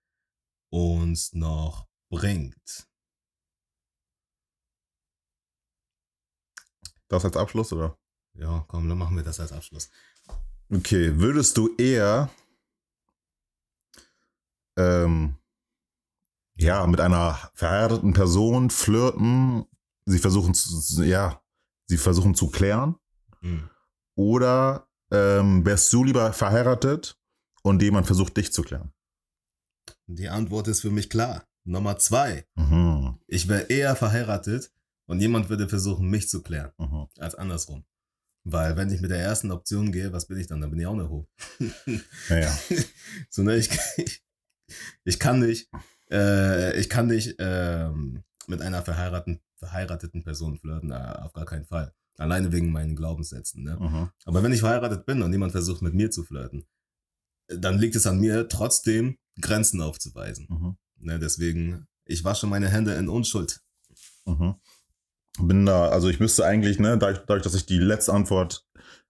uns 0.70 1.32
noch 1.34 1.88
bringt. 2.10 2.88
Das 7.12 7.26
als 7.26 7.36
Abschluss, 7.36 7.70
oder? 7.74 7.98
Ja, 8.34 8.64
komm, 8.68 8.88
dann 8.88 8.96
machen 8.96 9.16
wir 9.16 9.22
das 9.22 9.38
als 9.38 9.52
Abschluss. 9.52 9.90
Okay, 10.74 11.18
würdest 11.18 11.58
du 11.58 11.76
eher 11.76 12.30
ähm, 14.78 15.36
ja, 16.56 16.86
mit 16.86 17.00
einer 17.00 17.50
verheirateten 17.52 18.14
Person 18.14 18.70
flirten, 18.70 19.66
sie 20.06 20.18
versuchen 20.18 20.54
zu, 20.54 21.02
ja, 21.02 21.42
sie 21.86 21.98
versuchen 21.98 22.34
zu 22.34 22.48
klären, 22.50 22.96
Hm. 23.40 23.68
oder 24.14 24.88
ähm, 25.10 25.66
wärst 25.66 25.92
du 25.92 26.04
lieber 26.04 26.32
verheiratet 26.32 27.18
und 27.62 27.82
jemand 27.82 28.06
versucht 28.06 28.36
dich 28.38 28.52
zu 28.52 28.62
klären? 28.62 28.92
Die 30.06 30.28
Antwort 30.28 30.68
ist 30.68 30.80
für 30.80 30.90
mich 30.90 31.10
klar. 31.10 31.44
Nummer 31.64 31.98
zwei. 31.98 32.46
Mhm. 32.54 33.18
Ich 33.26 33.48
wäre 33.48 33.62
eher 33.64 33.96
verheiratet 33.96 34.72
und 35.06 35.20
jemand 35.20 35.48
würde 35.48 35.68
versuchen, 35.68 36.08
mich 36.08 36.28
zu 36.28 36.42
klären, 36.42 36.72
Mhm. 36.78 37.06
als 37.18 37.34
andersrum. 37.34 37.84
Weil 38.44 38.76
wenn 38.76 38.90
ich 38.90 39.00
mit 39.00 39.10
der 39.10 39.20
ersten 39.20 39.50
Option 39.52 39.92
gehe, 39.92 40.12
was 40.12 40.26
bin 40.26 40.38
ich 40.38 40.48
dann? 40.48 40.60
Dann 40.60 40.70
bin 40.70 40.80
ich 40.80 40.86
auch 40.86 40.94
eine 40.94 41.08
Ho. 41.08 41.28
Ja, 42.28 42.38
ja. 42.38 42.58
so, 43.30 43.42
ne, 43.42 43.56
ich, 43.56 43.70
ich, 43.98 44.22
ich 45.04 45.18
kann 45.18 45.40
nicht, 45.40 45.68
äh, 46.10 46.78
ich 46.78 46.88
kann 46.88 47.06
nicht 47.06 47.36
ähm, 47.38 48.24
mit 48.48 48.60
einer 48.60 48.82
verheirateten, 48.82 49.40
verheirateten 49.56 50.24
Person 50.24 50.58
flirten, 50.58 50.90
äh, 50.90 50.94
auf 50.94 51.32
gar 51.32 51.44
keinen 51.46 51.66
Fall. 51.66 51.94
Alleine 52.18 52.52
wegen 52.52 52.72
meinen 52.72 52.96
Glaubenssätzen. 52.96 53.62
Ne? 53.62 53.76
Mhm. 53.78 54.10
Aber 54.24 54.42
wenn 54.42 54.52
ich 54.52 54.60
verheiratet 54.60 55.06
bin 55.06 55.22
und 55.22 55.32
jemand 55.32 55.52
versucht, 55.52 55.82
mit 55.82 55.94
mir 55.94 56.10
zu 56.10 56.24
flirten, 56.24 56.66
äh, 57.46 57.58
dann 57.58 57.78
liegt 57.78 57.94
es 57.96 58.06
an 58.06 58.18
mir, 58.18 58.48
trotzdem 58.48 59.18
Grenzen 59.40 59.80
aufzuweisen. 59.80 60.46
Mhm. 60.50 60.76
Ne? 60.96 61.18
Deswegen, 61.20 61.86
ich 62.04 62.24
wasche 62.24 62.46
meine 62.48 62.68
Hände 62.68 62.94
in 62.94 63.08
Unschuld. 63.08 63.62
Mhm. 64.26 64.56
Bin 65.38 65.66
da, 65.66 65.88
also 65.88 66.08
ich 66.08 66.20
müsste 66.20 66.44
eigentlich, 66.44 66.78
ne, 66.78 66.98
dadurch, 66.98 67.20
dadurch 67.26 67.42
dass 67.42 67.54
ich 67.54 67.66
die 67.66 67.78
letzte 67.78 68.12
Antwort 68.12 68.66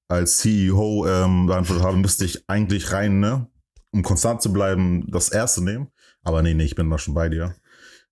als 0.09 0.39
CEO 0.39 1.07
ähm, 1.07 1.47
beantwortet 1.47 1.85
habe, 1.85 1.97
müsste 1.97 2.25
ich 2.25 2.49
eigentlich 2.49 2.93
rein, 2.93 3.21
ne, 3.21 3.49
um 3.91 4.03
konstant 4.03 4.43
zu 4.43 4.53
bleiben, 4.53 5.11
das 5.11 5.31
erste 5.31 5.63
nehmen. 5.63 5.89
Aber 6.23 6.43
nee, 6.43 6.55
nee, 6.55 6.65
ich 6.65 6.75
bin 6.75 6.91
da 6.91 6.99
schon 6.99 7.15
bei 7.15 7.29
dir. 7.29 7.55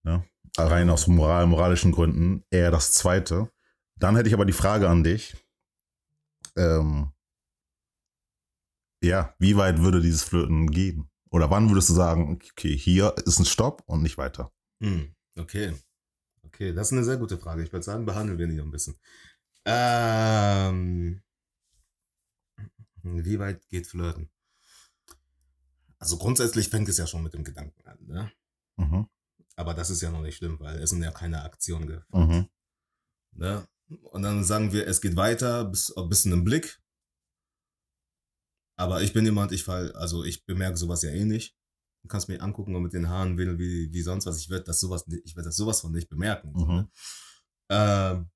Ne? 0.02 0.24
Rein 0.58 0.90
aus 0.90 1.06
moral, 1.06 1.46
moralischen 1.46 1.92
Gründen 1.92 2.44
eher 2.50 2.70
das 2.70 2.92
zweite. 2.92 3.50
Dann 3.96 4.16
hätte 4.16 4.28
ich 4.28 4.34
aber 4.34 4.44
die 4.44 4.52
Frage 4.52 4.88
an 4.88 5.04
dich. 5.04 5.36
Ähm, 6.56 7.12
ja, 9.02 9.34
wie 9.38 9.56
weit 9.56 9.80
würde 9.80 10.00
dieses 10.00 10.24
Flirten 10.24 10.70
gehen? 10.70 11.08
Oder 11.30 11.50
wann 11.50 11.70
würdest 11.70 11.88
du 11.88 11.94
sagen, 11.94 12.38
okay, 12.52 12.76
hier 12.76 13.14
ist 13.24 13.38
ein 13.38 13.44
Stopp 13.44 13.82
und 13.86 14.02
nicht 14.02 14.18
weiter? 14.18 14.52
Hm, 14.82 15.14
okay. 15.38 15.74
Okay, 16.60 16.74
das 16.74 16.88
ist 16.88 16.92
eine 16.92 17.04
sehr 17.04 17.16
gute 17.16 17.38
Frage. 17.38 17.62
Ich 17.62 17.72
würde 17.72 17.84
sagen, 17.84 18.04
behandeln 18.04 18.38
wir 18.38 18.46
die 18.46 18.52
noch 18.52 18.66
ein 18.66 18.70
bisschen. 18.70 18.94
Ähm, 19.64 21.22
wie 23.02 23.38
weit 23.38 23.66
geht 23.70 23.86
Flirten? 23.86 24.28
Also 25.98 26.18
grundsätzlich 26.18 26.68
fängt 26.68 26.90
es 26.90 26.98
ja 26.98 27.06
schon 27.06 27.22
mit 27.22 27.32
dem 27.32 27.44
Gedanken 27.44 27.88
an, 27.88 27.98
ne? 28.06 28.32
Mhm. 28.76 29.08
Aber 29.56 29.72
das 29.72 29.88
ist 29.88 30.02
ja 30.02 30.10
noch 30.10 30.20
nicht 30.20 30.36
schlimm, 30.36 30.60
weil 30.60 30.76
es 30.82 30.90
sind 30.90 31.02
ja 31.02 31.12
keine 31.12 31.44
Aktionen 31.44 31.86
gefolgt. 31.86 32.12
Mhm. 32.12 32.50
Ne? 33.32 33.66
Und 34.10 34.20
dann 34.20 34.44
sagen 34.44 34.70
wir, 34.74 34.86
es 34.86 35.00
geht 35.00 35.16
weiter 35.16 35.64
bis, 35.64 35.94
bis 36.10 36.26
in 36.26 36.32
den 36.32 36.44
Blick. 36.44 36.78
Aber 38.76 39.00
ich 39.00 39.14
bin 39.14 39.24
jemand, 39.24 39.52
ich 39.52 39.64
fall, 39.64 39.92
also 39.92 40.24
ich 40.24 40.44
bemerke 40.44 40.76
sowas 40.76 41.00
ja 41.00 41.10
eh 41.10 41.24
nicht. 41.24 41.56
Du 42.02 42.08
kannst 42.08 42.28
mich 42.28 42.40
angucken 42.42 42.74
und 42.74 42.82
mit 42.82 42.92
den 42.92 43.08
Haaren 43.08 43.36
wedeln 43.36 43.58
wie, 43.58 43.92
wie 43.92 44.02
sonst 44.02 44.26
was. 44.26 44.38
Ich 44.40 44.48
werde 44.50 44.64
das 44.64 44.80
sowas, 44.80 45.06
nicht- 45.06 45.22
ich 45.24 45.36
werde 45.36 45.48
das 45.48 45.56
sowas 45.56 45.80
von 45.80 45.92
nicht 45.92 46.08
bemerken. 46.08 46.52
Mhm. 46.52 46.66
ne? 46.74 46.90
Ähm, 47.70 48.30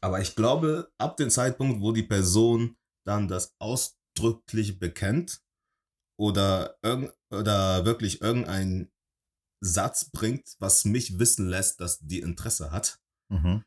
aber 0.00 0.20
ich 0.20 0.34
glaube, 0.34 0.90
ab 0.98 1.16
dem 1.16 1.30
Zeitpunkt, 1.30 1.80
wo 1.80 1.92
die 1.92 2.02
Person 2.02 2.76
dann 3.06 3.28
das 3.28 3.54
ausdrücklich 3.58 4.78
bekennt 4.78 5.42
oder, 6.18 6.78
irgend, 6.82 7.12
oder 7.30 7.84
wirklich 7.84 8.20
irgendein 8.20 8.90
Satz 9.60 10.10
bringt, 10.10 10.56
was 10.58 10.84
mich 10.84 11.18
wissen 11.18 11.48
lässt, 11.48 11.80
dass 11.80 11.98
die 12.00 12.20
Interesse 12.20 12.70
hat, 12.72 13.00
Mhm. 13.30 13.64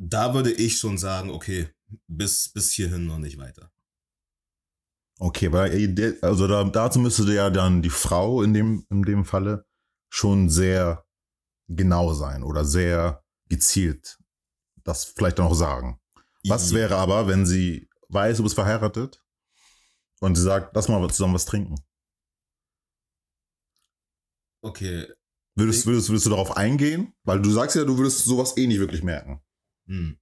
da 0.00 0.34
würde 0.34 0.52
ich 0.52 0.78
schon 0.78 0.98
sagen, 0.98 1.30
okay, 1.30 1.70
bis, 2.06 2.48
bis 2.50 2.72
hierhin 2.72 3.06
noch 3.06 3.18
nicht 3.18 3.38
weiter. 3.38 3.70
Okay, 5.18 5.48
aber 5.48 5.70
also 6.22 6.46
da, 6.46 6.64
dazu 6.64 7.00
müsste 7.00 7.24
ja 7.32 7.50
dann 7.50 7.82
die 7.82 7.90
Frau 7.90 8.42
in 8.42 8.54
dem, 8.54 8.86
in 8.88 9.02
dem 9.02 9.24
Falle 9.24 9.64
schon 10.10 10.48
sehr 10.48 11.04
genau 11.68 12.14
sein 12.14 12.42
oder 12.42 12.64
sehr 12.64 13.22
gezielt 13.48 14.18
das 14.88 15.04
vielleicht 15.04 15.38
auch 15.38 15.54
sagen. 15.54 16.00
Was 16.46 16.70
Ja. 16.70 16.76
wäre 16.78 16.96
aber, 16.96 17.28
wenn 17.28 17.46
sie 17.46 17.88
weiß, 18.08 18.38
du 18.38 18.42
bist 18.42 18.54
verheiratet 18.54 19.22
und 20.20 20.34
sie 20.34 20.42
sagt, 20.42 20.74
lass 20.74 20.88
mal 20.88 21.06
zusammen 21.10 21.34
was 21.34 21.44
trinken? 21.44 21.76
Okay. 24.62 25.06
Würdest, 25.54 25.86
würdest, 25.86 26.08
würdest 26.08 26.26
du 26.26 26.30
darauf 26.30 26.56
eingehen? 26.56 27.14
Weil 27.22 27.42
du 27.42 27.50
sagst 27.50 27.76
ja, 27.76 27.84
du 27.84 27.98
würdest 27.98 28.24
sowas 28.24 28.56
eh 28.56 28.66
nicht 28.66 28.78
wirklich 28.80 29.02
merken. 29.02 29.42
Hm. 29.86 30.18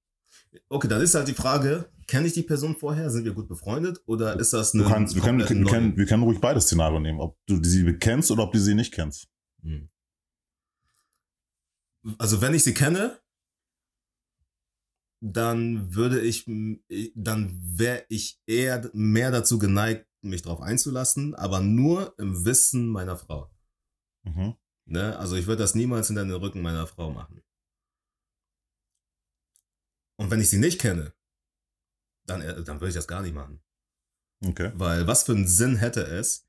Okay, 0.69 0.89
dann 0.89 1.01
ist 1.03 1.15
halt 1.15 1.29
die 1.29 1.35
Frage, 1.35 1.91
kenne 2.07 2.27
ich 2.27 2.33
die 2.33 2.43
Person 2.43 2.77
vorher? 2.77 3.11
Sind 3.11 3.25
wir 3.25 3.33
gut 3.35 3.49
befreundet? 3.49 4.01
Oder 4.07 4.39
ist 4.39 4.53
das 4.53 4.73
Du 4.73 4.79
eine 4.81 4.89
kannst, 4.89 5.15
wir, 5.15 5.23
können, 5.23 5.39
wir, 5.39 5.47
können, 5.47 5.97
wir, 5.97 6.07
können, 6.07 6.23
ruhig 6.23 6.41
beide 6.41 6.61
Szenarien 6.61 7.03
nehmen, 7.03 7.21
ob 7.21 7.39
du 7.47 7.63
sie 7.63 7.93
kennst 7.95 8.31
oder 8.31 8.45
ob 8.45 8.53
du 8.53 8.59
sie 8.61 8.75
nicht 8.75 8.93
kennst. 8.93 9.29
Hm. 9.63 9.89
Also 12.19 12.41
wenn 12.41 12.55
ich 12.55 12.63
sie 12.63 12.75
kenne, 12.75 13.19
dann 15.21 15.95
würde 15.95 16.21
ich- 16.21 16.45
dann 17.15 17.59
wäre 17.79 18.05
ich 18.09 18.41
eher 18.47 18.89
mehr 18.93 19.31
dazu 19.31 19.59
geneigt, 19.59 20.07
mich 20.23 20.43
darauf 20.43 20.61
einzulassen, 20.61 21.35
aber 21.35 21.61
nur 21.61 22.15
im 22.19 22.45
Wissen 22.45 22.89
meiner 22.89 23.17
Frau. 23.17 23.51
Mhm. 24.25 24.55
Ne? 24.89 25.17
Also 25.19 25.37
ich 25.37 25.47
würde 25.47 25.63
das 25.63 25.75
niemals 25.75 26.09
hinter 26.09 26.25
den 26.25 26.33
Rücken 26.35 26.63
meiner 26.63 26.87
Frau 26.87 27.11
machen. 27.13 27.43
Und 30.17 30.31
wenn 30.31 30.41
ich 30.41 30.49
sie 30.49 30.59
nicht 30.59 30.81
kenne, 30.81 31.15
dann, 32.27 32.41
äh, 32.41 32.63
dann 32.65 32.81
würde 32.81 32.89
ich 32.89 32.95
das 32.95 33.09
gar 33.09 33.23
nicht 33.23 33.35
machen. 33.35 33.63
Okay. 34.45 34.73
Weil 34.75 35.07
was 35.07 35.25
für 35.25 35.33
einen 35.33 35.47
Sinn 35.47 35.77
hätte 35.77 36.03
es, 36.07 36.47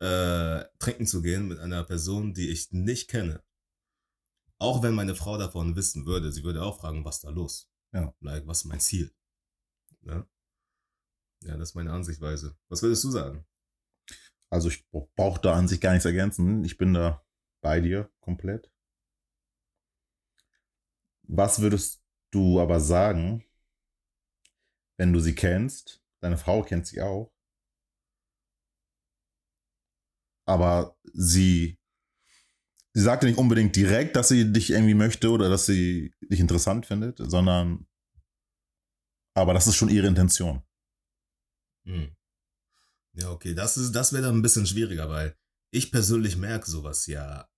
äh, 0.00 0.64
trinken 0.78 1.06
zu 1.06 1.22
gehen 1.22 1.48
mit 1.48 1.58
einer 1.58 1.84
Person, 1.84 2.34
die 2.34 2.50
ich 2.50 2.72
nicht 2.72 3.08
kenne? 3.08 3.42
Auch 4.58 4.82
wenn 4.82 4.94
meine 4.94 5.14
Frau 5.14 5.36
davon 5.36 5.76
wissen 5.76 6.06
würde, 6.06 6.32
sie 6.32 6.44
würde 6.44 6.62
auch 6.62 6.78
fragen, 6.78 7.04
was 7.04 7.20
da 7.20 7.30
los? 7.30 7.70
Ja. 7.92 8.14
Like, 8.20 8.46
was 8.46 8.58
ist 8.58 8.64
mein 8.64 8.80
Ziel? 8.80 9.14
Ja? 10.02 10.26
ja, 11.44 11.56
das 11.56 11.70
ist 11.70 11.74
meine 11.74 11.92
Ansichtweise. 11.92 12.56
Was 12.68 12.82
würdest 12.82 13.04
du 13.04 13.10
sagen? 13.10 13.46
Also 14.50 14.68
ich 14.68 14.88
brauche 14.90 15.40
da 15.40 15.54
an 15.54 15.68
sich 15.68 15.80
gar 15.80 15.92
nichts 15.92 16.04
ergänzen. 16.04 16.64
Ich 16.64 16.76
bin 16.76 16.94
da 16.94 17.24
bei 17.60 17.80
dir 17.80 18.10
komplett. 18.20 18.70
Was 21.22 21.60
würdest 21.60 22.03
du 22.34 22.60
aber 22.60 22.80
sagen, 22.80 23.44
wenn 24.96 25.12
du 25.12 25.20
sie 25.20 25.34
kennst? 25.34 26.02
Deine 26.20 26.38
Frau 26.38 26.62
kennt 26.62 26.86
sie 26.86 27.00
auch. 27.00 27.32
Aber 30.46 30.96
sie, 31.12 31.78
sie 32.92 33.02
sagte 33.02 33.26
nicht 33.26 33.38
unbedingt 33.38 33.74
direkt, 33.76 34.16
dass 34.16 34.28
sie 34.28 34.52
dich 34.52 34.70
irgendwie 34.70 34.94
möchte 34.94 35.30
oder 35.30 35.48
dass 35.48 35.66
sie 35.66 36.12
dich 36.20 36.40
interessant 36.40 36.86
findet, 36.86 37.18
sondern 37.18 37.86
aber 39.36 39.52
das 39.52 39.66
ist 39.66 39.76
schon 39.76 39.88
ihre 39.88 40.06
Intention. 40.06 40.62
Hm. 41.84 42.14
Ja, 43.14 43.30
okay, 43.30 43.54
das 43.54 43.76
ist, 43.76 43.92
das 43.92 44.12
wäre 44.12 44.22
dann 44.22 44.36
ein 44.36 44.42
bisschen 44.42 44.66
schwieriger, 44.66 45.08
weil 45.08 45.36
ich 45.70 45.90
persönlich 45.90 46.36
merke 46.36 46.70
sowas 46.70 47.06
ja 47.06 47.48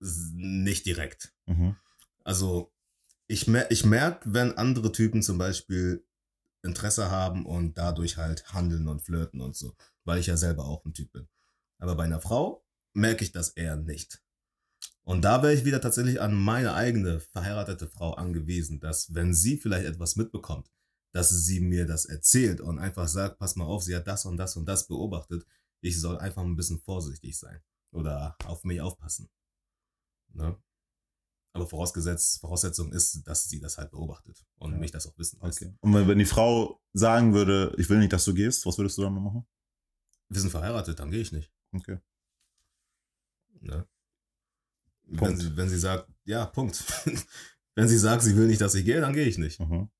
nicht 0.00 0.86
direkt. 0.86 1.32
Mhm. 1.46 1.76
Also 2.24 2.72
ich, 3.32 3.46
mer 3.46 3.70
ich 3.70 3.84
merke, 3.84 4.32
wenn 4.32 4.58
andere 4.58 4.92
Typen 4.92 5.22
zum 5.22 5.38
Beispiel 5.38 6.06
Interesse 6.62 7.10
haben 7.10 7.46
und 7.46 7.78
dadurch 7.78 8.18
halt 8.18 8.52
handeln 8.52 8.88
und 8.88 9.00
flirten 9.00 9.40
und 9.40 9.56
so, 9.56 9.74
weil 10.04 10.18
ich 10.18 10.26
ja 10.26 10.36
selber 10.36 10.66
auch 10.66 10.84
ein 10.84 10.92
Typ 10.92 11.10
bin. 11.12 11.28
Aber 11.78 11.96
bei 11.96 12.04
einer 12.04 12.20
Frau 12.20 12.64
merke 12.94 13.24
ich 13.24 13.32
das 13.32 13.50
eher 13.50 13.76
nicht. 13.76 14.22
Und 15.02 15.22
da 15.22 15.42
wäre 15.42 15.54
ich 15.54 15.64
wieder 15.64 15.80
tatsächlich 15.80 16.20
an 16.20 16.34
meine 16.34 16.74
eigene 16.74 17.20
verheiratete 17.20 17.88
Frau 17.88 18.12
angewiesen, 18.12 18.80
dass 18.80 19.14
wenn 19.14 19.34
sie 19.34 19.56
vielleicht 19.56 19.86
etwas 19.86 20.14
mitbekommt, 20.16 20.70
dass 21.12 21.30
sie 21.30 21.60
mir 21.60 21.86
das 21.86 22.04
erzählt 22.04 22.60
und 22.60 22.78
einfach 22.78 23.08
sagt, 23.08 23.38
pass 23.38 23.56
mal 23.56 23.64
auf, 23.64 23.82
sie 23.82 23.96
hat 23.96 24.06
das 24.06 24.26
und 24.26 24.36
das 24.36 24.56
und 24.56 24.66
das 24.66 24.86
beobachtet, 24.86 25.44
ich 25.80 26.00
soll 26.00 26.18
einfach 26.18 26.42
ein 26.42 26.56
bisschen 26.56 26.80
vorsichtig 26.80 27.38
sein 27.38 27.60
oder 27.92 28.36
auf 28.44 28.62
mich 28.62 28.80
aufpassen. 28.80 29.28
Ne? 30.34 30.56
Aber 31.54 31.66
vorausgesetzt, 31.66 32.40
Voraussetzung 32.40 32.92
ist, 32.92 33.26
dass 33.26 33.48
sie 33.48 33.60
das 33.60 33.76
halt 33.76 33.90
beobachtet 33.90 34.44
und 34.56 34.72
Ja. 34.72 34.78
mich 34.78 34.90
das 34.90 35.06
auch 35.06 35.16
wissen 35.18 35.38
lässt. 35.42 35.60
Okay. 35.60 35.74
Und 35.80 36.08
wenn, 36.08 36.18
die 36.18 36.24
Frau 36.24 36.80
sagen 36.94 37.34
würde, 37.34 37.74
ich 37.76 37.90
will 37.90 37.98
nicht, 37.98 38.12
dass 38.12 38.24
du 38.24 38.32
gehst, 38.32 38.64
was 38.64 38.78
würdest 38.78 38.96
du 38.96 39.02
dann 39.02 39.14
machen? 39.14 39.46
Wir 40.28 40.40
sind 40.40 40.50
verheiratet, 40.50 40.98
dann 40.98 41.10
gehe 41.10 41.20
ich 41.20 41.32
nicht. 41.32 41.52
Okay. 41.72 41.98
Ne? 43.60 43.86
Wenn, 45.04 45.36
sie, 45.36 45.56
wenn 45.56 45.68
sie 45.68 45.78
sagt, 45.78 46.10
ja, 46.24 46.46
Punkt. 46.46 46.82
wenn 47.74 47.88
sie 47.88 47.98
sagt, 47.98 48.22
sie 48.22 48.34
will 48.34 48.46
nicht, 48.46 48.60
dass 48.60 48.74
ich 48.74 48.84
gehe, 48.84 49.00
dann 49.00 49.12
gehe 49.12 49.26
ich 49.26 49.36
nicht. 49.36 49.60
Mhm. 49.60 49.90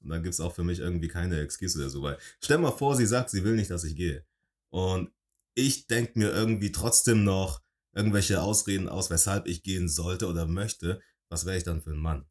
Und 0.00 0.08
dann 0.10 0.22
gibt's 0.22 0.40
auch 0.40 0.54
für 0.54 0.64
mich 0.64 0.80
irgendwie 0.80 1.08
keine 1.08 1.40
Excuse 1.40 1.78
oder 1.78 1.88
so. 1.88 2.02
Weil 2.02 2.18
stell 2.40 2.58
mal 2.58 2.72
vor, 2.72 2.96
sie 2.96 3.06
sagt, 3.06 3.30
sie 3.30 3.44
will 3.44 3.56
nicht, 3.56 3.70
dass 3.70 3.84
ich 3.84 3.96
gehe. 3.96 4.26
Und 4.70 5.10
ich 5.54 5.86
denk 5.86 6.16
mir 6.16 6.30
irgendwie 6.30 6.72
trotzdem 6.72 7.24
noch 7.24 7.61
irgendwelche 7.92 8.42
Ausreden 8.42 8.88
aus, 8.88 9.10
weshalb 9.10 9.46
ich 9.46 9.62
gehen 9.62 9.88
sollte 9.88 10.26
oder 10.28 10.46
möchte. 10.46 11.00
Was 11.28 11.46
wäre 11.46 11.56
ich 11.56 11.64
dann 11.64 11.82
für 11.82 11.92
ein 11.92 11.98
Mann? 11.98 12.26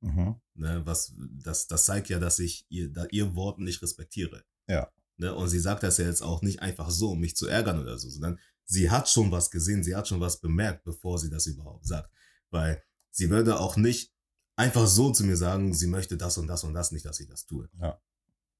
Mhm. 0.00 0.36
Ne, 0.54 0.82
was, 0.84 1.14
das, 1.16 1.66
das 1.66 1.86
zeigt 1.86 2.08
ja, 2.08 2.18
dass 2.18 2.38
ich 2.38 2.66
ihr, 2.68 2.92
da, 2.92 3.06
ihr 3.10 3.34
Wort 3.34 3.58
nicht 3.58 3.82
respektiere. 3.82 4.44
Ja. 4.68 4.90
Ne, 5.16 5.34
und 5.34 5.48
sie 5.48 5.60
sagt 5.60 5.82
das 5.82 5.98
ja 5.98 6.04
jetzt 6.04 6.22
auch 6.22 6.42
nicht 6.42 6.60
einfach 6.60 6.90
so, 6.90 7.12
um 7.12 7.20
mich 7.20 7.36
zu 7.36 7.46
ärgern 7.46 7.80
oder 7.80 7.98
so, 7.98 8.08
sondern 8.08 8.38
sie 8.64 8.90
hat 8.90 9.08
schon 9.08 9.30
was 9.30 9.50
gesehen, 9.50 9.82
sie 9.82 9.96
hat 9.96 10.08
schon 10.08 10.20
was 10.20 10.40
bemerkt, 10.40 10.84
bevor 10.84 11.18
sie 11.18 11.30
das 11.30 11.46
überhaupt 11.46 11.86
sagt. 11.86 12.10
Weil 12.50 12.82
sie 13.10 13.30
würde 13.30 13.58
auch 13.58 13.76
nicht 13.76 14.12
einfach 14.56 14.86
so 14.86 15.10
zu 15.10 15.24
mir 15.24 15.36
sagen, 15.36 15.74
sie 15.74 15.86
möchte 15.86 16.16
das 16.16 16.38
und 16.38 16.46
das 16.46 16.64
und 16.64 16.74
das 16.74 16.92
nicht, 16.92 17.06
dass 17.06 17.20
ich 17.20 17.28
das 17.28 17.46
tue. 17.46 17.68
Ja. 17.80 18.00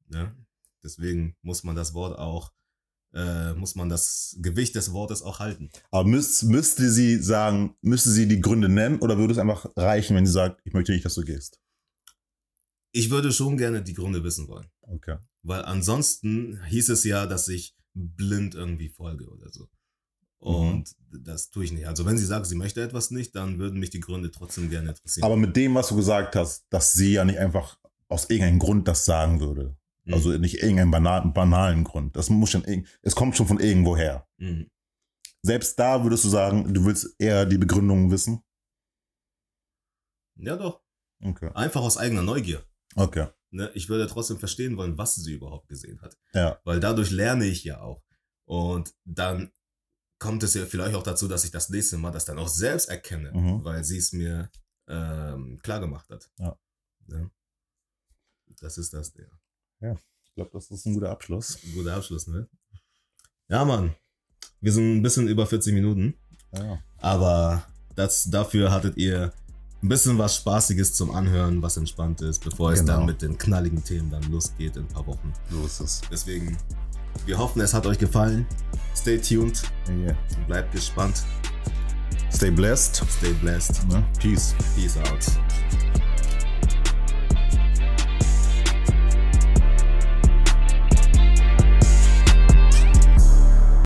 Ne? 0.08 0.34
Deswegen 0.82 1.36
muss 1.42 1.64
man 1.64 1.76
das 1.76 1.94
Wort 1.94 2.18
auch, 2.18 2.52
äh, 3.14 3.54
muss 3.54 3.74
man 3.74 3.88
das 3.88 4.36
Gewicht 4.40 4.74
des 4.74 4.92
Wortes 4.92 5.22
auch 5.22 5.38
halten. 5.38 5.70
Aber 5.90 6.08
müsst, 6.08 6.44
müsste 6.44 6.90
sie 6.90 7.22
sagen, 7.22 7.76
müsste 7.80 8.10
sie 8.10 8.26
die 8.26 8.40
Gründe 8.40 8.68
nennen 8.68 8.98
oder 8.98 9.18
würde 9.18 9.32
es 9.32 9.38
einfach 9.38 9.66
reichen, 9.76 10.16
wenn 10.16 10.26
sie 10.26 10.32
sagt, 10.32 10.60
ich 10.64 10.72
möchte 10.72 10.92
nicht, 10.92 11.04
dass 11.04 11.14
du 11.14 11.22
gehst? 11.22 11.60
Ich 12.92 13.10
würde 13.10 13.32
schon 13.32 13.56
gerne 13.56 13.82
die 13.82 13.94
Gründe 13.94 14.22
wissen 14.22 14.48
wollen. 14.48 14.66
Okay. 14.82 15.16
Weil 15.42 15.64
ansonsten 15.64 16.60
hieß 16.66 16.90
es 16.90 17.04
ja, 17.04 17.26
dass 17.26 17.48
ich 17.48 17.76
blind 17.94 18.54
irgendwie 18.54 18.88
folge 18.88 19.28
oder 19.28 19.50
so. 19.50 19.68
Und 20.38 20.94
das 21.10 21.50
tue 21.50 21.64
ich 21.64 21.72
nicht. 21.72 21.86
Also 21.86 22.04
wenn 22.04 22.18
sie 22.18 22.26
sagt, 22.26 22.46
sie 22.46 22.54
möchte 22.54 22.82
etwas 22.82 23.10
nicht, 23.10 23.34
dann 23.34 23.58
würden 23.58 23.80
mich 23.80 23.90
die 23.90 24.00
Gründe 24.00 24.30
trotzdem 24.30 24.68
gerne 24.68 24.90
interessieren. 24.90 25.24
Aber 25.24 25.36
mit 25.36 25.56
dem, 25.56 25.74
was 25.74 25.88
du 25.88 25.96
gesagt 25.96 26.36
hast, 26.36 26.66
dass 26.68 26.92
sie 26.92 27.14
ja 27.14 27.24
nicht 27.24 27.38
einfach 27.38 27.78
aus 28.08 28.28
irgendeinem 28.28 28.58
Grund 28.58 28.86
das 28.86 29.06
sagen 29.06 29.40
würde. 29.40 29.76
Mhm. 30.04 30.14
Also 30.14 30.30
nicht 30.38 30.62
irgendeinen 30.62 30.90
banalen, 30.90 31.32
banalen 31.32 31.84
Grund. 31.84 32.16
Das 32.16 32.30
muss 32.30 32.50
schon, 32.50 32.64
es 33.02 33.14
kommt 33.14 33.36
schon 33.36 33.46
von 33.46 33.60
irgendwo 33.60 33.96
her. 33.96 34.26
Mhm. 34.38 34.70
Selbst 35.42 35.78
da 35.78 36.02
würdest 36.02 36.24
du 36.24 36.28
sagen, 36.28 36.72
du 36.72 36.84
willst 36.86 37.14
eher 37.18 37.44
die 37.46 37.58
Begründung 37.58 38.10
wissen? 38.10 38.42
Ja 40.36 40.56
doch. 40.56 40.82
Okay. 41.22 41.50
Einfach 41.54 41.82
aus 41.82 41.96
eigener 41.96 42.22
Neugier. 42.22 42.64
Okay. 42.96 43.28
Ne? 43.50 43.70
Ich 43.74 43.88
würde 43.88 44.06
trotzdem 44.08 44.38
verstehen 44.38 44.76
wollen, 44.76 44.98
was 44.98 45.14
sie 45.14 45.32
überhaupt 45.32 45.68
gesehen 45.68 46.00
hat. 46.02 46.16
Ja. 46.32 46.60
Weil 46.64 46.80
dadurch 46.80 47.10
lerne 47.10 47.44
ich 47.46 47.64
ja 47.64 47.80
auch. 47.80 48.02
Und 48.46 48.94
dann 49.04 49.52
kommt 50.18 50.42
es 50.42 50.54
ja 50.54 50.66
vielleicht 50.66 50.94
auch 50.96 51.02
dazu, 51.02 51.28
dass 51.28 51.44
ich 51.44 51.50
das 51.50 51.70
nächste 51.70 51.98
Mal 51.98 52.10
das 52.10 52.24
dann 52.24 52.38
auch 52.38 52.48
selbst 52.48 52.88
erkenne, 52.88 53.32
Mhm. 53.32 53.64
weil 53.64 53.84
sie 53.84 53.98
es 53.98 54.12
mir 54.12 54.50
ähm, 54.88 55.60
klar 55.62 55.80
gemacht 55.80 56.08
hat. 56.10 56.30
Ja. 56.38 56.58
ja. 57.08 57.30
Das 58.60 58.76
ist 58.78 58.92
das, 58.92 59.14
ja. 59.14 59.24
Ich 59.92 60.34
glaube, 60.34 60.50
das 60.52 60.70
ist 60.70 60.86
ein 60.86 60.94
guter 60.94 61.10
Abschluss. 61.10 61.58
Ein 61.64 61.74
guter 61.74 61.94
Abschluss, 61.96 62.26
ne? 62.26 62.48
Ja, 63.48 63.64
Mann. 63.64 63.94
Wir 64.60 64.72
sind 64.72 64.96
ein 64.96 65.02
bisschen 65.02 65.28
über 65.28 65.46
40 65.46 65.74
Minuten, 65.74 66.14
Ja. 66.56 66.78
aber 66.98 67.64
das, 67.94 68.24
dafür 68.30 68.70
hattet 68.72 68.96
ihr 68.96 69.32
ein 69.82 69.88
bisschen 69.88 70.16
was 70.18 70.36
Spaßiges 70.36 70.94
zum 70.94 71.10
Anhören, 71.10 71.60
was 71.60 71.76
entspannt 71.76 72.22
ist, 72.22 72.42
bevor 72.42 72.72
es 72.72 72.80
Genau. 72.80 72.94
dann 72.96 73.06
mit 73.06 73.20
den 73.20 73.36
knalligen 73.36 73.84
Themen 73.84 74.10
dann 74.10 74.22
losgeht 74.32 74.76
in 74.76 74.84
ein 74.84 74.88
paar 74.88 75.06
Wochen. 75.06 75.32
So 75.50 75.66
ist 75.66 75.80
es. 75.80 76.00
Deswegen, 76.10 76.56
wir 77.26 77.36
hoffen, 77.38 77.60
es 77.60 77.74
hat 77.74 77.84
euch 77.86 77.98
gefallen. 77.98 78.46
Stay 78.96 79.18
tuned, 79.18 79.62
Yeah. 79.88 80.16
bleibt 80.46 80.72
gespannt, 80.72 81.22
Stay 82.32 82.50
blessed. 82.50 82.96
stay 83.08 83.32
blessed. 83.34 83.86
Ne? 83.88 84.02
Peace. 84.18 84.54
Peace 84.74 84.96
out. 84.96 85.24